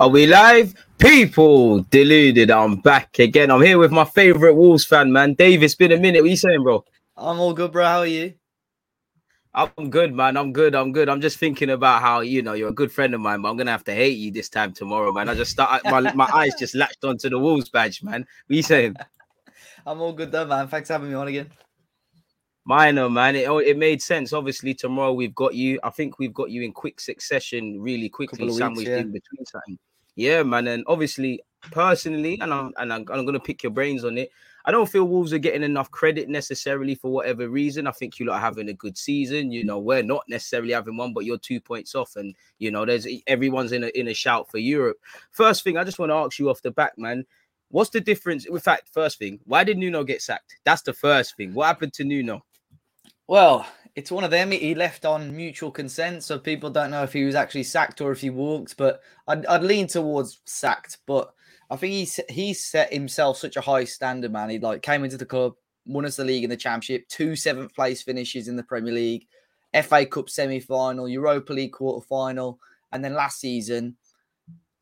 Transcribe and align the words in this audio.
Are 0.00 0.08
we 0.08 0.26
live? 0.26 0.74
People 0.98 1.82
deluded. 1.82 2.50
I'm 2.50 2.76
back 2.76 3.18
again. 3.18 3.50
I'm 3.50 3.62
here 3.62 3.78
with 3.78 3.92
my 3.92 4.04
favorite 4.04 4.54
Wolves 4.54 4.84
fan, 4.84 5.12
man. 5.12 5.34
Dave, 5.34 5.62
it's 5.62 5.74
been 5.74 5.92
a 5.92 5.96
minute. 5.96 6.22
What 6.22 6.30
you 6.30 6.36
saying, 6.36 6.62
bro? 6.62 6.84
I'm 7.16 7.38
all 7.38 7.54
good, 7.54 7.72
bro. 7.72 7.84
How 7.84 7.98
are 8.00 8.06
you? 8.06 8.34
I'm 9.54 9.90
good, 9.90 10.14
man. 10.14 10.36
I'm 10.36 10.52
good. 10.52 10.74
I'm 10.74 10.92
good. 10.92 11.08
I'm 11.08 11.20
just 11.20 11.38
thinking 11.38 11.70
about 11.70 12.02
how 12.02 12.20
you 12.20 12.42
know 12.42 12.54
you're 12.54 12.70
a 12.70 12.74
good 12.74 12.90
friend 12.90 13.14
of 13.14 13.20
mine, 13.20 13.42
but 13.42 13.50
I'm 13.50 13.56
gonna 13.56 13.70
have 13.70 13.84
to 13.84 13.94
hate 13.94 14.16
you 14.18 14.30
this 14.32 14.48
time 14.48 14.72
tomorrow, 14.72 15.12
man. 15.12 15.28
I 15.28 15.34
just 15.34 15.52
start 15.52 15.84
my, 15.84 16.00
my 16.14 16.28
eyes 16.34 16.54
just 16.58 16.74
latched 16.74 17.04
onto 17.04 17.28
the 17.28 17.38
Wolves 17.38 17.68
badge, 17.68 18.02
man. 18.02 18.26
What 18.46 18.56
you 18.56 18.62
saying? 18.62 18.96
I'm 19.86 20.00
all 20.00 20.12
good 20.12 20.32
though, 20.32 20.46
man. 20.46 20.68
Thanks 20.68 20.88
for 20.88 20.94
having 20.94 21.10
me 21.10 21.14
on 21.14 21.28
again. 21.28 21.50
Minor, 22.64 23.10
man. 23.10 23.34
It, 23.34 23.48
oh, 23.48 23.58
it 23.58 23.76
made 23.76 24.00
sense. 24.00 24.32
Obviously, 24.32 24.72
tomorrow 24.72 25.12
we've 25.12 25.34
got 25.34 25.54
you. 25.54 25.80
I 25.82 25.90
think 25.90 26.18
we've 26.18 26.34
got 26.34 26.50
you 26.50 26.62
in 26.62 26.72
quick 26.72 27.00
succession, 27.00 27.80
really 27.80 28.08
quickly, 28.08 28.44
weeks, 28.44 28.58
sandwiched 28.58 28.88
yeah. 28.88 28.98
in 28.98 29.12
between 29.12 29.44
something. 29.46 29.78
Yeah, 30.14 30.42
man. 30.44 30.68
And 30.68 30.84
obviously, 30.86 31.42
personally, 31.70 32.38
and 32.40 32.52
I'm 32.52 32.72
and 32.76 32.92
I'm, 32.92 33.04
I'm 33.10 33.26
gonna 33.26 33.40
pick 33.40 33.62
your 33.62 33.72
brains 33.72 34.04
on 34.04 34.16
it. 34.16 34.30
I 34.64 34.70
don't 34.70 34.88
feel 34.88 35.08
Wolves 35.08 35.32
are 35.32 35.38
getting 35.38 35.64
enough 35.64 35.90
credit 35.90 36.28
necessarily 36.28 36.94
for 36.94 37.10
whatever 37.10 37.48
reason. 37.48 37.88
I 37.88 37.90
think 37.90 38.20
you 38.20 38.26
lot 38.26 38.36
are 38.36 38.40
having 38.40 38.68
a 38.68 38.74
good 38.74 38.96
season. 38.96 39.50
You 39.50 39.64
know, 39.64 39.80
we're 39.80 40.04
not 40.04 40.22
necessarily 40.28 40.72
having 40.72 40.96
one, 40.96 41.12
but 41.12 41.24
you're 41.24 41.38
two 41.38 41.60
points 41.60 41.96
off, 41.96 42.14
and 42.14 42.34
you 42.58 42.70
know, 42.70 42.84
there's 42.84 43.08
everyone's 43.26 43.72
in 43.72 43.84
a 43.84 43.88
in 43.88 44.08
a 44.08 44.14
shout 44.14 44.50
for 44.50 44.58
Europe. 44.58 44.98
First 45.32 45.64
thing, 45.64 45.76
I 45.76 45.84
just 45.84 45.98
want 45.98 46.10
to 46.10 46.16
ask 46.16 46.38
you 46.38 46.48
off 46.48 46.62
the 46.62 46.70
back, 46.70 46.96
man. 46.96 47.24
What's 47.70 47.90
the 47.90 48.00
difference? 48.00 48.44
In 48.44 48.58
fact, 48.60 48.90
first 48.92 49.18
thing, 49.18 49.40
why 49.46 49.64
did 49.64 49.78
Nuno 49.78 50.04
get 50.04 50.20
sacked? 50.20 50.56
That's 50.64 50.82
the 50.82 50.92
first 50.92 51.36
thing. 51.36 51.54
What 51.54 51.66
happened 51.66 51.94
to 51.94 52.04
Nuno? 52.04 52.44
Well, 53.32 53.66
it's 53.94 54.10
one 54.10 54.24
of 54.24 54.30
them. 54.30 54.50
He 54.50 54.74
left 54.74 55.06
on 55.06 55.34
mutual 55.34 55.70
consent, 55.70 56.22
so 56.22 56.38
people 56.38 56.68
don't 56.68 56.90
know 56.90 57.02
if 57.02 57.14
he 57.14 57.24
was 57.24 57.34
actually 57.34 57.62
sacked 57.62 58.02
or 58.02 58.12
if 58.12 58.20
he 58.20 58.28
walked. 58.28 58.76
But 58.76 59.00
I'd, 59.26 59.46
I'd 59.46 59.62
lean 59.62 59.86
towards 59.86 60.40
sacked. 60.44 60.98
But 61.06 61.32
I 61.70 61.76
think 61.76 61.94
he 61.94 62.22
he 62.28 62.52
set 62.52 62.92
himself 62.92 63.38
such 63.38 63.56
a 63.56 63.62
high 63.62 63.84
standard, 63.84 64.32
man. 64.32 64.50
He 64.50 64.58
like 64.58 64.82
came 64.82 65.02
into 65.02 65.16
the 65.16 65.24
club, 65.24 65.54
won 65.86 66.04
us 66.04 66.16
the 66.16 66.26
league 66.26 66.44
and 66.44 66.52
the 66.52 66.58
championship, 66.58 67.08
two 67.08 67.34
seventh 67.34 67.74
place 67.74 68.02
finishes 68.02 68.48
in 68.48 68.56
the 68.56 68.62
Premier 68.62 68.92
League, 68.92 69.26
FA 69.82 70.04
Cup 70.04 70.28
semi 70.28 70.60
final, 70.60 71.08
Europa 71.08 71.54
League 71.54 71.72
quarter 71.72 72.06
final, 72.06 72.58
and 72.92 73.02
then 73.02 73.14
last 73.14 73.40
season, 73.40 73.96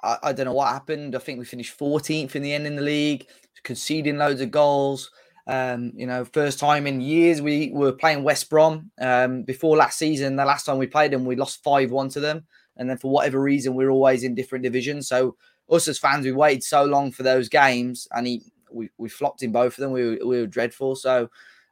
I, 0.02 0.16
I 0.25 0.33
don't 0.33 0.47
know 0.47 0.54
what 0.54 0.73
happened. 0.73 1.14
I 1.14 1.21
think 1.21 1.38
we 1.38 1.45
finished 1.45 1.78
14th 1.78 2.35
in 2.35 2.42
the 2.42 2.52
end 2.52 2.66
in 2.66 2.75
the 2.75 2.83
league, 2.83 3.28
conceding 3.62 4.19
loads 4.19 4.40
of 4.40 4.50
goals. 4.50 5.09
Um, 5.47 5.92
you 5.94 6.06
know, 6.06 6.25
first 6.25 6.59
time 6.59 6.87
in 6.87 7.00
years 7.00 7.42
we 7.42 7.70
were 7.73 7.92
playing 7.92 8.23
West 8.23 8.50
Brom. 8.50 8.90
Um, 9.00 9.42
before 9.42 9.76
last 9.76 9.99
season, 9.99 10.37
the 10.37 10.44
last 10.44 10.64
time 10.64 10.78
we 10.78 10.87
played 10.87 11.12
them, 11.12 11.25
we 11.25 11.37
lost 11.37 11.62
5 11.62 11.90
1 11.90 12.09
to 12.11 12.20
them. 12.20 12.44
And 12.76 12.88
then 12.88 12.99
for 12.99 13.11
whatever 13.11 13.40
reason, 13.40 13.75
we're 13.75 13.90
always 13.90 14.23
in 14.23 14.35
different 14.35 14.64
divisions. 14.64 15.09
So, 15.09 15.37
us 15.70 15.87
as 15.87 15.99
fans, 15.99 16.25
we 16.25 16.32
waited 16.32 16.64
so 16.64 16.85
long 16.85 17.12
for 17.12 17.23
those 17.23 17.49
games 17.49 18.09
and 18.12 18.26
he, 18.26 18.42
we, 18.73 18.90
we 18.99 19.09
flopped 19.09 19.42
in 19.42 19.52
both 19.52 19.75
of 19.75 19.82
them. 19.82 19.92
We 19.92 20.04
were, 20.04 20.18
we 20.26 20.40
were 20.40 20.47
dreadful. 20.47 20.97
So, 20.97 21.30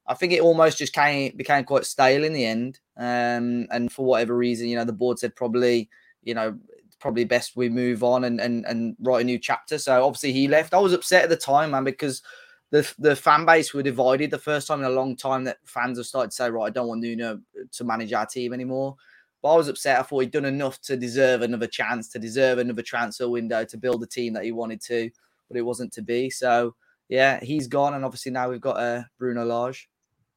I 0.09 0.15
think 0.15 0.33
it 0.33 0.41
almost 0.41 0.79
just 0.79 0.95
came 0.95 1.37
became 1.37 1.65
quite 1.65 1.85
stale 1.85 2.25
in 2.25 2.33
the 2.33 2.47
end. 2.47 2.81
Um, 2.97 3.69
and 3.71 3.93
for 3.93 4.07
whatever 4.07 4.37
reason, 4.37 4.69
you 4.69 4.77
know, 4.77 4.85
the 4.85 4.93
board 4.93 5.19
said 5.19 5.37
probably, 5.37 5.91
you 6.23 6.35
know, 6.35 6.59
probably 6.99 7.25
best 7.25 7.57
we 7.57 7.69
move 7.69 8.03
on 8.03 8.25
and 8.25 8.41
and 8.41 8.65
and 8.65 8.97
write 9.01 9.21
a 9.21 9.25
new 9.25 9.39
chapter. 9.39 9.77
So 9.79 10.05
obviously 10.05 10.33
he 10.33 10.49
left. 10.49 10.73
I 10.73 10.79
was 10.79 10.95
upset 10.95 11.25
at 11.25 11.29
the 11.29 11.37
time, 11.37 11.73
man, 11.73 11.85
because 11.85 12.23
the 12.71 12.93
the 12.99 13.17
fan 13.17 13.47
base 13.47 13.73
were 13.73 13.83
divided. 13.83 14.31
The 14.31 14.39
first 14.39 14.67
time 14.67 14.81
in 14.81 14.87
a 14.87 14.91
long 14.91 15.17
time 15.17 15.45
that 15.45 15.59
fans 15.65 15.99
have 15.99 16.07
started 16.07 16.31
to 16.31 16.37
say, 16.37 16.51
right, 16.51 16.67
I 16.67 16.71
don't 16.71 16.89
want 16.89 17.01
Nuno 17.01 17.41
to 17.73 17.85
manage 17.85 18.13
our 18.13 18.27
team 18.27 18.53
anymore. 18.53 18.97
But 19.43 19.55
I 19.55 19.57
was 19.57 19.69
upset. 19.69 19.99
I 19.99 20.03
thought 20.03 20.21
he'd 20.21 20.33
done 20.33 20.45
enough 20.45 20.81
to 20.83 20.97
deserve 20.97 21.43
another 21.43 21.69
chance, 21.69 22.09
to 22.09 22.19
deserve 22.19 22.59
another 22.59 22.83
transfer 22.83 23.29
window, 23.29 23.65
to 23.65 23.77
build 23.77 24.03
a 24.03 24.07
team 24.07 24.33
that 24.33 24.45
he 24.45 24.53
wanted 24.53 24.81
to, 24.83 25.11
but 25.49 25.57
it 25.57 25.63
wasn't 25.63 25.93
to 25.93 26.03
be. 26.03 26.29
So 26.29 26.75
yeah, 27.09 27.43
he's 27.43 27.69
gone, 27.69 27.95
and 27.95 28.05
obviously 28.05 28.33
now 28.33 28.51
we've 28.51 28.61
got 28.61 28.79
uh, 28.79 29.03
Bruno 29.19 29.45
Lage. 29.45 29.89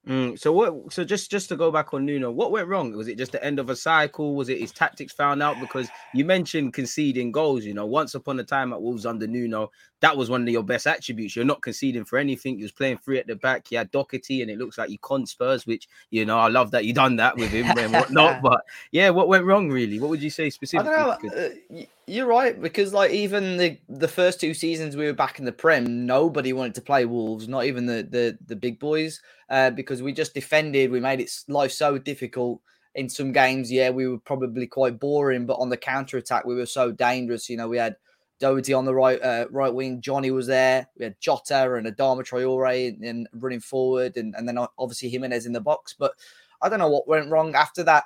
Mm, 0.08 0.40
so 0.40 0.52
what? 0.52 0.92
So 0.92 1.04
just 1.04 1.30
just 1.30 1.48
to 1.50 1.56
go 1.56 1.70
back 1.70 1.94
on 1.94 2.08
Nuno, 2.08 2.32
what 2.32 2.52
went 2.52 2.68
wrong? 2.68 2.92
Was 2.94 3.08
it 3.08 3.20
just 3.20 3.34
the 3.34 3.44
end 3.44 3.60
of 3.60 3.70
a 3.70 3.76
cycle? 3.76 4.34
Was 4.36 4.50
it 4.50 4.60
his 4.60 4.72
tactics 4.72 5.14
found 5.14 5.44
out? 5.44 5.60
Because 5.60 5.90
you 6.16 6.26
mentioned 6.26 6.74
conceding 6.74 7.32
goals. 7.32 7.66
You 7.66 7.76
know, 7.76 7.86
once 7.86 8.16
upon 8.16 8.40
a 8.40 8.44
time 8.44 8.74
at 8.74 8.82
Wolves 8.82 9.06
under 9.06 9.28
Nuno, 9.28 9.70
that 10.00 10.18
was 10.18 10.28
one 10.28 10.42
of 10.42 10.50
your 10.50 10.64
best 10.64 10.88
attributes. 10.88 11.36
You're 11.36 11.46
not 11.46 11.62
conceding 11.62 12.04
for 12.04 12.18
anything. 12.18 12.58
You 12.58 12.64
was 12.64 12.72
playing 12.72 12.98
free 12.98 13.20
at 13.20 13.28
the 13.28 13.36
back. 13.36 13.70
You 13.70 13.78
had 13.78 13.92
Doherty, 13.92 14.42
and 14.42 14.50
it 14.50 14.58
looks 14.58 14.80
like 14.80 14.90
you 14.90 14.98
con 14.98 15.28
Spurs, 15.28 15.68
which 15.68 15.88
you 16.10 16.26
know 16.26 16.40
I 16.40 16.48
love 16.48 16.72
that 16.72 16.86
you 16.86 16.94
done 16.94 17.18
that 17.18 17.38
with 17.38 17.52
him 17.52 17.68
and 17.78 17.94
whatnot. 17.94 18.42
but 18.44 18.62
yeah, 18.92 19.12
what 19.12 19.28
went 19.28 19.46
wrong 19.46 19.70
really? 19.70 20.00
What 20.00 20.10
would 20.10 20.24
you 20.24 20.32
say 20.32 20.48
I 20.48 20.50
specifically? 20.50 20.96
don't 20.96 21.24
know. 21.24 21.78
Uh, 21.78 21.84
You're 22.08 22.28
right 22.28 22.60
because 22.60 22.94
like 22.94 23.12
even 23.12 23.58
the 23.58 23.78
the 23.88 24.08
first 24.08 24.42
two 24.42 24.54
seasons 24.54 24.98
we 24.98 25.06
were 25.06 25.14
back 25.14 25.40
in 25.40 25.46
the 25.46 25.52
Prem, 25.52 26.06
nobody 26.06 26.52
wanted 26.52 26.76
to 26.76 26.82
play 26.82 27.06
Wolves, 27.06 27.48
not 27.48 27.66
even 27.66 27.86
the 27.86 28.08
the 28.10 28.38
the 28.46 28.56
big 28.56 28.80
boys, 28.80 29.22
uh, 29.50 29.70
because 29.70 30.02
we 30.02 30.12
just 30.12 30.34
defended. 30.34 30.92
We 30.92 31.00
made 31.00 31.22
it 31.22 31.32
life 31.48 31.72
so 31.72 31.98
difficult. 31.98 32.62
In 32.96 33.08
some 33.08 33.32
games, 33.32 33.72
yeah, 33.72 33.90
we 33.90 34.08
were 34.08 34.18
probably 34.18 34.68
quite 34.68 35.00
boring, 35.00 35.46
but 35.46 35.54
on 35.54 35.70
the 35.70 35.78
counter 35.78 36.18
attack, 36.18 36.44
we 36.44 36.56
were 36.56 36.66
so 36.66 36.92
dangerous. 36.92 37.50
You 37.50 37.56
know, 37.56 37.70
we 37.70 37.78
had 37.78 37.96
Doherty 38.42 38.74
on 38.74 38.86
the 38.86 38.94
right 38.94 39.22
uh, 39.22 39.46
right 39.52 39.74
wing, 39.74 40.02
Johnny 40.02 40.32
was 40.32 40.48
there. 40.48 40.88
We 40.98 41.06
had 41.06 41.16
Jota 41.22 41.76
and 41.76 41.86
Adama 41.86 42.26
Traore 42.26 42.90
and, 42.90 43.04
and 43.06 43.28
running 43.34 43.62
forward, 43.62 44.18
and, 44.18 44.34
and 44.36 44.48
then 44.48 44.58
obviously 44.78 45.10
Jimenez 45.10 45.46
in 45.46 45.54
the 45.54 45.62
box. 45.62 45.96
But 45.98 46.14
I 46.62 46.68
don't 46.68 46.80
know 46.80 46.90
what 46.90 47.08
went 47.08 47.30
wrong 47.30 47.54
after 47.56 47.84
that. 47.84 48.06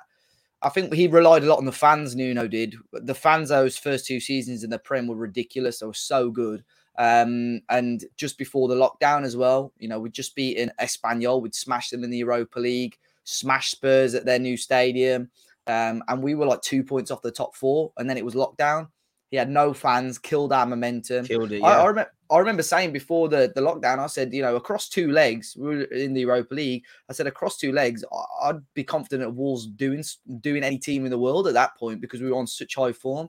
I 0.62 0.68
think 0.68 0.92
he 0.94 1.06
relied 1.06 1.44
a 1.44 1.46
lot 1.46 1.58
on 1.58 1.64
the 1.64 1.72
fans. 1.72 2.16
Nuno 2.16 2.48
did. 2.48 2.76
The 2.92 3.14
fans 3.14 3.50
those 3.50 3.76
first 3.76 4.06
two 4.06 4.20
seasons 4.20 4.64
in 4.64 4.70
the 4.70 4.78
Prem 4.78 5.06
were 5.06 5.16
ridiculous. 5.16 5.80
They 5.80 5.86
were 5.86 5.94
so 5.94 6.30
good. 6.30 6.64
Um, 6.98 7.60
and 7.68 8.04
just 8.16 8.38
before 8.38 8.68
the 8.68 8.74
lockdown 8.74 9.24
as 9.24 9.36
well, 9.36 9.72
you 9.78 9.88
know, 9.88 10.00
we'd 10.00 10.14
just 10.14 10.34
beaten 10.34 10.72
Espanyol. 10.80 11.42
We'd 11.42 11.54
smashed 11.54 11.90
them 11.90 12.04
in 12.04 12.10
the 12.10 12.18
Europa 12.18 12.58
League, 12.58 12.96
smashed 13.24 13.72
Spurs 13.72 14.14
at 14.14 14.24
their 14.24 14.38
new 14.38 14.56
stadium, 14.56 15.30
um, 15.66 16.02
and 16.08 16.22
we 16.22 16.34
were 16.34 16.46
like 16.46 16.62
two 16.62 16.82
points 16.82 17.10
off 17.10 17.22
the 17.22 17.30
top 17.30 17.54
four. 17.54 17.92
And 17.98 18.08
then 18.08 18.16
it 18.16 18.24
was 18.24 18.34
lockdown. 18.34 18.88
He 19.30 19.36
had 19.36 19.50
no 19.50 19.74
fans, 19.74 20.18
killed 20.18 20.52
our 20.52 20.64
momentum. 20.64 21.26
Killed 21.26 21.52
it. 21.52 21.62
I, 21.62 21.80
I, 21.80 21.86
remember, 21.86 22.12
I 22.30 22.38
remember 22.38 22.62
saying 22.62 22.92
before 22.92 23.28
the, 23.28 23.52
the 23.54 23.60
lockdown, 23.60 23.98
I 23.98 24.06
said, 24.06 24.32
you 24.32 24.42
know, 24.42 24.56
across 24.56 24.88
two 24.88 25.10
legs, 25.12 25.56
we 25.58 25.68
were 25.68 25.82
in 25.84 26.12
the 26.12 26.22
Europa 26.22 26.54
League. 26.54 26.84
I 27.08 27.12
said 27.12 27.26
across 27.26 27.56
two 27.56 27.72
legs, 27.72 28.04
I'd 28.42 28.60
be 28.74 28.84
confident 28.84 29.28
of 29.28 29.36
Wolves 29.36 29.66
doing 29.66 30.02
doing 30.40 30.64
any 30.64 30.78
team 30.78 31.04
in 31.04 31.10
the 31.10 31.18
world 31.18 31.46
at 31.46 31.54
that 31.54 31.76
point 31.76 32.00
because 32.00 32.20
we 32.20 32.30
were 32.30 32.38
on 32.38 32.46
such 32.46 32.74
high 32.74 32.92
form. 32.92 33.28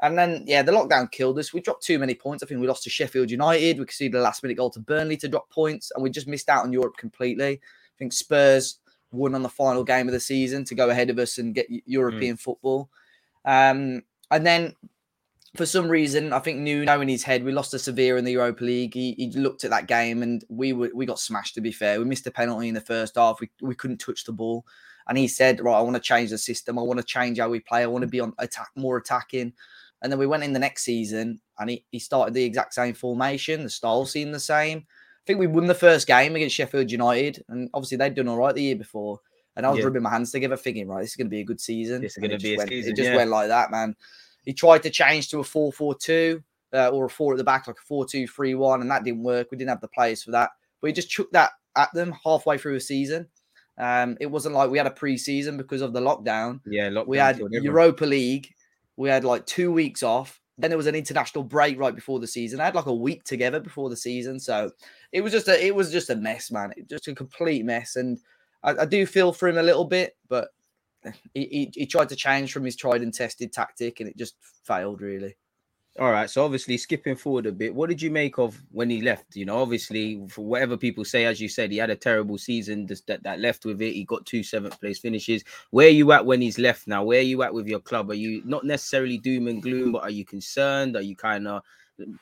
And 0.00 0.16
then, 0.16 0.44
yeah, 0.46 0.62
the 0.62 0.70
lockdown 0.70 1.10
killed 1.10 1.38
us. 1.40 1.52
We 1.52 1.60
dropped 1.60 1.82
too 1.82 1.98
many 1.98 2.14
points. 2.14 2.42
I 2.42 2.46
think 2.46 2.60
we 2.60 2.68
lost 2.68 2.84
to 2.84 2.90
Sheffield 2.90 3.30
United. 3.30 3.78
We 3.78 3.84
conceded 3.84 4.14
a 4.14 4.22
last 4.22 4.44
minute 4.44 4.56
goal 4.56 4.70
to 4.70 4.80
Burnley 4.80 5.16
to 5.16 5.28
drop 5.28 5.50
points, 5.50 5.90
and 5.94 6.02
we 6.02 6.10
just 6.10 6.28
missed 6.28 6.48
out 6.48 6.64
on 6.64 6.72
Europe 6.72 6.96
completely. 6.96 7.54
I 7.54 7.96
think 7.98 8.12
Spurs 8.12 8.78
won 9.10 9.34
on 9.34 9.42
the 9.42 9.48
final 9.48 9.82
game 9.82 10.06
of 10.06 10.12
the 10.12 10.20
season 10.20 10.64
to 10.66 10.74
go 10.76 10.90
ahead 10.90 11.10
of 11.10 11.18
us 11.18 11.38
and 11.38 11.54
get 11.54 11.68
Eu- 11.68 11.80
European 11.86 12.36
football. 12.36 12.88
Um, 13.44 14.02
and 14.30 14.46
then 14.46 14.74
for 15.56 15.66
some 15.66 15.88
reason, 15.88 16.32
I 16.32 16.38
think 16.40 16.58
Nuno 16.58 17.00
in 17.00 17.08
his 17.08 17.22
head, 17.22 17.42
we 17.44 17.52
lost 17.52 17.70
to 17.72 17.78
Sevilla 17.78 18.18
in 18.18 18.24
the 18.24 18.32
Europa 18.32 18.64
League. 18.64 18.94
He, 18.94 19.12
he 19.16 19.30
looked 19.32 19.64
at 19.64 19.70
that 19.70 19.86
game 19.86 20.22
and 20.22 20.44
we 20.48 20.72
were 20.72 20.90
we 20.94 21.06
got 21.06 21.18
smashed. 21.18 21.54
To 21.54 21.60
be 21.60 21.72
fair, 21.72 21.98
we 21.98 22.04
missed 22.04 22.26
a 22.26 22.30
penalty 22.30 22.68
in 22.68 22.74
the 22.74 22.80
first 22.80 23.16
half. 23.16 23.40
We 23.40 23.50
we 23.60 23.74
couldn't 23.74 23.98
touch 23.98 24.24
the 24.24 24.32
ball, 24.32 24.66
and 25.08 25.16
he 25.16 25.26
said, 25.28 25.60
"Right, 25.60 25.76
I 25.78 25.80
want 25.80 25.96
to 25.96 26.02
change 26.02 26.30
the 26.30 26.38
system. 26.38 26.78
I 26.78 26.82
want 26.82 26.98
to 27.00 27.04
change 27.04 27.38
how 27.38 27.48
we 27.48 27.60
play. 27.60 27.82
I 27.82 27.86
want 27.86 28.02
to 28.02 28.08
be 28.08 28.20
on 28.20 28.34
attack, 28.38 28.68
more 28.76 28.96
attacking." 28.98 29.52
And 30.00 30.12
then 30.12 30.18
we 30.20 30.26
went 30.28 30.44
in 30.44 30.52
the 30.52 30.60
next 30.60 30.84
season, 30.84 31.40
and 31.58 31.70
he, 31.70 31.84
he 31.90 31.98
started 31.98 32.32
the 32.34 32.44
exact 32.44 32.72
same 32.72 32.94
formation. 32.94 33.64
The 33.64 33.70
style 33.70 34.06
seemed 34.06 34.32
the 34.32 34.38
same. 34.40 34.86
I 34.88 35.22
think 35.26 35.40
we 35.40 35.48
won 35.48 35.66
the 35.66 35.74
first 35.74 36.06
game 36.06 36.36
against 36.36 36.54
Sheffield 36.54 36.90
United, 36.92 37.44
and 37.48 37.68
obviously 37.74 37.96
they'd 37.96 38.14
done 38.14 38.28
all 38.28 38.36
right 38.36 38.54
the 38.54 38.62
year 38.62 38.76
before. 38.76 39.18
And 39.56 39.66
I 39.66 39.70
was 39.70 39.80
Yeah. 39.80 39.86
rubbing 39.86 40.02
my 40.02 40.10
hands 40.10 40.30
together, 40.30 40.56
thinking, 40.56 40.86
right, 40.86 41.00
this 41.00 41.10
is 41.10 41.16
going 41.16 41.26
to 41.26 41.30
be 41.30 41.40
a 41.40 41.44
good 41.44 41.60
season. 41.60 42.00
This 42.00 42.12
is 42.16 42.18
gonna 42.22 42.34
it 42.34 42.42
be 42.42 42.50
just 42.50 42.54
a 42.54 42.58
went, 42.58 42.68
season, 42.68 42.92
It 42.92 42.96
just 42.96 43.10
yeah. 43.10 43.16
went 43.16 43.30
like 43.30 43.48
that, 43.48 43.72
man. 43.72 43.96
He 44.48 44.54
tried 44.54 44.82
to 44.84 44.88
change 44.90 45.28
to 45.28 45.40
a 45.40 45.44
4 45.44 45.70
4 45.74 45.94
2 45.94 46.42
uh, 46.72 46.88
or 46.88 47.04
a 47.04 47.10
four 47.10 47.34
at 47.34 47.36
the 47.36 47.44
back, 47.44 47.66
like 47.66 47.76
a 47.76 47.86
4 47.86 48.06
2 48.06 48.26
3 48.26 48.54
1, 48.54 48.80
and 48.80 48.90
that 48.90 49.04
didn't 49.04 49.22
work. 49.22 49.48
We 49.50 49.58
didn't 49.58 49.68
have 49.68 49.82
the 49.82 49.88
players 49.88 50.22
for 50.22 50.30
that. 50.30 50.48
But 50.80 50.86
he 50.86 50.94
just 50.94 51.10
chucked 51.10 51.34
that 51.34 51.50
at 51.76 51.92
them 51.92 52.14
halfway 52.24 52.56
through 52.56 52.76
a 52.76 52.80
season. 52.80 53.26
Um, 53.76 54.16
it 54.22 54.26
wasn't 54.26 54.54
like 54.54 54.70
we 54.70 54.78
had 54.78 54.86
a 54.86 54.90
pre-season 54.90 55.58
because 55.58 55.82
of 55.82 55.92
the 55.92 56.00
lockdown. 56.00 56.60
Yeah. 56.66 56.88
Lockdown 56.88 57.06
We 57.08 57.18
had. 57.18 57.38
Europa 57.38 58.06
League. 58.06 58.48
We 58.96 59.10
had 59.10 59.22
like 59.22 59.44
two 59.44 59.70
weeks 59.70 60.02
off. 60.02 60.40
Then 60.56 60.70
there 60.70 60.78
was 60.78 60.86
an 60.86 60.94
international 60.94 61.44
break 61.44 61.78
right 61.78 61.94
before 61.94 62.18
the 62.18 62.26
season. 62.26 62.58
I 62.58 62.64
had 62.64 62.74
like 62.74 62.86
a 62.86 62.94
week 62.94 63.24
together 63.24 63.60
before 63.60 63.90
the 63.90 63.96
season, 63.98 64.40
so 64.40 64.70
it 65.12 65.20
was 65.20 65.30
just 65.32 65.46
a 65.48 65.62
it 65.62 65.74
was 65.74 65.92
just 65.92 66.08
a 66.08 66.16
mess, 66.16 66.50
man. 66.50 66.72
It- 66.74 66.88
Just 66.88 67.06
a 67.06 67.14
complete 67.14 67.66
mess. 67.66 67.96
And 67.96 68.18
I, 68.62 68.70
I 68.70 68.84
do 68.86 69.04
feel 69.04 69.34
for 69.34 69.46
him 69.46 69.58
a 69.58 69.62
little 69.62 69.84
bit, 69.84 70.16
but 70.26 70.48
he, 71.34 71.44
he, 71.44 71.72
he 71.74 71.86
tried 71.86 72.08
to 72.10 72.16
change 72.16 72.52
from 72.52 72.64
his 72.64 72.76
tried 72.76 73.02
and 73.02 73.12
tested 73.12 73.52
tactic, 73.52 74.00
and 74.00 74.08
it 74.08 74.16
just 74.16 74.36
failed 74.64 75.00
really. 75.00 75.36
All 75.98 76.12
right. 76.12 76.30
So 76.30 76.44
obviously, 76.44 76.76
skipping 76.76 77.16
forward 77.16 77.46
a 77.46 77.52
bit, 77.52 77.74
what 77.74 77.88
did 77.88 78.00
you 78.00 78.10
make 78.10 78.38
of 78.38 78.56
when 78.70 78.88
he 78.88 79.02
left? 79.02 79.34
You 79.34 79.46
know, 79.46 79.58
obviously, 79.60 80.24
for 80.28 80.44
whatever 80.44 80.76
people 80.76 81.04
say, 81.04 81.24
as 81.24 81.40
you 81.40 81.48
said, 81.48 81.72
he 81.72 81.78
had 81.78 81.90
a 81.90 81.96
terrible 81.96 82.38
season 82.38 82.86
just 82.86 83.04
that, 83.08 83.24
that 83.24 83.40
left 83.40 83.64
with 83.64 83.82
it. 83.82 83.94
He 83.94 84.04
got 84.04 84.24
two 84.24 84.44
seventh 84.44 84.78
place 84.80 85.00
finishes. 85.00 85.42
Where 85.70 85.88
are 85.88 85.90
you 85.90 86.12
at 86.12 86.24
when 86.24 86.40
he's 86.40 86.58
left 86.58 86.86
now? 86.86 87.02
Where 87.02 87.18
are 87.18 87.22
you 87.22 87.42
at 87.42 87.52
with 87.52 87.66
your 87.66 87.80
club? 87.80 88.10
Are 88.10 88.14
you 88.14 88.42
not 88.44 88.64
necessarily 88.64 89.18
doom 89.18 89.48
and 89.48 89.60
gloom, 89.60 89.90
but 89.90 90.02
are 90.02 90.10
you 90.10 90.24
concerned? 90.24 90.94
Are 90.94 91.02
you 91.02 91.16
kind 91.16 91.48
of, 91.48 91.62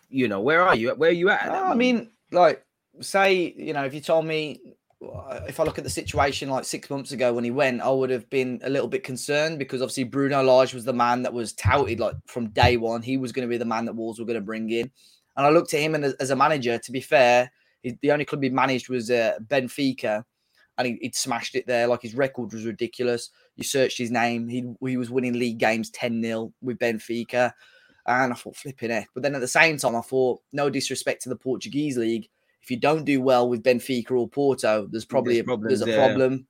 you 0.08 0.26
know, 0.26 0.40
where 0.40 0.62
are 0.62 0.74
you? 0.74 0.88
at? 0.88 0.96
Where 0.96 1.10
are 1.10 1.12
you 1.12 1.28
at? 1.28 1.42
at 1.42 1.50
I 1.50 1.60
moment? 1.60 1.78
mean, 1.78 2.10
like, 2.32 2.64
say, 3.00 3.52
you 3.58 3.74
know, 3.74 3.84
if 3.84 3.92
you 3.92 4.00
told 4.00 4.24
me, 4.24 4.58
if 5.00 5.60
I 5.60 5.64
look 5.64 5.78
at 5.78 5.84
the 5.84 5.90
situation 5.90 6.48
like 6.48 6.64
six 6.64 6.88
months 6.88 7.12
ago 7.12 7.32
when 7.34 7.44
he 7.44 7.50
went, 7.50 7.82
I 7.82 7.90
would 7.90 8.10
have 8.10 8.28
been 8.30 8.60
a 8.64 8.70
little 8.70 8.88
bit 8.88 9.04
concerned 9.04 9.58
because 9.58 9.82
obviously 9.82 10.04
Bruno 10.04 10.42
Lage 10.42 10.74
was 10.74 10.84
the 10.84 10.92
man 10.92 11.22
that 11.22 11.32
was 11.32 11.52
touted 11.52 12.00
like 12.00 12.16
from 12.26 12.48
day 12.50 12.76
one. 12.76 13.02
He 13.02 13.16
was 13.16 13.32
going 13.32 13.46
to 13.46 13.52
be 13.52 13.58
the 13.58 13.64
man 13.64 13.84
that 13.86 13.94
Wolves 13.94 14.18
were 14.18 14.24
going 14.24 14.38
to 14.38 14.44
bring 14.44 14.70
in. 14.70 14.90
And 15.36 15.46
I 15.46 15.50
looked 15.50 15.74
at 15.74 15.80
him 15.80 15.94
and 15.94 16.04
as, 16.04 16.14
as 16.14 16.30
a 16.30 16.36
manager, 16.36 16.78
to 16.78 16.92
be 16.92 17.00
fair, 17.00 17.50
he, 17.82 17.98
the 18.00 18.12
only 18.12 18.24
club 18.24 18.42
he 18.42 18.48
managed 18.48 18.88
was 18.88 19.10
uh, 19.10 19.38
Benfica 19.46 20.24
and 20.78 20.86
he, 20.86 20.98
would 21.02 21.14
smashed 21.14 21.54
it 21.54 21.66
there. 21.66 21.86
Like 21.86 22.02
his 22.02 22.14
record 22.14 22.52
was 22.52 22.64
ridiculous. 22.64 23.30
You 23.56 23.64
searched 23.64 23.98
his 23.98 24.10
name, 24.10 24.48
he, 24.48 24.64
he 24.80 24.96
was 24.96 25.10
winning 25.10 25.38
league 25.38 25.58
games 25.58 25.90
10 25.90 26.22
0 26.22 26.52
with 26.62 26.78
Benfica. 26.78 27.52
And 28.06 28.32
I 28.32 28.36
thought, 28.36 28.56
flipping 28.56 28.92
it. 28.92 29.08
But 29.14 29.24
then 29.24 29.34
at 29.34 29.40
the 29.40 29.48
same 29.48 29.76
time, 29.76 29.96
I 29.96 30.00
thought, 30.00 30.40
no 30.52 30.70
disrespect 30.70 31.22
to 31.22 31.28
the 31.28 31.36
Portuguese 31.36 31.98
league 31.98 32.28
if 32.66 32.70
you 32.72 32.76
don't 32.76 33.04
do 33.04 33.20
well 33.20 33.48
with 33.48 33.62
Benfica 33.62 34.10
or 34.10 34.28
Porto, 34.28 34.88
there's 34.90 35.04
probably 35.04 35.34
There's 35.34 35.42
a, 35.42 35.44
problems 35.44 35.68
there's 35.68 35.82
a 35.82 35.84
there. 35.84 36.04
problem. 36.04 36.48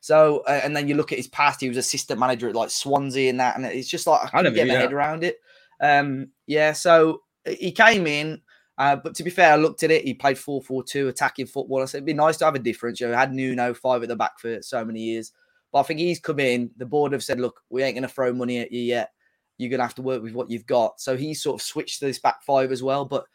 So, 0.00 0.38
uh, 0.48 0.62
and 0.64 0.74
then 0.74 0.88
you 0.88 0.94
look 0.94 1.12
at 1.12 1.18
his 1.18 1.28
past; 1.28 1.60
he 1.60 1.68
was 1.68 1.76
assistant 1.76 2.18
manager 2.18 2.48
at 2.48 2.54
like 2.54 2.70
Swansea 2.70 3.28
and 3.28 3.38
that, 3.38 3.54
and 3.54 3.66
it's 3.66 3.86
just 3.86 4.06
like 4.06 4.22
I 4.22 4.28
couldn't 4.28 4.44
never 4.44 4.54
get 4.56 4.66
my 4.68 4.74
that. 4.74 4.80
head 4.80 4.92
around 4.94 5.24
it. 5.24 5.36
Um, 5.78 6.28
yeah, 6.46 6.72
so 6.72 7.20
uh, 7.46 7.50
he 7.50 7.70
came 7.70 8.06
in, 8.06 8.40
uh, 8.78 8.96
but 8.96 9.14
to 9.16 9.22
be 9.22 9.28
fair, 9.28 9.52
I 9.52 9.56
looked 9.56 9.82
at 9.82 9.90
it. 9.90 10.06
He 10.06 10.14
played 10.14 10.38
4-4-2 10.38 11.08
attacking 11.10 11.46
football. 11.48 11.82
I 11.82 11.84
said 11.84 11.98
it'd 11.98 12.06
be 12.06 12.14
nice 12.14 12.38
to 12.38 12.46
have 12.46 12.54
a 12.54 12.58
difference. 12.58 12.98
You 12.98 13.08
know, 13.08 13.14
had 13.14 13.34
Nuno 13.34 13.74
five 13.74 14.02
at 14.02 14.08
the 14.08 14.16
back 14.16 14.38
for 14.40 14.62
so 14.62 14.82
many 14.86 15.00
years, 15.00 15.32
but 15.70 15.80
I 15.80 15.82
think 15.82 16.00
he's 16.00 16.18
come 16.18 16.40
in. 16.40 16.70
The 16.78 16.86
board 16.86 17.12
have 17.12 17.22
said, 17.22 17.40
look, 17.40 17.60
we 17.68 17.82
ain't 17.82 17.94
going 17.94 18.08
to 18.08 18.08
throw 18.08 18.32
money 18.32 18.58
at 18.60 18.72
you 18.72 18.80
yet. 18.80 19.12
You're 19.58 19.68
going 19.68 19.80
to 19.80 19.84
have 19.84 19.96
to 19.96 20.02
work 20.02 20.22
with 20.22 20.32
what 20.32 20.50
you've 20.50 20.66
got. 20.66 20.98
So 20.98 21.14
he 21.14 21.34
sort 21.34 21.60
of 21.60 21.64
switched 21.64 21.98
to 21.98 22.06
this 22.06 22.18
back 22.18 22.42
five 22.42 22.72
as 22.72 22.82
well, 22.82 23.04
but. 23.04 23.26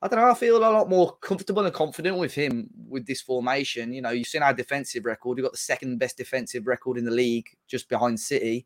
I 0.00 0.08
don't 0.08 0.20
know. 0.20 0.30
I 0.30 0.34
feel 0.34 0.56
a 0.56 0.58
lot 0.58 0.88
more 0.88 1.16
comfortable 1.16 1.64
and 1.64 1.74
confident 1.74 2.18
with 2.18 2.32
him 2.32 2.68
with 2.88 3.04
this 3.06 3.20
formation. 3.20 3.92
You 3.92 4.00
know, 4.02 4.10
you've 4.10 4.28
seen 4.28 4.42
our 4.42 4.54
defensive 4.54 5.04
record. 5.04 5.36
We've 5.36 5.44
got 5.44 5.52
the 5.52 5.58
second 5.58 5.98
best 5.98 6.16
defensive 6.16 6.68
record 6.68 6.98
in 6.98 7.04
the 7.04 7.10
league, 7.10 7.48
just 7.66 7.88
behind 7.88 8.20
City. 8.20 8.64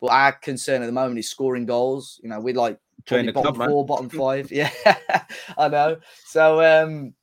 But 0.00 0.08
our 0.08 0.32
concern 0.32 0.82
at 0.82 0.86
the 0.86 0.92
moment 0.92 1.18
is 1.18 1.30
scoring 1.30 1.64
goals. 1.64 2.20
You 2.22 2.28
know, 2.28 2.38
we're 2.40 2.54
like 2.54 2.78
Join 3.06 3.24
probably 3.24 3.26
the 3.26 3.32
bottom 3.32 3.54
club, 3.54 3.58
man. 3.58 3.68
four, 3.70 3.86
bottom 3.86 4.08
five. 4.10 4.52
Yeah, 4.52 4.70
I 5.56 5.68
know. 5.68 5.96
So, 6.26 6.60
um, 6.62 7.14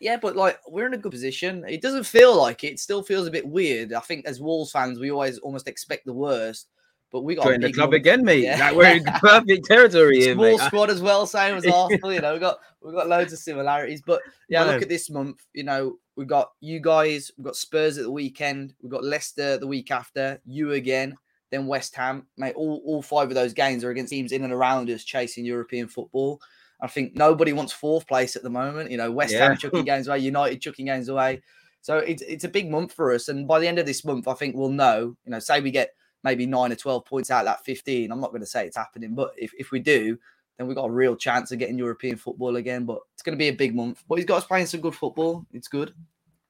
yeah, 0.00 0.16
but 0.16 0.34
like 0.34 0.58
we're 0.66 0.86
in 0.86 0.94
a 0.94 0.98
good 0.98 1.12
position. 1.12 1.64
It 1.68 1.82
doesn't 1.82 2.04
feel 2.04 2.34
like 2.36 2.64
it. 2.64 2.72
It 2.72 2.80
still 2.80 3.02
feels 3.02 3.26
a 3.26 3.30
bit 3.30 3.46
weird. 3.46 3.92
I 3.92 4.00
think 4.00 4.26
as 4.26 4.40
Wolves 4.40 4.72
fans, 4.72 4.98
we 4.98 5.10
always 5.10 5.38
almost 5.38 5.68
expect 5.68 6.06
the 6.06 6.12
worst. 6.14 6.68
But 7.12 7.22
we 7.22 7.34
got 7.36 7.44
Join 7.44 7.60
the 7.60 7.72
club 7.72 7.92
again, 7.92 8.24
mate. 8.24 8.42
Yeah. 8.44 8.58
Like 8.58 8.76
we're 8.76 8.96
in 8.96 9.04
perfect 9.20 9.64
territory 9.66 10.20
here, 10.20 10.34
Small 10.34 10.44
mate. 10.58 10.60
squad 10.60 10.90
as 10.90 11.00
well, 11.00 11.26
same 11.26 11.56
as 11.56 11.66
Arsenal. 11.72 12.12
You 12.12 12.20
know, 12.20 12.34
we 12.34 12.40
got 12.40 12.58
we 12.82 12.92
got 12.92 13.08
loads 13.08 13.32
of 13.32 13.38
similarities. 13.38 14.02
But 14.04 14.22
yeah, 14.48 14.64
Man. 14.64 14.74
look 14.74 14.82
at 14.82 14.88
this 14.88 15.08
month. 15.08 15.40
You 15.54 15.64
know, 15.64 15.98
we've 16.16 16.26
got 16.26 16.50
you 16.60 16.80
guys, 16.80 17.30
we've 17.36 17.44
got 17.44 17.56
Spurs 17.56 17.96
at 17.98 18.04
the 18.04 18.10
weekend, 18.10 18.74
we've 18.82 18.90
got 18.90 19.04
Leicester 19.04 19.56
the 19.56 19.66
week 19.66 19.90
after, 19.90 20.40
you 20.44 20.72
again, 20.72 21.16
then 21.50 21.66
West 21.66 21.94
Ham. 21.94 22.26
Mate, 22.36 22.54
all, 22.56 22.82
all 22.84 23.02
five 23.02 23.28
of 23.28 23.34
those 23.34 23.52
games 23.52 23.84
are 23.84 23.90
against 23.90 24.10
teams 24.10 24.32
in 24.32 24.42
and 24.44 24.52
around 24.52 24.90
us 24.90 25.04
chasing 25.04 25.44
European 25.44 25.86
football. 25.88 26.40
I 26.80 26.88
think 26.88 27.14
nobody 27.16 27.52
wants 27.52 27.72
fourth 27.72 28.06
place 28.06 28.36
at 28.36 28.42
the 28.42 28.50
moment. 28.50 28.90
You 28.90 28.96
know, 28.98 29.10
West 29.12 29.32
Yeah. 29.32 29.48
Ham 29.48 29.56
chucking 29.56 29.84
games 29.84 30.08
away, 30.08 30.18
United 30.18 30.60
chucking 30.60 30.86
games 30.86 31.08
away. 31.08 31.40
So 31.82 31.98
it's 31.98 32.20
it's 32.22 32.44
a 32.44 32.48
big 32.48 32.68
month 32.68 32.92
for 32.92 33.12
us. 33.14 33.28
And 33.28 33.46
by 33.46 33.60
the 33.60 33.68
end 33.68 33.78
of 33.78 33.86
this 33.86 34.04
month, 34.04 34.26
I 34.26 34.34
think 34.34 34.56
we'll 34.56 34.70
know, 34.70 35.16
you 35.24 35.30
know, 35.30 35.38
say 35.38 35.60
we 35.60 35.70
get 35.70 35.90
maybe 36.26 36.44
nine 36.44 36.72
or 36.72 36.74
12 36.74 37.04
points 37.04 37.30
out 37.30 37.40
of 37.40 37.44
that 37.46 37.64
15. 37.64 38.10
I'm 38.10 38.20
not 38.20 38.30
going 38.30 38.40
to 38.40 38.46
say 38.46 38.66
it's 38.66 38.76
happening, 38.76 39.14
but 39.14 39.30
if, 39.38 39.52
if 39.56 39.70
we 39.70 39.78
do, 39.78 40.18
then 40.58 40.66
we've 40.66 40.74
got 40.74 40.88
a 40.88 40.92
real 40.92 41.14
chance 41.14 41.52
of 41.52 41.60
getting 41.60 41.78
European 41.78 42.16
football 42.16 42.56
again. 42.56 42.84
But 42.84 42.98
it's 43.14 43.22
going 43.22 43.38
to 43.38 43.38
be 43.38 43.46
a 43.46 43.52
big 43.52 43.76
month. 43.76 44.02
But 44.08 44.16
he's 44.16 44.24
got 44.24 44.38
us 44.38 44.44
playing 44.44 44.66
some 44.66 44.80
good 44.80 44.96
football. 44.96 45.46
It's 45.52 45.68
good. 45.68 45.94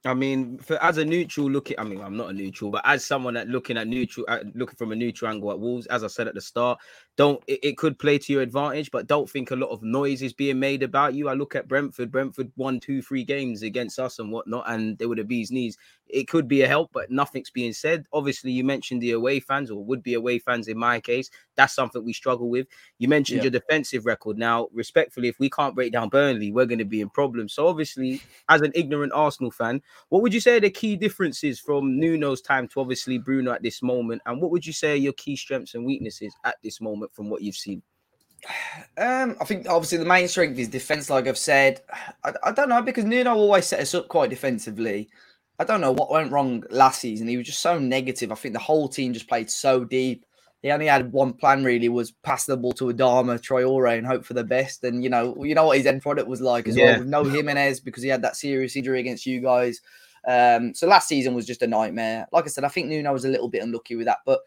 I 0.06 0.14
mean, 0.14 0.56
for 0.58 0.82
as 0.82 0.96
a 0.96 1.04
neutral 1.04 1.50
looking, 1.50 1.78
I 1.78 1.84
mean, 1.84 2.00
I'm 2.00 2.16
not 2.16 2.30
a 2.30 2.32
neutral, 2.32 2.70
but 2.70 2.82
as 2.86 3.04
someone 3.04 3.34
that 3.34 3.48
looking 3.48 3.76
at 3.76 3.86
neutral, 3.86 4.24
uh, 4.28 4.38
looking 4.54 4.76
from 4.76 4.92
a 4.92 4.96
neutral 4.96 5.30
angle 5.30 5.50
at 5.50 5.58
Wolves, 5.58 5.86
as 5.86 6.04
I 6.04 6.06
said 6.06 6.26
at 6.26 6.34
the 6.34 6.40
start, 6.40 6.78
don't 7.16 7.42
it, 7.46 7.60
it 7.62 7.76
could 7.78 7.98
play 7.98 8.18
to 8.18 8.32
your 8.32 8.42
advantage, 8.42 8.90
but 8.90 9.06
don't 9.06 9.28
think 9.28 9.50
a 9.50 9.56
lot 9.56 9.70
of 9.70 9.82
noise 9.82 10.22
is 10.22 10.32
being 10.32 10.58
made 10.60 10.82
about 10.82 11.14
you. 11.14 11.28
I 11.28 11.34
look 11.34 11.54
at 11.54 11.68
Brentford, 11.68 12.10
Brentford 12.12 12.52
won 12.56 12.78
two, 12.80 13.02
three 13.02 13.24
games 13.24 13.62
against 13.62 13.98
us 13.98 14.18
and 14.18 14.30
whatnot, 14.30 14.64
and 14.68 14.98
they 14.98 15.06
were 15.06 15.16
the 15.16 15.24
bees 15.24 15.50
knees. 15.50 15.76
It 16.08 16.28
could 16.28 16.46
be 16.46 16.62
a 16.62 16.68
help, 16.68 16.90
but 16.92 17.10
nothing's 17.10 17.50
being 17.50 17.72
said. 17.72 18.06
Obviously, 18.12 18.52
you 18.52 18.62
mentioned 18.62 19.02
the 19.02 19.10
away 19.12 19.40
fans 19.40 19.72
or 19.72 19.84
would 19.84 20.04
be 20.04 20.14
away 20.14 20.38
fans 20.38 20.68
in 20.68 20.78
my 20.78 21.00
case. 21.00 21.30
That's 21.56 21.74
something 21.74 22.04
we 22.04 22.12
struggle 22.12 22.48
with. 22.48 22.68
You 22.98 23.08
mentioned 23.08 23.38
Yeah. 23.38 23.44
your 23.44 23.50
defensive 23.50 24.06
record. 24.06 24.38
Now, 24.38 24.68
respectfully, 24.72 25.26
if 25.28 25.40
we 25.40 25.50
can't 25.50 25.74
break 25.74 25.92
down 25.92 26.08
Burnley, 26.10 26.52
we're 26.52 26.66
going 26.66 26.78
to 26.78 26.84
be 26.84 27.00
in 27.00 27.10
problems. 27.10 27.54
So, 27.54 27.66
obviously, 27.66 28.22
as 28.48 28.60
an 28.60 28.70
ignorant 28.76 29.12
Arsenal 29.14 29.50
fan, 29.50 29.82
what 30.10 30.22
would 30.22 30.32
you 30.32 30.40
say 30.40 30.58
are 30.58 30.60
the 30.60 30.70
key 30.70 30.94
differences 30.96 31.58
from 31.58 31.98
Nuno's 31.98 32.40
time 32.40 32.68
to 32.68 32.80
obviously 32.80 33.18
Bruno 33.18 33.50
at 33.52 33.62
this 33.62 33.82
moment? 33.82 34.22
And 34.26 34.40
what 34.40 34.52
would 34.52 34.64
you 34.64 34.72
say 34.72 34.92
are 34.92 34.96
your 34.96 35.12
key 35.14 35.34
strengths 35.34 35.74
and 35.74 35.84
weaknesses 35.84 36.36
at 36.44 36.56
this 36.62 36.80
moment 36.80 37.05
from 37.12 37.28
what 37.30 37.42
you've 37.42 37.56
seen? 37.56 37.82
Um, 38.98 39.36
I 39.40 39.44
think 39.44 39.68
obviously 39.68 39.98
the 39.98 40.04
main 40.04 40.28
strength 40.28 40.58
is 40.58 40.68
defense, 40.68 41.10
like 41.10 41.26
I've 41.26 41.38
said. 41.38 41.80
I, 42.24 42.32
I 42.44 42.52
don't 42.52 42.68
know 42.68 42.82
because 42.82 43.04
Nuno 43.04 43.34
always 43.34 43.66
set 43.66 43.80
us 43.80 43.94
up 43.94 44.08
quite 44.08 44.30
defensively. 44.30 45.08
I 45.58 45.64
don't 45.64 45.80
know 45.80 45.92
what 45.92 46.10
went 46.10 46.32
wrong 46.32 46.62
last 46.70 47.00
season. 47.00 47.28
He 47.28 47.36
was 47.36 47.46
just 47.46 47.60
so 47.60 47.78
negative. 47.78 48.30
I 48.30 48.34
think 48.34 48.52
the 48.52 48.60
whole 48.60 48.88
team 48.88 49.12
just 49.12 49.28
played 49.28 49.50
so 49.50 49.84
deep. 49.84 50.24
He 50.62 50.70
only 50.70 50.86
had 50.86 51.12
one 51.12 51.32
plan 51.32 51.64
really 51.64 51.88
was 51.88 52.10
pass 52.10 52.44
the 52.44 52.56
ball 52.56 52.72
to 52.72 52.86
Adama, 52.86 53.40
Traore, 53.40 53.96
and 53.96 54.06
hope 54.06 54.24
for 54.24 54.34
the 54.34 54.44
best. 54.44 54.84
And 54.84 55.02
you 55.02 55.10
know, 55.10 55.36
you 55.44 55.54
know 55.54 55.66
what 55.66 55.76
his 55.78 55.86
end 55.86 56.02
product 56.02 56.28
was 56.28 56.40
like 56.40 56.68
as 56.68 56.76
Yeah. 56.76 56.90
well 56.92 56.98
with 57.00 57.08
no 57.08 57.24
Jimenez 57.24 57.80
because 57.80 58.02
he 58.02 58.08
had 58.08 58.22
that 58.22 58.36
serious 58.36 58.76
injury 58.76 59.00
against 59.00 59.26
you 59.26 59.40
guys. 59.40 59.80
Um, 60.26 60.74
so 60.74 60.86
last 60.86 61.08
season 61.08 61.34
was 61.34 61.46
just 61.46 61.62
a 61.62 61.66
nightmare. 61.66 62.26
Like 62.32 62.44
I 62.44 62.48
said, 62.48 62.64
I 62.64 62.68
think 62.68 62.88
Nuno 62.88 63.12
was 63.12 63.24
a 63.24 63.28
little 63.28 63.48
bit 63.48 63.62
unlucky 63.62 63.96
with 63.96 64.06
that, 64.06 64.18
but 64.26 64.40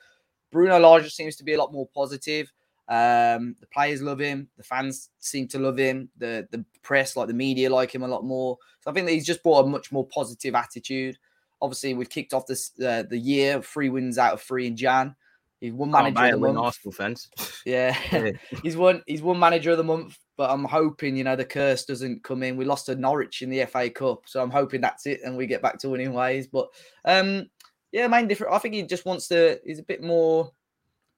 Bruno 0.51 0.79
Lage 0.79 1.13
seems 1.13 1.35
to 1.37 1.43
be 1.43 1.53
a 1.53 1.57
lot 1.57 1.73
more 1.73 1.87
positive. 1.93 2.51
Um, 2.87 3.55
the 3.59 3.67
players 3.71 4.01
love 4.01 4.19
him. 4.19 4.49
The 4.57 4.63
fans 4.63 5.09
seem 5.19 5.47
to 5.49 5.59
love 5.59 5.77
him. 5.77 6.09
The 6.17 6.47
the 6.51 6.65
press, 6.81 7.15
like 7.15 7.27
the 7.27 7.33
media, 7.35 7.69
like 7.69 7.93
him 7.93 8.03
a 8.03 8.07
lot 8.07 8.25
more. 8.25 8.57
So 8.81 8.89
I 8.89 8.93
think 8.93 9.05
that 9.05 9.13
he's 9.13 9.27
just 9.27 9.43
brought 9.43 9.65
a 9.65 9.69
much 9.69 9.91
more 9.91 10.07
positive 10.07 10.55
attitude. 10.55 11.17
Obviously, 11.61 11.93
we've 11.93 12.09
kicked 12.09 12.33
off 12.33 12.47
this 12.47 12.71
uh, 12.81 13.03
the 13.07 13.17
year 13.17 13.61
three 13.61 13.89
wins 13.89 14.17
out 14.17 14.33
of 14.33 14.41
three 14.41 14.65
in 14.65 14.75
Jan. 14.75 15.15
He's 15.61 15.73
one 15.73 15.91
Can't 15.91 16.13
manager 16.13 16.35
of 16.35 16.41
the 16.41 16.47
month. 16.47 16.57
Arsenal 16.57 16.93
fans. 16.93 17.29
Yeah, 17.65 17.95
Yeah. 18.11 18.31
he's 18.63 18.77
one. 18.77 19.03
He's 19.05 19.21
one 19.21 19.37
manager 19.39 19.71
of 19.71 19.77
the 19.77 19.83
month. 19.83 20.17
But 20.35 20.49
I'm 20.49 20.63
hoping 20.63 21.17
you 21.17 21.25
know 21.25 21.35
the 21.35 21.45
curse 21.45 21.83
doesn't 21.85 22.23
come 22.23 22.43
in. 22.43 22.55
We 22.55 22.63
lost 22.63 22.85
to 22.85 22.95
Norwich 22.95 23.41
in 23.41 23.49
the 23.49 23.65
FA 23.65 23.89
Cup, 23.89 24.23
so 24.25 24.41
I'm 24.41 24.49
hoping 24.49 24.79
that's 24.79 25.05
it 25.05 25.19
and 25.23 25.35
we 25.35 25.45
get 25.45 25.61
back 25.61 25.77
to 25.79 25.89
winning 25.89 26.13
ways. 26.13 26.47
But 26.47 26.69
um, 27.03 27.49
yeah, 27.91 28.07
main 28.07 28.27
different. 28.27 28.53
I 28.53 28.59
think 28.59 28.75
he 28.75 28.83
just 28.83 29.05
wants 29.05 29.27
to. 29.29 29.59
He's 29.65 29.79
a 29.79 29.83
bit 29.83 30.03
more. 30.03 30.51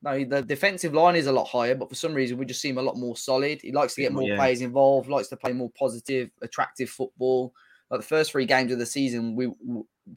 No, 0.04 0.24
the 0.24 0.42
defensive 0.42 0.96
line 0.96 1.16
is 1.16 1.28
a 1.28 1.32
lot 1.32 1.48
higher, 1.48 1.76
but 1.76 1.88
for 1.88 1.94
some 1.96 2.14
reason 2.14 2.38
we 2.38 2.46
just 2.46 2.62
seem 2.62 2.80
a 2.80 2.82
lot 2.82 2.98
more 2.98 3.16
solid. 3.16 3.62
He 3.62 3.72
likes 3.72 3.94
to 3.96 4.02
get 4.02 4.12
more, 4.12 4.24
yeah. 4.24 4.36
players 4.36 4.62
involved, 4.62 5.08
likes 5.08 5.28
to 5.28 5.38
play 5.38 5.54
more 5.54 5.70
positive, 5.78 6.32
attractive 6.42 6.90
football. 6.90 7.54
Like 7.92 8.00
the 8.00 8.08
first 8.08 8.32
three 8.32 8.46
games 8.46 8.72
of 8.72 8.80
the 8.80 8.86
season, 8.86 9.36
we 9.36 9.52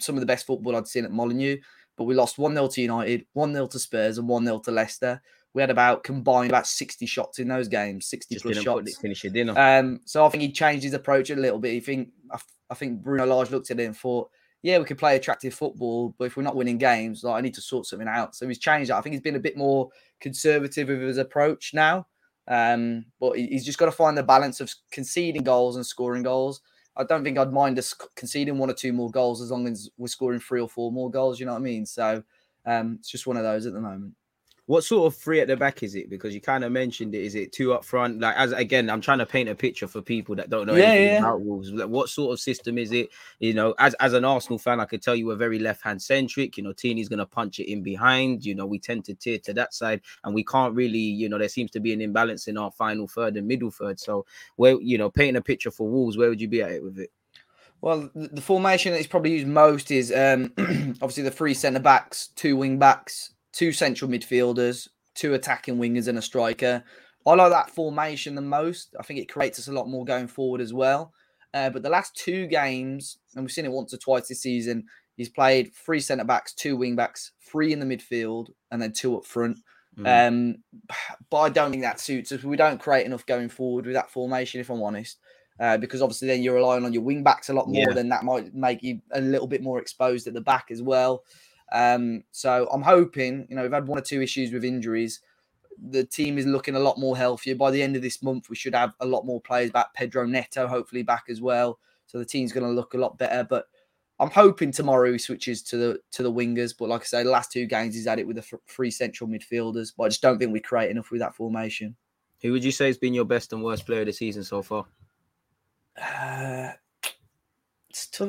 some 0.00 0.16
of 0.16 0.20
the 0.20 0.26
best 0.26 0.46
football 0.46 0.74
I'd 0.74 0.88
seen 0.88 1.04
at 1.04 1.10
Molineux, 1.10 1.58
but 1.98 2.04
we 2.04 2.14
lost 2.14 2.38
1 2.38 2.54
0 2.54 2.68
to 2.68 2.80
United, 2.80 3.26
1 3.34 3.52
0 3.52 3.66
to 3.66 3.78
Spurs, 3.78 4.16
and 4.16 4.26
1 4.26 4.44
0 4.44 4.58
to 4.60 4.70
Leicester. 4.70 5.20
We 5.52 5.60
had 5.60 5.70
about 5.70 6.02
combined 6.02 6.50
about 6.50 6.66
60 6.66 7.04
shots 7.06 7.38
in 7.38 7.46
those 7.46 7.68
games, 7.68 8.06
60 8.06 8.34
Just 8.34 8.44
plus 8.44 8.56
shots. 8.56 8.90
it, 8.90 8.96
finish 9.00 9.22
your 9.22 9.32
dinner. 9.32 9.54
Um, 9.56 10.00
so 10.04 10.24
I 10.24 10.28
think 10.30 10.42
he 10.42 10.50
changed 10.50 10.82
his 10.82 10.94
approach 10.94 11.30
a 11.30 11.36
little 11.36 11.58
bit. 11.60 11.72
He 11.72 11.80
think 11.80 12.08
I 12.70 12.74
think 12.74 13.02
Bruno 13.02 13.26
Lage 13.26 13.50
looked 13.50 13.70
at 13.70 13.78
it 13.78 13.84
and 13.84 13.96
thought, 13.96 14.30
yeah, 14.64 14.78
we 14.78 14.86
could 14.86 14.96
play 14.96 15.14
attractive 15.14 15.52
football, 15.52 16.14
but 16.18 16.24
if 16.24 16.38
we're 16.38 16.42
not 16.42 16.56
winning 16.56 16.78
games, 16.78 17.22
like 17.22 17.34
I 17.34 17.42
need 17.42 17.52
to 17.52 17.60
sort 17.60 17.84
something 17.84 18.08
out. 18.08 18.34
So 18.34 18.48
he's 18.48 18.58
changed 18.58 18.88
that. 18.88 18.96
I 18.96 19.02
think 19.02 19.12
he's 19.12 19.20
been 19.20 19.36
a 19.36 19.40
bit 19.40 19.58
more 19.58 19.90
conservative 20.22 20.88
with 20.88 21.02
his 21.02 21.18
approach 21.18 21.74
now. 21.74 22.06
Um, 22.48 23.04
but 23.20 23.36
he's 23.36 23.66
just 23.66 23.76
got 23.76 23.86
to 23.86 23.92
find 23.92 24.16
the 24.16 24.22
balance 24.22 24.60
of 24.60 24.72
conceding 24.90 25.42
goals 25.42 25.76
and 25.76 25.84
scoring 25.84 26.22
goals. 26.22 26.62
I 26.96 27.04
don't 27.04 27.22
think 27.22 27.36
I'd 27.36 27.52
mind 27.52 27.78
us 27.78 27.94
conceding 28.16 28.56
one 28.56 28.70
or 28.70 28.74
two 28.74 28.94
more 28.94 29.10
goals 29.10 29.42
as 29.42 29.50
long 29.50 29.68
as 29.68 29.90
we're 29.98 30.06
scoring 30.06 30.40
three 30.40 30.62
or 30.62 30.68
four 30.68 30.90
more 30.90 31.10
goals. 31.10 31.38
You 31.38 31.44
know 31.44 31.52
what 31.52 31.58
I 31.58 31.62
mean? 31.62 31.84
So 31.84 32.22
um, 32.64 32.96
it's 33.00 33.10
just 33.10 33.26
one 33.26 33.36
of 33.36 33.42
those 33.42 33.66
at 33.66 33.74
the 33.74 33.82
moment. 33.82 34.14
What 34.66 34.82
sort 34.82 35.06
of 35.12 35.18
three 35.18 35.40
at 35.40 35.48
the 35.48 35.58
back 35.58 35.82
is 35.82 35.94
it? 35.94 36.08
Because 36.08 36.34
you 36.34 36.40
kind 36.40 36.64
of 36.64 36.72
mentioned 36.72 37.14
it. 37.14 37.22
Is 37.22 37.34
it 37.34 37.52
two 37.52 37.74
up 37.74 37.84
front? 37.84 38.20
Like 38.20 38.34
as 38.36 38.52
again, 38.52 38.88
I'm 38.88 39.02
trying 39.02 39.18
to 39.18 39.26
paint 39.26 39.50
a 39.50 39.54
picture 39.54 39.86
for 39.86 40.00
people 40.00 40.34
that 40.36 40.48
don't 40.48 40.66
know 40.66 40.74
Yeah, 40.74 40.92
anything 40.92 41.12
yeah. 41.12 41.18
about 41.18 41.42
Wolves. 41.42 41.70
Like, 41.70 41.88
what 41.88 42.08
sort 42.08 42.32
of 42.32 42.40
system 42.40 42.78
is 42.78 42.90
it? 42.90 43.10
You 43.40 43.52
know, 43.52 43.74
as 43.78 43.92
as 43.94 44.14
an 44.14 44.24
Arsenal 44.24 44.58
fan, 44.58 44.80
I 44.80 44.86
could 44.86 45.02
tell 45.02 45.14
you 45.14 45.26
we're 45.26 45.36
very 45.36 45.58
left 45.58 45.82
hand 45.82 46.00
centric. 46.00 46.56
You 46.56 46.62
know, 46.62 46.72
Tini's 46.72 47.10
gonna 47.10 47.26
punch 47.26 47.60
it 47.60 47.70
in 47.70 47.82
behind. 47.82 48.42
You 48.46 48.54
know, 48.54 48.64
we 48.64 48.78
tend 48.78 49.04
to 49.04 49.14
tear 49.14 49.38
to 49.40 49.52
that 49.52 49.74
side, 49.74 50.00
and 50.24 50.34
we 50.34 50.42
can't 50.42 50.74
really. 50.74 50.98
You 50.98 51.28
know, 51.28 51.36
there 51.36 51.48
seems 51.50 51.70
to 51.72 51.80
be 51.80 51.92
an 51.92 52.00
imbalance 52.00 52.48
in 52.48 52.56
our 52.56 52.70
final 52.70 53.06
third 53.06 53.36
and 53.36 53.46
middle 53.46 53.70
third. 53.70 54.00
So, 54.00 54.24
where 54.56 54.80
you 54.80 54.96
know, 54.96 55.10
painting 55.10 55.36
a 55.36 55.42
picture 55.42 55.70
for 55.70 55.86
Wolves, 55.88 56.16
where 56.16 56.30
would 56.30 56.40
you 56.40 56.48
be 56.48 56.62
at 56.62 56.72
it 56.72 56.82
with 56.82 56.98
it? 56.98 57.10
Well, 57.82 58.08
the 58.14 58.28
the 58.28 58.40
formation 58.40 58.92
that 58.92 59.00
is 59.00 59.06
probably 59.06 59.32
used 59.32 59.46
most 59.46 59.90
is 59.90 60.10
um, 60.10 60.52
obviously 61.02 61.22
the 61.22 61.30
three 61.30 61.52
centre 61.52 61.80
backs, 61.80 62.28
two 62.28 62.56
wing 62.56 62.78
backs, 62.78 63.33
two 63.54 63.72
central 63.72 64.10
midfielders, 64.10 64.88
two 65.14 65.34
attacking 65.34 65.78
wingers, 65.78 66.08
and 66.08 66.18
a 66.18 66.22
striker. 66.22 66.84
I 67.26 67.34
like 67.34 67.52
that 67.52 67.70
formation 67.70 68.34
the 68.34 68.42
most. 68.42 68.94
I 68.98 69.02
think 69.02 69.20
it 69.20 69.32
creates 69.32 69.58
us 69.58 69.68
a 69.68 69.72
lot 69.72 69.88
more 69.88 70.04
going 70.04 70.26
forward 70.26 70.60
as 70.60 70.74
well. 70.74 71.12
Uh, 71.54 71.70
but 71.70 71.82
the 71.82 71.88
last 71.88 72.14
two 72.16 72.46
games, 72.48 73.18
and 73.34 73.44
we've 73.44 73.52
seen 73.52 73.64
it 73.64 73.72
once 73.72 73.94
or 73.94 73.98
twice 73.98 74.28
this 74.28 74.42
season, 74.42 74.84
he's 75.16 75.28
played 75.28 75.72
three 75.74 76.00
centre 76.00 76.24
backs, 76.24 76.52
two 76.52 76.76
wing 76.76 76.96
backs, 76.96 77.32
three 77.48 77.72
in 77.72 77.78
the 77.78 77.86
midfield, 77.86 78.48
and 78.70 78.82
then 78.82 78.92
two 78.92 79.16
up 79.16 79.24
front. 79.24 79.58
Mm. 79.96 80.28
Um, 80.28 80.88
but 81.30 81.38
I 81.38 81.48
don't 81.48 81.70
think 81.70 81.84
that 81.84 82.00
suits 82.00 82.32
us. 82.32 82.42
We 82.42 82.56
don't 82.56 82.80
create 82.80 83.06
enough 83.06 83.24
going 83.24 83.48
forward 83.48 83.86
with 83.86 83.94
that 83.94 84.10
formation, 84.10 84.60
if 84.60 84.68
I'm 84.68 84.82
honest. 84.82 85.18
Uh, 85.60 85.78
because 85.78 86.02
obviously 86.02 86.26
then 86.26 86.42
you're 86.42 86.56
relying 86.56 86.84
on 86.84 86.92
your 86.92 87.04
wing 87.04 87.22
backs 87.22 87.48
a 87.48 87.54
lot 87.54 87.68
more. 87.68 87.86
Yeah. 87.88 87.94
Then 87.94 88.08
that 88.08 88.24
might 88.24 88.52
make 88.52 88.82
you 88.82 89.00
a 89.12 89.20
little 89.20 89.46
bit 89.46 89.62
more 89.62 89.78
exposed 89.78 90.26
at 90.26 90.34
the 90.34 90.40
back 90.40 90.66
as 90.70 90.82
well. 90.82 91.22
Um, 91.72 92.24
so 92.30 92.68
I'm 92.72 92.82
hoping, 92.82 93.46
you 93.48 93.56
know, 93.56 93.62
we've 93.62 93.72
had 93.72 93.86
one 93.86 93.98
or 93.98 94.02
two 94.02 94.22
issues 94.22 94.52
with 94.52 94.64
injuries. 94.64 95.20
The 95.90 96.04
team 96.04 96.38
is 96.38 96.46
looking 96.46 96.76
a 96.76 96.80
lot 96.80 96.98
more 96.98 97.16
healthier. 97.16 97.56
By 97.56 97.70
the 97.70 97.82
end 97.82 97.96
of 97.96 98.02
this 98.02 98.22
month, 98.22 98.48
we 98.48 98.56
should 98.56 98.74
have 98.74 98.94
a 99.00 99.06
lot 99.06 99.26
more 99.26 99.40
players 99.40 99.70
back. 99.70 99.92
Pedro 99.94 100.26
Neto, 100.26 100.68
hopefully, 100.68 101.02
back 101.02 101.24
as 101.28 101.40
well. 101.40 101.78
So 102.06 102.18
the 102.18 102.24
team's 102.24 102.52
going 102.52 102.66
to 102.66 102.72
look 102.72 102.94
a 102.94 102.98
lot 102.98 103.18
better. 103.18 103.44
But 103.44 103.66
I'm 104.20 104.30
hoping 104.30 104.70
tomorrow 104.70 105.10
he 105.10 105.18
switches 105.18 105.62
to 105.64 105.76
the 105.76 105.98
to 106.12 106.22
the 106.22 106.32
wingers. 106.32 106.74
But 106.78 106.88
like 106.88 107.02
I 107.02 107.04
say, 107.04 107.22
the 107.24 107.30
last 107.30 107.50
two 107.50 107.66
games 107.66 107.94
he's 107.94 108.06
had 108.06 108.20
it 108.20 108.26
with 108.26 108.36
the 108.36 108.58
three 108.68 108.90
central 108.90 109.28
midfielders. 109.28 109.92
But 109.96 110.04
I 110.04 110.08
just 110.08 110.22
don't 110.22 110.38
think 110.38 110.52
we 110.52 110.60
create 110.60 110.90
enough 110.90 111.10
with 111.10 111.20
that 111.20 111.34
formation. 111.34 111.96
Who 112.42 112.52
would 112.52 112.64
you 112.64 112.72
say 112.72 112.86
has 112.86 112.98
been 112.98 113.14
your 113.14 113.24
best 113.24 113.52
and 113.52 113.64
worst 113.64 113.86
player 113.86 114.00
of 114.00 114.06
the 114.06 114.12
season 114.12 114.44
so 114.44 114.62
far? 114.62 114.86
Uh. 116.00 116.72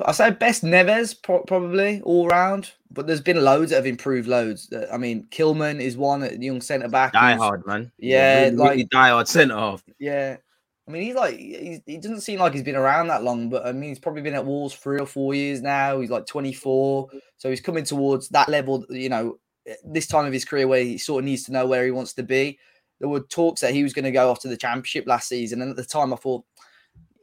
I 0.06 0.12
say 0.12 0.32
best 0.32 0.64
Neves 0.64 1.22
pro- 1.22 1.44
probably 1.44 2.02
all 2.02 2.28
round, 2.28 2.72
but 2.92 3.08
there's 3.08 3.22
been 3.22 3.44
loads 3.44 3.72
that 3.72 3.78
have 3.78 3.86
improved 3.86 4.28
loads. 4.28 4.72
Uh, 4.72 4.88
I 4.92 4.98
mean, 4.98 5.28
Kilman 5.32 5.82
is 5.82 5.98
one 5.98 6.24
at 6.24 6.42
young 6.42 6.62
centre 6.62 6.88
back. 6.88 7.14
Die 7.14 7.36
hard, 7.36 7.66
man. 7.66 7.92
Yeah, 7.98 8.44
really, 8.46 8.56
like- 8.56 8.70
really 8.72 8.84
die 8.86 9.10
hard 9.10 9.28
centre 9.28 9.56
half. 9.56 9.84
Yeah. 10.00 10.38
I 10.88 10.92
mean, 10.92 11.02
he's 11.02 11.16
like, 11.16 11.36
he's, 11.36 11.82
he 11.88 11.98
doesn't 11.98 12.22
seem 12.22 12.40
like 12.40 12.54
he's 12.54 12.62
been 12.62 12.76
around 12.76 13.08
that 13.08 13.24
long, 13.24 13.50
but 13.50 13.66
I 13.66 13.72
mean, 13.72 13.90
he's 13.90 14.00
probably 14.00 14.22
been 14.22 14.36
at 14.36 14.46
Wolves 14.46 14.76
three 14.76 15.00
or 15.00 15.08
four 15.08 15.34
years 15.34 15.62
now. 15.62 16.00
He's 16.00 16.12
like 16.12 16.28
24. 16.28 17.10
So 17.38 17.50
he's 17.50 17.62
coming 17.62 17.84
towards 17.84 18.30
that 18.30 18.50
level, 18.50 18.86
you 18.90 19.10
know, 19.10 19.40
this 19.84 20.06
time 20.06 20.28
of 20.28 20.34
his 20.34 20.46
career 20.46 20.68
where 20.68 20.84
he 20.84 21.00
sort 21.00 21.24
of 21.24 21.26
needs 21.26 21.44
to 21.46 21.52
know 21.52 21.66
where 21.66 21.86
he 21.86 21.92
wants 21.92 22.14
to 22.14 22.24
be. 22.24 22.60
There 23.00 23.10
were 23.10 23.22
talks 23.22 23.62
that 23.62 23.74
he 23.74 23.82
was 23.82 23.94
going 23.94 24.06
to 24.06 24.12
go 24.12 24.30
off 24.30 24.42
to 24.42 24.48
the 24.48 24.58
championship 24.58 25.08
last 25.08 25.28
season. 25.28 25.62
And 25.64 25.72
at 25.72 25.76
the 25.76 25.84
time, 25.84 26.14
I 26.14 26.18
thought, 26.18 26.46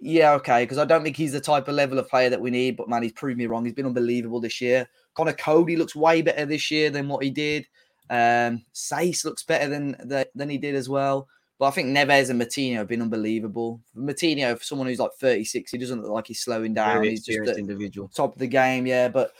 yeah, 0.04 0.32
okay, 0.32 0.64
because 0.64 0.78
I 0.78 0.84
don't 0.84 1.04
think 1.04 1.16
he's 1.16 1.32
the 1.32 1.40
type 1.40 1.68
of 1.68 1.74
level 1.76 1.98
of 1.98 2.08
player 2.08 2.28
that 2.28 2.40
we 2.40 2.50
need. 2.50 2.76
But 2.76 2.88
man, 2.88 3.02
he's 3.04 3.12
proved 3.12 3.38
me 3.38 3.46
wrong. 3.46 3.64
He's 3.64 3.74
been 3.74 3.86
unbelievable 3.86 4.40
this 4.40 4.60
year. 4.60 4.88
Conor 5.14 5.32
Coady 5.32 5.76
looks 5.76 5.94
way 5.94 6.22
better 6.22 6.44
this 6.44 6.70
year 6.72 6.90
than 6.90 7.08
what 7.08 7.22
he 7.22 7.30
did. 7.30 7.66
Um, 8.10 8.64
Saïss 8.74 9.24
looks 9.24 9.44
better 9.44 9.68
than 9.68 9.96
than- 10.34 10.50
he 10.50 10.58
did 10.58 10.74
as 10.74 10.88
well. 10.88 11.28
But 11.58 11.66
I 11.66 11.70
think 11.70 11.96
Neves 11.96 12.30
and 12.30 12.42
Moutinho 12.42 12.78
have 12.78 12.88
been 12.88 13.00
unbelievable. 13.02 13.80
Moutinho, 13.96 14.58
for 14.58 14.64
someone 14.64 14.88
who's 14.88 14.98
like 14.98 15.12
36, 15.20 15.70
he 15.70 15.78
doesn't 15.78 16.02
look 16.02 16.10
like 16.10 16.26
he's 16.26 16.42
slowing 16.42 16.74
down. 16.74 16.96
Very 16.96 17.10
He's 17.10 17.20
just 17.20 17.38
experienced 17.38 17.60
individual. 17.60 18.08
top 18.08 18.32
of 18.32 18.40
the 18.40 18.48
game, 18.48 18.84
yeah. 18.84 19.06
But 19.08 19.32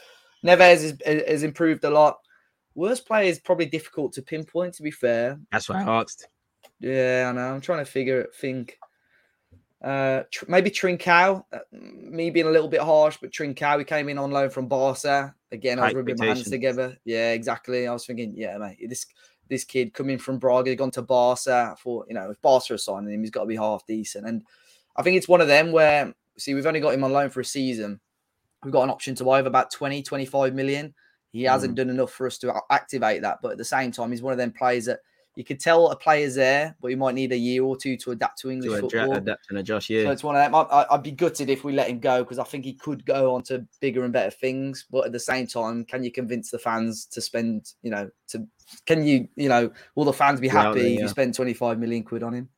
Neves 0.44 0.82
has, 1.04 1.24
has 1.26 1.42
improved 1.42 1.82
a 1.82 1.90
lot. 1.90 2.18
Worst 2.76 3.06
player 3.08 3.24
is 3.28 3.40
probably 3.40 3.66
difficult 3.66 4.12
to 4.12 4.22
pinpoint, 4.22 4.74
to 4.74 4.84
be 4.84 4.92
fair. 4.92 5.40
That's 5.50 5.68
why 5.68 5.82
I 5.82 6.00
asked. 6.00 6.28
Yeah, 6.78 7.26
I 7.28 7.32
know. 7.32 7.54
I'm 7.54 7.60
trying 7.60 7.84
to 7.84 7.90
figure 7.90 8.20
it, 8.20 8.34
think. 8.36 8.78
Uh, 9.82 10.22
tr- 10.30 10.44
maybe 10.48 10.70
Trincao. 10.70 11.44
Uh, 11.52 11.58
me 11.72 12.30
being 12.30 12.46
a 12.46 12.50
little 12.50 12.68
bit 12.68 12.80
harsh, 12.80 13.18
but 13.20 13.32
Trincao, 13.32 13.78
he 13.78 13.84
came 13.84 14.08
in 14.08 14.18
on 14.18 14.30
loan 14.30 14.50
from 14.50 14.68
Barca. 14.68 15.34
Again, 15.50 15.78
I 15.78 15.86
was 15.86 15.94
rubbing 15.94 16.16
my 16.18 16.26
hands 16.26 16.48
together. 16.48 16.96
Yeah, 17.04 17.32
exactly. 17.32 17.86
I 17.86 17.92
was 17.92 18.06
thinking, 18.06 18.34
yeah, 18.36 18.56
mate, 18.58 18.78
this 18.88 19.06
this 19.48 19.64
kid 19.64 19.92
coming 19.92 20.18
from 20.18 20.38
Braga, 20.38 20.74
gone 20.76 20.92
to 20.92 21.02
Barca. 21.02 21.72
I 21.72 21.80
thought, 21.82 22.06
you 22.08 22.14
know, 22.14 22.30
if 22.30 22.40
Barca 22.40 22.74
are 22.74 22.78
signing 22.78 23.12
him, 23.12 23.20
he's 23.20 23.30
got 23.30 23.42
to 23.42 23.46
be 23.46 23.56
half 23.56 23.84
decent. 23.86 24.26
And 24.26 24.42
I 24.96 25.02
think 25.02 25.16
it's 25.16 25.28
one 25.28 25.40
of 25.40 25.48
them 25.48 25.72
where, 25.72 26.14
see, 26.38 26.54
we've 26.54 26.66
only 26.66 26.80
got 26.80 26.94
him 26.94 27.04
on 27.04 27.12
loan 27.12 27.28
for 27.28 27.40
a 27.40 27.44
season. 27.44 28.00
We've 28.62 28.72
got 28.72 28.84
an 28.84 28.90
option 28.90 29.14
to 29.16 29.24
buy 29.24 29.40
of 29.40 29.46
about 29.46 29.70
20, 29.70 30.02
25 30.02 30.54
million. 30.54 30.94
He 31.32 31.42
hasn't 31.42 31.74
done 31.74 31.90
enough 31.90 32.12
for 32.12 32.26
us 32.26 32.38
to 32.38 32.54
activate 32.70 33.22
that. 33.22 33.38
But 33.42 33.52
at 33.52 33.58
the 33.58 33.64
same 33.64 33.90
time, 33.90 34.10
he's 34.10 34.22
one 34.22 34.32
of 34.32 34.38
them 34.38 34.52
players 34.52 34.84
that 34.84 35.00
you 35.34 35.44
could 35.44 35.60
tell 35.60 35.88
a 35.88 35.96
player's 35.96 36.34
there, 36.34 36.76
but 36.80 36.88
he 36.88 36.94
might 36.94 37.14
need 37.14 37.32
a 37.32 37.36
year 37.36 37.64
or 37.64 37.76
two 37.76 37.96
to 37.98 38.10
adapt 38.10 38.38
to 38.40 38.50
English 38.50 38.72
To 38.72 38.80
football. 38.80 39.16
adapt 39.16 39.46
and 39.48 39.58
adjust, 39.58 39.86
So 39.86 39.94
yeah. 39.94 40.10
it's 40.10 40.22
one 40.22 40.36
of 40.36 40.42
them. 40.42 40.54
I, 40.54 40.60
I, 40.60 40.94
I'd 40.94 41.02
be 41.02 41.10
gutted 41.10 41.48
if 41.48 41.64
we 41.64 41.72
let 41.72 41.88
him 41.88 42.00
go 42.00 42.22
because 42.22 42.38
I 42.38 42.44
think 42.44 42.64
he 42.64 42.74
could 42.74 43.04
go 43.06 43.34
on 43.34 43.42
to 43.44 43.66
bigger 43.80 44.04
and 44.04 44.12
better 44.12 44.30
things. 44.30 44.84
But 44.90 45.06
at 45.06 45.12
the 45.12 45.20
same 45.20 45.46
time, 45.46 45.84
can 45.84 46.04
you 46.04 46.12
convince 46.12 46.50
the 46.50 46.58
fans 46.58 47.06
to 47.06 47.20
spend, 47.20 47.72
you 47.82 47.90
know, 47.90 48.10
to 48.28 48.46
can 48.86 49.04
you, 49.04 49.28
you 49.36 49.48
know, 49.48 49.70
will 49.94 50.04
the 50.04 50.12
fans 50.12 50.40
be 50.40 50.48
happy 50.48 50.80
if 50.80 50.94
yeah. 50.96 51.00
you 51.00 51.08
spend 51.08 51.34
25 51.34 51.78
million 51.78 52.02
quid 52.02 52.22
on 52.22 52.34
him? 52.34 52.48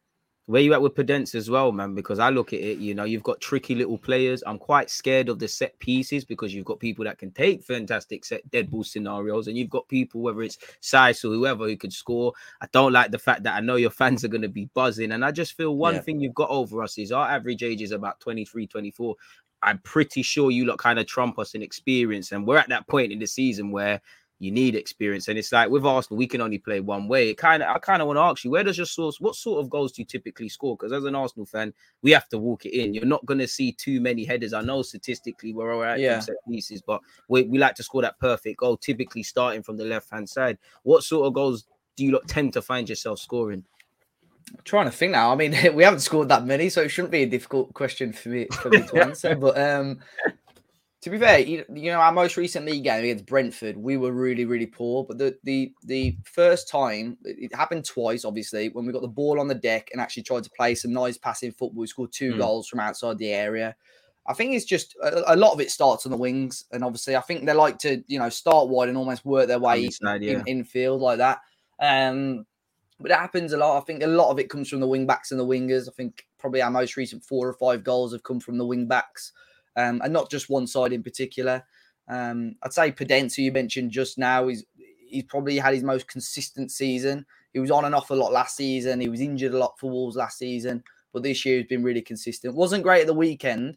Where 0.47 0.61
you 0.61 0.75
at 0.75 0.83
with 0.83 0.95
Podence 0.95 1.35
as 1.35 1.49
well, 1.49 1.73
man? 1.73 1.95
Because 1.95 2.19
I 2.19 2.29
look 2.29 2.53
at 2.53 2.61
it, 2.61 2.77
you 2.77 2.95
know, 2.95 3.05
you've 3.05 3.23
got 3.23 3.41
tricky 3.41 3.75
little 3.75 3.97
players. 3.97 4.43
I'm 4.47 4.59
quite 4.59 4.91
scared 4.91 5.31
of 5.31 5.39
the 5.39 5.49
set 5.49 5.79
pieces 5.79 6.23
because 6.27 6.53
you've 6.53 6.67
got 6.67 6.79
people 6.81 7.03
that 7.07 7.17
can 7.17 7.31
take 7.31 7.65
fantastic 7.65 8.27
set 8.27 8.49
dead 8.51 8.71
ball 8.71 8.85
scenarios, 8.85 9.49
and 9.49 9.57
you've 9.57 9.71
got 9.71 9.89
people, 9.89 10.21
whether 10.21 10.43
it's 10.43 10.59
Saïss 10.83 11.25
or 11.25 11.29
whoever, 11.29 11.65
who 11.67 11.79
could 11.79 11.95
score. 11.95 12.35
I 12.61 12.67
don't 12.73 12.93
like 12.93 13.11
the 13.11 13.19
fact 13.19 13.43
that 13.45 13.55
I 13.55 13.61
know 13.61 13.77
your 13.77 13.89
fans 13.91 14.23
are 14.23 14.29
going 14.29 14.43
to 14.43 14.49
be 14.51 14.67
buzzing, 14.75 15.13
and 15.13 15.25
I 15.25 15.31
just 15.31 15.57
feel 15.57 15.77
one 15.77 15.95
Yeah. 15.95 16.01
thing 16.01 16.21
you've 16.21 16.35
got 16.35 16.51
over 16.51 16.83
us 16.83 16.99
is 16.99 17.11
our 17.11 17.27
average 17.27 17.63
age 17.63 17.81
is 17.81 17.93
about 17.93 18.21
23, 18.21 18.67
24. 18.67 19.17
I'm 19.63 19.79
pretty 19.79 20.21
sure 20.21 20.51
you 20.51 20.67
lot 20.67 20.77
kind 20.77 20.99
of 20.99 21.07
trump 21.07 21.39
us 21.39 21.55
in 21.55 21.63
experience, 21.63 22.33
and 22.33 22.47
we're 22.47 22.59
at 22.59 22.69
that 22.69 22.87
point 22.87 23.13
in 23.13 23.19
the 23.19 23.27
season 23.27 23.71
where 23.71 24.03
you 24.41 24.51
need 24.51 24.75
experience. 24.75 25.29
And 25.29 25.39
it's 25.39 25.53
like 25.53 25.71
with 25.71 25.87
Arsenal, 25.87 26.19
we 26.19 26.27
can 26.27 26.41
only 26.41 26.59
play 26.59 26.81
one 26.81 27.09
way. 27.09 27.31
It 27.31 27.39
kind 27.39 27.63
of, 27.63 27.75
I 27.75 27.79
kind 27.79 28.03
of 28.03 28.09
want 28.09 28.17
to 28.19 28.23
ask 28.23 28.45
you, 28.45 28.51
where 28.51 28.65
does 28.65 28.77
your 28.77 28.87
source, 28.87 29.21
what 29.21 29.37
sort 29.37 29.61
of 29.61 29.71
goals 29.71 29.93
do 29.93 30.03
you 30.03 30.07
typically 30.07 30.49
score? 30.49 30.77
Because 30.77 30.93
as 30.93 31.05
an 31.05 31.15
Arsenal 31.15 31.47
fan, 31.47 31.73
we 32.03 32.11
have 32.11 32.29
to 32.31 32.39
walk 32.39 32.67
it 32.67 32.77
in. 32.77 32.95
You're 32.95 33.07
not 33.07 33.25
going 33.27 33.39
to 33.39 33.49
see 33.49 33.73
too 33.73 34.01
many 34.01 34.25
headers. 34.25 34.53
I 34.53 34.63
know 34.63 34.83
statistically 34.83 35.53
we're 35.55 35.73
all 35.73 35.81
right 35.81 36.01
Yeah. 36.01 36.19
set 36.19 36.37
pieces, 36.49 36.83
but 36.83 37.01
we, 37.29 37.43
we 37.45 37.59
like 37.59 37.75
to 37.77 37.83
score 37.83 38.03
that 38.03 38.19
perfect 38.19 38.59
goal, 38.59 38.77
typically 38.77 39.23
starting 39.23 39.63
from 39.63 39.77
the 39.77 39.85
left 39.85 40.11
hand 40.11 40.29
side. 40.29 40.59
What 40.83 41.05
sort 41.05 41.27
of 41.27 41.33
goals 41.33 41.67
do 41.97 42.05
you 42.05 42.21
tend 42.27 42.53
to 42.55 42.63
find 42.63 42.89
yourself 42.89 43.21
scoring? 43.21 43.65
I'm 44.53 44.61
trying 44.65 44.87
to 44.87 44.93
think 44.93 45.13
now. 45.13 45.33
I 45.33 45.37
mean, 45.37 45.55
we 45.75 45.85
haven't 45.85 46.01
scored 46.01 46.29
that 46.29 46.45
many, 46.45 46.69
so 46.69 46.83
it 46.83 46.89
shouldn't 46.91 47.13
be 47.13 47.23
a 47.23 47.27
difficult 47.27 47.73
question 47.73 48.13
for 48.13 48.29
me 48.31 48.47
for 48.61 48.69
me 48.71 48.83
to 48.89 49.01
answer. 49.03 49.35
But 49.35 49.57
um, 49.59 50.01
to 51.05 51.11
be 51.11 51.19
fair, 51.19 51.39
you, 51.39 51.67
you 51.75 51.93
know, 51.93 52.01
our 52.01 52.13
most 52.13 52.39
recent 52.39 52.65
league 52.65 52.85
game 52.85 53.05
against 53.05 53.27
Brentford, 53.27 53.77
we 53.77 53.99
were 53.99 54.11
really, 54.11 54.47
really 54.47 54.65
poor. 54.65 55.05
But 55.05 55.19
the 55.19 55.37
the 55.45 55.71
the 55.85 56.17
first 56.25 56.67
time 56.67 57.19
it 57.25 57.55
happened 57.55 57.85
twice, 57.85 58.25
obviously, 58.25 58.71
when 58.71 58.87
we 58.87 58.93
got 58.93 59.03
the 59.03 59.09
ball 59.09 59.39
on 59.39 59.47
the 59.47 59.55
deck 59.55 59.91
and 59.93 60.01
actually 60.01 60.23
tried 60.23 60.45
to 60.45 60.51
play 60.57 60.75
some 60.75 60.95
nice 60.95 61.19
passing 61.19 61.53
football. 61.53 61.83
We 61.83 61.87
scored 61.89 62.11
two 62.11 62.33
Mm. 62.33 62.39
goals 62.39 62.69
from 62.69 62.81
outside 62.81 63.19
the 63.19 63.33
area. 63.33 63.77
I 64.27 64.33
think 64.33 64.55
it's 64.55 64.65
just 64.65 64.97
a, 65.03 65.35
a 65.35 65.37
lot 65.37 65.53
of 65.53 65.61
it 65.61 65.71
starts 65.71 66.07
on 66.07 66.11
the 66.11 66.17
wings, 66.17 66.65
and 66.73 66.83
obviously, 66.83 67.17
I 67.17 67.21
think 67.21 67.45
they 67.45 67.53
like 67.53 67.77
to 67.81 68.03
you 68.07 68.19
know 68.19 68.31
start 68.31 68.71
wide 68.71 68.89
and 68.89 68.97
almost 68.97 69.27
work 69.27 69.47
their 69.47 69.59
way 69.59 69.91
yeah. 70.01 70.39
in, 70.39 70.43
in 70.47 70.65
field 70.65 71.03
like 71.03 71.19
that. 71.19 71.41
Um, 71.81 72.47
but 72.99 73.11
it 73.11 73.19
happens 73.19 73.53
a 73.53 73.59
lot. 73.59 73.77
I 73.77 73.85
think 73.85 74.03
a 74.03 74.07
lot 74.07 74.31
of 74.31 74.39
it 74.39 74.49
comes 74.49 74.71
from 74.71 74.81
the 74.81 74.89
wing 74.89 75.07
backs 75.07 75.33
and 75.33 75.39
the 75.39 75.45
wingers. 75.45 75.87
I 75.87 75.93
think 75.93 76.27
probably 76.39 76.63
our 76.63 76.71
most 76.71 76.97
recent 76.97 77.23
four 77.23 77.47
or 77.47 77.53
five 77.53 77.85
goals 77.85 78.15
have 78.15 78.23
come 78.23 78.41
from 78.41 78.57
the 78.57 78.65
wing 78.65 78.87
backs, 78.87 79.33
um, 79.77 80.01
and 80.03 80.13
not 80.13 80.31
just 80.31 80.51
one 80.51 80.67
side 80.67 80.93
in 80.93 81.03
particular. 81.03 81.65
Um, 82.09 82.57
I'd 82.63 82.73
say 82.73 82.93
Podence, 82.93 83.35
who 83.35 83.43
you 83.43 83.53
mentioned 83.53 83.91
just 83.91 84.19
now, 84.19 84.49
is 84.49 84.65
he's 85.09 85.25
probably 85.25 85.59
had 85.59 85.75
his 85.75 85.83
most 85.83 86.09
consistent 86.09 86.71
season. 86.71 87.25
He 87.53 87.61
was 87.61 87.71
on 87.71 87.85
and 87.85 87.95
off 87.95 88.11
a 88.11 88.15
lot 88.15 88.33
last 88.33 88.57
season. 88.57 89.01
He 89.01 89.09
was 89.09 89.21
injured 89.21 89.55
a 89.55 89.59
lot 89.59 89.79
for 89.79 89.91
Wolves 89.91 90.17
last 90.17 90.39
season, 90.39 90.83
but 91.13 91.23
this 91.23 91.45
year 91.45 91.59
he's 91.59 91.67
been 91.67 91.85
really 91.85 92.03
consistent. 92.03 92.55
Wasn't 92.55 92.83
great 92.83 93.03
at 93.03 93.07
the 93.07 93.15
weekend, 93.15 93.77